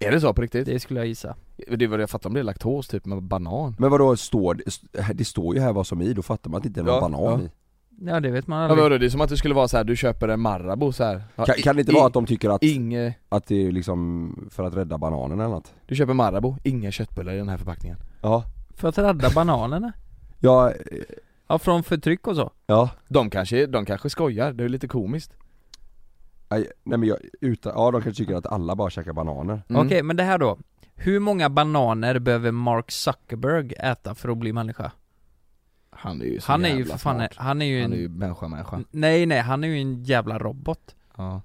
Är 0.00 0.10
det 0.12 0.20
så 0.20 0.34
på 0.34 0.42
riktigt? 0.42 0.66
det 0.66 0.80
skulle 0.80 1.00
jag 1.00 1.06
gissa 1.06 1.34
Det 1.76 1.84
är 1.84 1.88
vad 1.88 2.00
jag 2.00 2.10
fattar 2.10 2.30
om 2.30 2.34
det 2.34 2.40
är 2.40 2.44
laktos 2.44 2.88
typ 2.88 3.06
med 3.06 3.22
banan 3.22 3.76
Men 3.78 3.90
vadå, 3.90 4.16
står 4.16 4.54
det, 4.54 5.12
det 5.14 5.24
står 5.24 5.54
ju 5.54 5.60
här 5.60 5.72
vad 5.72 5.86
som 5.86 6.00
är 6.00 6.04
i, 6.04 6.14
då 6.14 6.22
fattar 6.22 6.50
man 6.50 6.56
att 6.58 6.62
det 6.62 6.66
inte 6.68 6.80
är 6.80 6.84
någon 6.84 6.94
Ja, 6.94 7.00
banan 7.00 7.20
ja. 7.22 7.40
i. 7.46 7.50
Ja 8.00 8.20
det 8.20 8.30
vet 8.30 8.46
man 8.46 8.58
Ja, 8.58 8.64
aldrig. 8.64 8.82
vadå, 8.82 8.98
det 8.98 9.06
är 9.06 9.10
som 9.10 9.20
att 9.20 9.28
det 9.28 9.36
skulle 9.36 9.54
vara 9.54 9.68
så 9.68 9.76
här, 9.76 9.84
du 9.84 9.96
köper 9.96 10.28
en 10.28 10.40
Marabou 10.40 10.92
så 10.92 11.04
här. 11.04 11.22
Ja, 11.36 11.44
Kan, 11.44 11.54
kan 11.54 11.76
det 11.76 11.80
inte 11.80 11.92
vara 11.92 12.06
att 12.06 12.12
de 12.12 12.26
tycker 12.26 12.50
att, 12.50 12.62
Inge, 12.62 13.14
att 13.28 13.46
det 13.46 13.66
är 13.66 13.72
liksom 13.72 14.48
för 14.50 14.64
att 14.64 14.74
rädda 14.76 14.98
bananen 14.98 15.40
eller 15.40 15.50
något? 15.50 15.74
du 15.86 15.94
köper 15.96 16.14
Marabou, 16.14 16.56
inga 16.62 16.90
köttbullar 16.90 17.32
i 17.32 17.36
den 17.36 17.48
här 17.48 17.56
förpackningen. 17.56 17.98
Ja, 18.22 18.44
För 18.76 18.88
att 18.88 18.98
rädda 18.98 19.30
bananerna? 19.34 19.92
Ja, 20.40 20.70
eh, 20.70 20.76
Ja 21.48 21.58
från 21.58 21.82
förtryck 21.82 22.26
och 22.26 22.36
så. 22.36 22.50
ja, 22.66 22.90
De 23.08 23.30
kanske, 23.30 23.66
de 23.66 23.84
kanske 23.84 24.10
skojar, 24.10 24.52
det 24.52 24.64
är 24.64 24.68
lite 24.68 24.88
komiskt. 24.88 25.32
Nej 26.50 26.66
nej, 26.84 26.98
men 26.98 27.08
jag, 27.08 27.18
utan, 27.40 27.72
ja 27.76 27.90
de 27.90 28.02
kanske 28.02 28.22
tycker 28.22 28.34
att 28.34 28.46
alla 28.46 28.76
bara 28.76 28.90
käkar 28.90 29.12
bananer. 29.12 29.62
Mm. 29.68 29.86
Okej 29.86 30.02
men 30.02 30.16
det 30.16 30.22
här 30.22 30.38
då. 30.38 30.58
Hur 30.94 31.20
många 31.20 31.50
bananer 31.50 32.18
behöver 32.18 32.50
Mark 32.50 32.90
Zuckerberg 32.90 33.72
äta 33.72 34.14
för 34.14 34.28
att 34.28 34.38
bli 34.38 34.52
människa? 34.52 34.92
Han 36.02 36.20
är 36.20 36.24
ju 36.24 36.40
så 36.40 36.52
Han 36.52 36.64
är 36.64 36.76
ju 36.76 36.84
för 36.84 36.98
fan, 36.98 37.16
smart. 37.16 37.32
han 37.36 37.62
är 37.62 37.66
ju 37.66 37.82
Han 37.82 37.92
är 37.92 37.96
en 37.96 38.02
ju 38.02 38.08
människa-människa. 38.08 38.80
Nej 38.90 39.26
nej, 39.26 39.40
han 39.40 39.64
är 39.64 39.68
ju 39.68 39.80
en 39.80 40.04
jävla 40.04 40.38
robot. 40.38 40.94
Ja, 41.16 41.40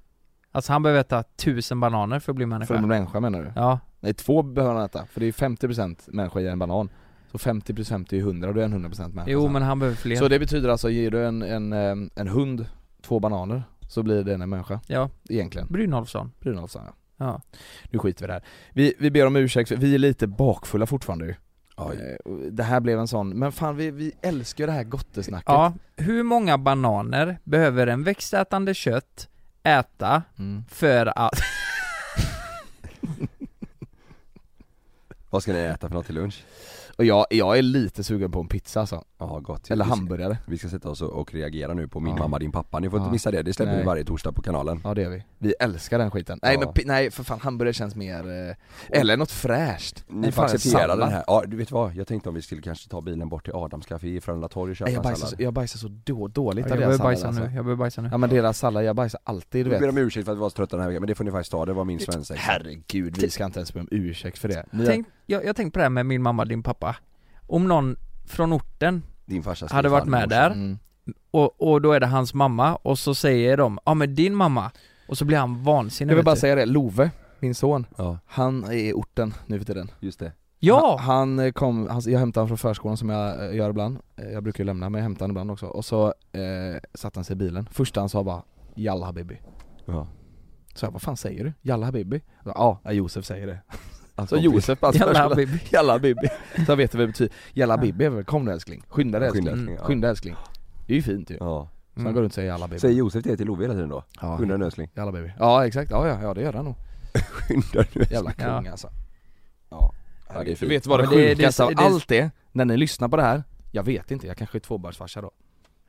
Alltså 0.51 0.74
han 0.74 0.84
behöver 0.84 1.01
äta 1.01 1.24
tusen 1.24 1.80
bananer 1.80 2.20
för 2.20 2.32
att 2.32 2.36
bli 2.36 2.45
människa. 2.45 2.68
För 2.68 2.76
en 2.76 2.88
människa 2.88 3.20
menar 3.20 3.43
du? 3.43 3.51
Ja, 3.55 3.80
Nej 3.99 4.14
två 4.14 4.41
behöver 4.41 4.76
han 4.76 4.86
äta, 4.86 5.05
för 5.05 5.20
det 5.20 5.26
är 5.26 5.32
50% 5.32 5.99
människa 6.08 6.39
i 6.39 6.47
en 6.47 6.60
banan. 6.60 6.89
Så 7.32 7.38
50 7.38 7.74
plus 7.74 7.89
50 7.89 8.18
är 8.18 8.20
100 8.20 8.47
och 8.47 8.53
då 8.53 8.62
är 8.62 8.68
han 8.68 8.86
100% 8.86 8.99
människa 8.99 9.32
jo 9.32 9.47
men 9.47 9.62
han 9.62 9.80
behöver 9.80 9.97
fler. 9.97 10.16
Så 10.16 10.28
det 10.28 10.39
betyder 10.39 10.70
alltså, 10.70 10.89
ger 10.89 11.12
du 11.12 11.26
en, 11.26 11.41
en, 11.41 11.74
em, 11.74 12.10
en 12.16 12.28
hund 12.28 12.66
två 13.01 13.20
bananer 13.20 13.64
så 13.88 14.03
blir 14.03 14.24
det 14.24 14.34
en 14.34 14.49
människa. 14.49 14.80
Ja, 14.88 15.10
egentligen. 15.30 15.68
Brynolfsson. 15.68 16.32
Brynolfsson 16.39 16.82
ja. 16.86 16.93
Ja. 17.18 17.41
Nu 17.91 17.99
skiter 17.99 18.22
vi 18.22 18.26
i 18.26 18.28
det 18.28 18.34
här. 18.34 18.43
Vi, 18.74 18.93
vi 18.99 19.12
ber 19.12 19.28
om 19.28 19.36
ursäkt, 19.36 19.70
för 19.70 19.76
vi 19.76 19.95
är 19.95 19.99
lite 19.99 20.28
bakfulla 20.28 20.86
fortfarande 20.86 21.26
ju 21.26 21.36
Oj. 21.78 22.17
Eh, 22.25 22.32
Det 22.51 22.63
här 22.63 22.80
blev 22.80 22.99
en 22.99 23.07
sån, 23.07 23.30
men 23.30 23.51
fan 23.51 23.75
vi, 23.75 23.91
vi 23.91 24.13
älskar 24.21 24.63
ju 24.63 24.65
det 24.65 24.71
här 24.71 24.84
gottesnacket 24.84 25.49
Ja, 25.49 25.73
hur 25.95 26.23
många 26.23 26.57
bananer 26.57 27.39
behöver 27.43 27.88
en 27.88 28.03
växtätande 28.03 28.73
kött 28.73 29.28
äta 29.63 30.23
mm. 30.39 30.63
för 30.69 31.19
att 31.19 31.34
Vad 35.30 35.43
ska 35.43 35.53
ni 35.53 35.59
äta 35.59 35.88
för 35.88 35.95
något 35.95 36.05
till 36.05 36.15
lunch? 36.15 36.43
Och 36.97 37.05
jag, 37.05 37.25
jag 37.29 37.57
är 37.57 37.61
lite 37.61 38.03
sugen 38.03 38.31
på 38.31 38.39
en 38.39 38.47
pizza 38.47 38.79
alltså, 38.79 39.03
Ja 39.19 39.39
gott. 39.39 39.71
Eller 39.71 39.85
Vi 39.85 39.89
ska- 39.91 39.97
hamburgare. 39.97 40.37
Vi 40.45 40.57
ska 40.57 40.69
sätta 40.69 40.89
oss 40.89 41.01
och, 41.01 41.33
reagera 41.33 41.73
nu 41.73 41.87
på 41.87 41.99
min 41.99 42.15
Ja. 42.15 42.23
mamma 42.23 42.39
din 42.39 42.51
pappa, 42.51 42.79
ni 42.79 42.89
får 42.89 42.99
Ja. 42.99 43.03
inte 43.03 43.11
missa 43.11 43.31
det, 43.31 43.41
det 43.43 43.53
släpper 43.53 43.71
Nej. 43.71 43.81
vi 43.81 43.85
varje 43.85 44.03
torsdag 44.03 44.31
på 44.31 44.41
kanalen. 44.41 44.81
Ja 44.83 44.93
det 44.93 45.01
gör 45.01 45.09
vi, 45.09 45.23
vi 45.37 45.53
älskar 45.59 45.99
den 45.99 46.11
skiten. 46.11 46.39
Nej 46.41 46.57
Ja. 46.61 46.73
men 46.75 46.87
nej 46.87 47.11
för 47.11 47.23
fan 47.23 47.39
hamburgare 47.39 47.73
känns 47.73 47.95
mer, 47.95 48.49
eh, 48.49 48.99
eller 48.99 49.17
något 49.17 49.31
fräscht. 49.31 50.03
Ni 50.07 50.31
får 50.31 50.43
acceptera 50.43 50.95
den 50.95 51.09
här, 51.11 51.23
ja 51.27 51.43
du 51.47 51.57
vet 51.57 51.71
vad? 51.71 51.95
Jag 51.95 52.07
tänkte 52.07 52.29
om 52.29 52.35
vi 52.35 52.41
skulle 52.41 52.61
kanske 52.61 52.89
ta 52.89 53.01
bilen 53.01 53.29
bort 53.29 53.43
till 53.43 53.53
Adams 53.55 53.85
Café 53.85 54.07
i 54.15 54.21
Frölunda 54.21 54.47
torg 54.47 54.71
och 54.71 54.75
köpa 54.77 54.85
Nej, 54.87 54.93
jag, 54.93 55.03
bajsar, 55.03 55.19
sallad. 55.19 55.37
så- 55.37 55.43
jag 55.43 55.53
bajsar 55.53 55.77
så 55.79 55.87
då, 56.03 56.27
dåligt 56.27 56.65
Jag 56.65 56.71
av 56.73 56.79
deras 56.79 56.97
bajsa 57.01 57.21
sallad 57.21 57.35
nu, 57.35 57.41
alltså. 57.41 57.55
jag 57.55 57.65
behöver 57.65 57.79
bajsa 57.79 58.01
nu. 58.01 58.09
Ja 58.11 58.17
men 58.17 58.29
deras 58.29 58.57
sallad, 58.59 58.83
jag 58.83 58.95
bajsar 58.95 59.19
alltid 59.23 59.65
du 59.65 59.69
Vi 59.69 59.75
ber 59.75 59.85
vet. 59.85 59.89
om 59.89 59.97
ursäkt 59.97 60.25
för 60.25 60.31
att 60.31 60.37
vi 60.37 60.41
var 60.41 60.49
så 60.49 60.55
trötta 60.55 60.75
den 60.75 60.83
här 60.83 60.89
veckan, 60.89 61.01
men 61.01 61.07
det 61.07 61.15
får 61.15 61.23
ni 61.23 61.31
faktiskt 61.31 61.51
ta, 61.51 61.65
det 61.65 61.73
var 61.73 61.85
min 61.85 61.99
svensexa. 61.99 62.41
Herregud, 62.43 63.17
vi 63.21 63.29
ska 63.29 63.45
inte 63.45 63.59
ens 63.59 63.73
be 63.73 63.79
om 63.79 63.87
ursäkt 63.91 64.37
för 64.37 64.47
det. 64.47 64.65
Ni 64.71 64.85
Tänk, 64.85 65.07
jag, 65.28 65.45
jag 65.45 65.55
tänkte 65.55 65.71
på 65.73 65.80
det 65.80 65.84
här 65.84 65.89
med 65.89 66.05
min 66.05 66.21
mamma 66.21 66.43
och 66.43 66.49
din 66.49 66.63
pappa. 66.63 66.95
Om 67.47 67.67
någon 67.67 67.95
från 68.25 68.53
orten 68.53 69.03
Din 69.25 69.43
hade 69.69 69.89
varit 69.89 70.05
med 70.07 70.30
där 70.30 70.51
mm. 70.51 70.80
och, 71.32 71.61
och 71.71 71.82
då 71.82 71.91
är 71.91 71.99
det 71.99 72.07
hans 72.07 72.34
mamma 72.34 72.75
och 72.75 72.99
så 72.99 73.15
säger 73.15 73.57
de 73.57 73.80
ja 73.86 73.93
men 73.93 74.15
din 74.15 74.36
mamma. 74.36 74.71
Och 75.07 75.17
så 75.17 75.25
blir 75.25 75.38
han 75.38 75.63
vansinnig 75.63 76.11
Jag 76.11 76.15
vill 76.15 76.25
bara 76.25 76.36
du. 76.36 76.41
säga 76.41 76.55
det, 76.55 76.65
Love, 76.65 77.11
min 77.39 77.55
son, 77.55 77.86
Ja, 77.97 78.19
han 78.25 78.63
är 78.63 78.71
i 78.71 78.93
orten 78.93 79.34
nu 79.45 79.59
för 79.59 79.65
tiden. 79.65 79.91
Just 79.99 80.19
det. 80.19 80.32
Ja! 80.59 80.97
Han, 81.01 81.39
han 81.39 81.53
kom, 81.53 81.88
han, 81.89 82.01
jag 82.05 82.19
hämtade 82.19 82.41
honom 82.41 82.57
från 82.57 82.69
förskolan 82.69 82.97
som 82.97 83.09
jag 83.09 83.45
eh, 83.49 83.55
gör 83.55 83.69
ibland. 83.69 83.97
Eh, 84.15 84.30
Jag 84.32 84.43
brukar 84.43 84.63
ju 84.63 84.65
lämna 84.65 84.89
men 84.89 84.99
jag 84.99 85.03
hämtar 85.03 85.23
honom 85.23 85.34
ibland 85.34 85.51
också. 85.51 85.65
Och 85.65 85.86
så 85.86 86.07
eh, 86.32 86.82
satte 86.93 87.17
han 87.19 87.23
sig 87.23 87.34
i 87.34 87.38
bilen, 87.38 87.67
första 87.71 87.99
han 87.99 88.09
sa 88.09 88.23
bara 88.23 88.43
'Jalla 88.75 89.11
habibi' 89.11 89.38
Ja. 89.86 90.07
Så 90.75 90.86
jag, 90.86 90.91
vad 90.91 91.01
fan 91.01 91.17
säger 91.17 91.43
du? 91.43 91.53
'Jalla 91.61 91.91
habibi' 91.91 92.21
Ja, 92.45 92.80
Josef 92.91 93.25
säger 93.25 93.47
det 93.47 93.59
Så 94.26 94.38
Josef 94.38 94.80
Jävla 94.82 94.93
förskola, 95.13 95.30
baby. 95.36 95.59
'Jalla 95.72 95.97
habibi' 95.97 96.30
Så 96.65 96.76
vet 96.76 96.93
vad 96.95 97.03
det 97.03 97.07
betyder. 97.07 97.34
'Jalla 97.53 97.78
habibi' 97.78 98.05
är 98.05 98.09
väl 98.09 98.24
'Kom 98.24 98.45
nu 98.45 98.51
älskling' 98.51 98.84
Skynda 98.89 99.20
dig 99.20 99.28
älskling, 99.28 99.45
Skynda 99.47 99.84
skynda, 99.84 100.09
älskling, 100.09 100.34
ja. 100.34 100.36
älskling. 100.36 100.36
Det 100.88 100.93
är 100.93 100.95
ju 100.95 101.01
fint 101.03 101.30
ju. 101.30 101.38
Ja, 101.39 101.70
Så 101.95 102.01
han 102.01 102.13
går 102.13 102.22
runt 102.22 102.32
och 102.32 102.36
säger 102.36 102.49
'Jalla 102.49 102.68
habibi' 102.68 102.78
säger 102.80 102.95
Josef 102.95 103.24
det 103.24 103.38
till 103.38 103.47
Love 103.47 103.63
hela 103.63 103.74
tiden 103.74 103.89
då? 103.89 104.03
ja, 104.22 104.38
Skynda 104.38 104.53
dig 104.53 104.59
nu 104.59 104.65
älskling. 104.65 104.89
Jalla 104.95 105.11
baby 105.11 105.32
Ja 105.39 105.65
exakt, 105.68 105.91
ja 105.91 106.07
ja, 106.07 106.22
ja 106.22 106.34
det 106.34 106.41
gör 106.41 106.53
han 106.53 106.65
nog. 106.65 106.76
Skynda 107.32 107.86
nu 107.93 108.03
Jävla 108.11 108.34
Ja. 108.38 108.45
kung 108.57 108.68
alltså. 108.68 108.89
Ja, 109.70 109.93
Ja, 110.34 110.43
det 110.43 110.51
är 110.51 110.57
Du 110.59 110.68
vet 110.68 110.86
vad 110.88 110.99
det 110.99 111.03
Ja, 111.03 111.36
sjukaste 111.36 111.63
av 111.63 111.76
det- 111.76 111.82
allt 111.82 112.11
är? 112.11 112.32
När 112.51 112.65
ni 112.65 112.78
lyssnar 112.78 113.07
på 113.07 113.18
det 113.18 113.24
här 113.24 113.43
Jag 113.72 113.84
vet 113.84 114.11
inte, 114.11 114.28
jag 114.28 114.38
kanske 114.38 114.57
är 114.57 114.59
tvåbarnsfarsa 114.59 115.22
då. 115.22 115.32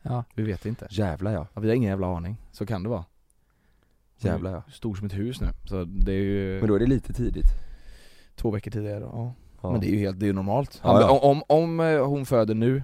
Ja. 0.03 0.25
Vi 0.35 0.43
vet 0.43 0.67
inte. 0.67 0.87
Jävlar 0.91 1.33
ja, 1.33 1.47
ja, 1.55 1.61
Vi 1.61 1.69
har 1.69 1.75
ingen 1.75 1.91
jävla 1.91 2.17
aning, 2.17 2.37
så 2.53 2.67
kan 2.67 2.83
det 2.83 2.89
vara. 2.89 3.05
Jävlar 4.21 4.51
ja. 4.53 4.63
Stor 4.73 4.95
som 4.95 5.07
ett 5.07 5.15
hus 5.17 5.41
nu, 5.41 5.49
så 5.65 5.85
det 5.85 6.13
är 6.13 6.17
ju 6.23 6.59
Men 6.61 6.69
då 6.69 6.75
är 6.75 6.79
det 6.79 6.87
lite 6.87 7.13
tidigt 7.13 7.47
två 8.39 8.51
veckor 8.51 8.71
tidigare 8.71 9.01
ja. 9.01 9.33
ja. 9.63 9.73
Men 9.73 9.81
det 9.81 9.87
är 9.87 9.91
ju 9.91 9.99
helt, 9.99 10.21
det 10.21 10.25
är 10.25 10.29
ju 10.29 10.33
normalt. 10.33 10.81
Ja, 10.85 11.01
ja. 11.01 11.11
Om, 11.11 11.43
om, 11.49 11.63
om 11.63 11.81
eh, 11.81 12.07
hon 12.07 12.27
föder 12.27 12.55
nu 12.55 12.83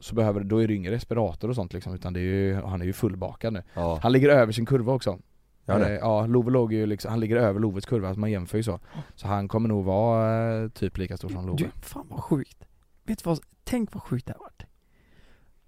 så 0.00 0.14
behöver, 0.14 0.40
då 0.40 0.62
är 0.62 0.68
det 0.68 0.74
ingen 0.74 0.92
respirator 0.92 1.48
och 1.48 1.54
sånt 1.54 1.72
liksom, 1.72 1.94
utan 1.94 2.12
det 2.12 2.20
är 2.20 2.22
ju, 2.22 2.54
han 2.54 2.80
är 2.80 2.86
ju 2.86 2.92
fullbakad 2.92 3.52
nu. 3.52 3.62
Ja, 3.74 3.98
Han 4.02 4.12
ligger 4.12 4.28
över 4.28 4.52
sin 4.52 4.66
kurva 4.66 4.92
också. 4.92 5.18
Ja 5.64 5.74
Eh, 5.74 5.80
det. 5.80 5.94
Ja, 5.94 6.26
Love 6.26 6.50
låg 6.50 6.72
ju 6.72 6.86
liksom, 6.86 7.10
han 7.10 7.20
ligger 7.20 7.36
över 7.36 7.60
Loves 7.60 7.86
kurva, 7.86 8.08
alltså 8.08 8.20
man 8.20 8.30
jämför 8.30 8.58
ju 8.58 8.62
så. 8.64 8.80
Så 9.14 9.26
han 9.26 9.48
kommer 9.48 9.68
nog 9.68 9.84
vara 9.84 10.62
eh, 10.62 10.68
typ 10.68 10.98
lika 10.98 11.16
stor 11.16 11.28
som 11.28 11.46
Love. 11.46 11.58
Du, 11.58 11.70
fan 11.80 12.06
vad 12.10 12.24
sjukt. 12.24 12.64
Vet 13.04 13.24
du 13.24 13.30
vad, 13.30 13.40
tänk 13.64 13.94
vad 13.94 14.02
sjukt 14.02 14.26
det 14.26 14.32
har 14.32 14.40
varit. 14.40 14.62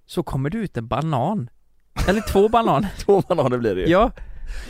Så 0.06 0.22
kommer 0.22 0.50
det 0.50 0.58
ut 0.58 0.76
en 0.76 0.86
banan. 0.88 1.50
Eller 2.08 2.20
två 2.20 2.48
bananer. 2.48 2.92
Två 3.04 3.20
bananer 3.20 3.58
blir 3.58 3.74
det 3.74 3.80
ju. 3.80 3.86
Ja 3.86 4.10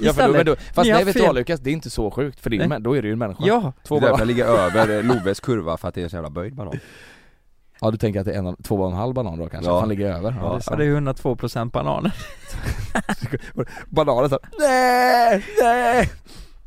Ja, 0.00 0.12
för 0.12 0.26
då, 0.26 0.32
men 0.32 0.46
då, 0.46 0.56
fast 0.56 0.90
nej 0.90 1.04
vet 1.04 1.14
du 1.16 1.22
vad 1.22 1.34
Lukas, 1.34 1.60
det 1.60 1.70
är 1.70 1.72
inte 1.72 1.90
så 1.90 2.10
sjukt 2.10 2.40
för 2.40 2.50
det 2.50 2.56
är, 2.56 2.60
ju 2.62 2.68
Nej. 2.68 2.76
en- 2.76 2.82
då 2.82 2.96
är 2.96 3.02
det 3.02 3.08
ju 3.08 3.12
en 3.12 3.18
människa 3.18 3.44
ja 3.46 3.72
Två 3.82 4.00
det 4.00 4.06
är 4.06 4.10
därför 4.10 4.18
bananer 4.18 4.20
jag 4.20 4.26
ligger 4.26 4.44
över 4.46 5.02
Loves 5.14 5.40
kurva 5.40 5.76
för 5.76 5.88
att 5.88 5.94
det 5.94 6.00
är 6.00 6.04
en 6.04 6.10
så 6.10 6.16
jävla 6.16 6.30
böjd 6.30 6.54
banan 6.54 6.78
Ja 7.80 7.90
du 7.90 7.96
tänker 7.96 8.20
att 8.20 8.26
det 8.26 8.32
är 8.34 8.38
en, 8.38 8.56
två 8.56 8.76
och 8.76 8.90
en 8.90 8.96
halv 8.96 9.14
banan 9.14 9.38
då 9.38 9.48
kanske? 9.48 9.70
Ja. 9.70 9.80
Han 9.80 9.88
ligger 9.88 10.12
över? 10.12 10.36
Ja, 10.40 10.60
Ja, 10.70 10.76
det 10.76 10.84
är 10.84 10.88
Ja 10.88 10.96
är 10.96 11.00
102% 11.00 11.70
bananer 11.70 12.14
Bananen 13.88 14.30
så 14.30 14.38
nej, 14.58 15.44
nej! 15.60 16.10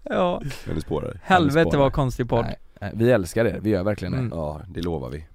Ja, 0.03 0.41
Men 0.65 0.75
det 0.75 0.81
spårar 0.81 1.19
helvete 1.23 1.77
vad 1.77 1.93
konstig 1.93 2.29
podd 2.29 2.45
nej. 2.81 2.91
Vi 2.93 3.11
älskar 3.11 3.43
det, 3.43 3.57
vi 3.61 3.69
gör 3.69 3.83
verkligen 3.83 4.11
det. 4.11 4.17
Mm. 4.19 4.31
Ja, 4.37 4.61
det 4.67 4.81
lovar 4.81 5.09
vi 5.09 5.25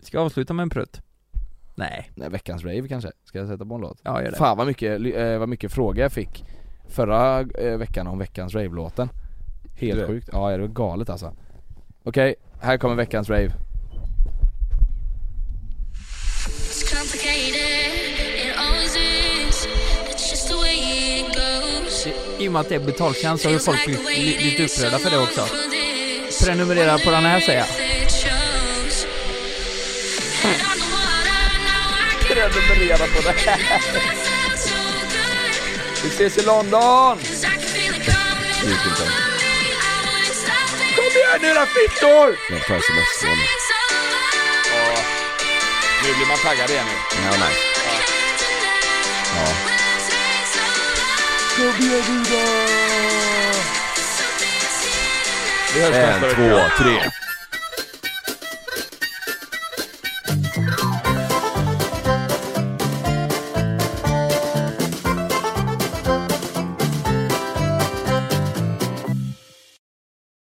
Ska 0.00 0.16
jag 0.16 0.24
avsluta 0.24 0.54
med 0.54 0.62
en 0.62 0.70
prutt? 0.70 1.00
Nej, 1.74 2.10
Nej, 2.14 2.28
veckans 2.30 2.64
rave 2.64 2.88
kanske? 2.88 3.10
Ska 3.24 3.38
jag 3.38 3.48
sätta 3.48 3.64
på 3.66 3.74
en 3.74 3.80
låt? 3.80 3.98
ja 4.02 4.22
gör 4.22 4.30
det 4.30 4.36
Fan 4.36 4.56
vad 4.56 4.66
mycket, 4.66 5.00
eh, 5.16 5.38
vad 5.38 5.48
mycket 5.48 5.72
frågor 5.72 5.98
jag 5.98 6.12
fick 6.12 6.44
förra 6.88 7.40
eh, 7.40 7.76
veckan 7.78 8.06
om 8.06 8.18
veckans 8.18 8.54
rave-låten. 8.54 9.08
Helt 9.76 10.00
Det? 10.00 10.06
sjukt, 10.06 10.28
ja 10.32 10.50
det 10.50 10.58
var 10.58 10.68
galet 10.68 11.10
alltså. 11.10 11.32
Okej, 12.04 12.34
här 12.60 12.78
kommer 12.78 12.94
veckans 12.94 13.30
rave. 13.30 13.52
I 22.38 22.48
och 22.48 22.52
med 22.52 22.60
att 22.60 22.68
det 22.68 22.74
är 22.74 22.78
betaltjänst 22.80 23.42
så 23.42 23.48
har 23.48 23.52
ju 23.52 23.58
folk 23.58 23.84
blivit 23.86 24.06
li- 24.18 24.38
lite 24.50 24.64
upprörda 24.64 24.98
för 24.98 25.10
det 25.10 25.18
också. 25.18 25.46
Prenumerera 26.44 26.98
på 26.98 27.10
den 27.10 27.24
här 27.24 27.40
säger 27.40 27.58
jag. 27.58 27.68
Prenumerera 32.28 32.96
på 33.06 33.20
det 33.22 33.50
här! 33.50 34.27
Vi 36.02 36.08
ses 36.08 36.38
i 36.38 36.42
London! 36.42 37.18
Kom 40.96 41.10
igen 41.16 41.38
nu 41.40 41.48
era 41.48 41.66
fittor! 41.66 42.36
Jag 42.50 42.60
tar 42.66 42.80
semester 42.80 43.26
nu 43.26 43.32
It's 43.32 43.70
over. 44.74 45.04
Nu 46.02 46.14
blir 46.14 46.26
man 46.26 46.38
taggad 46.38 46.70
igen 46.70 46.86
nu 46.86 47.22
Ja, 47.24 47.30
nice 47.30 47.60
Ja. 49.34 49.46
Kom 51.56 51.86
igen 51.86 52.02
nu 52.08 52.24
då! 52.30 52.44
Vi 55.74 55.80
hörs 55.80 55.96
en, 55.96 56.20
nästa 56.20 56.34
två, 56.34 56.42
vecka 56.42 56.72
tre 56.78 57.10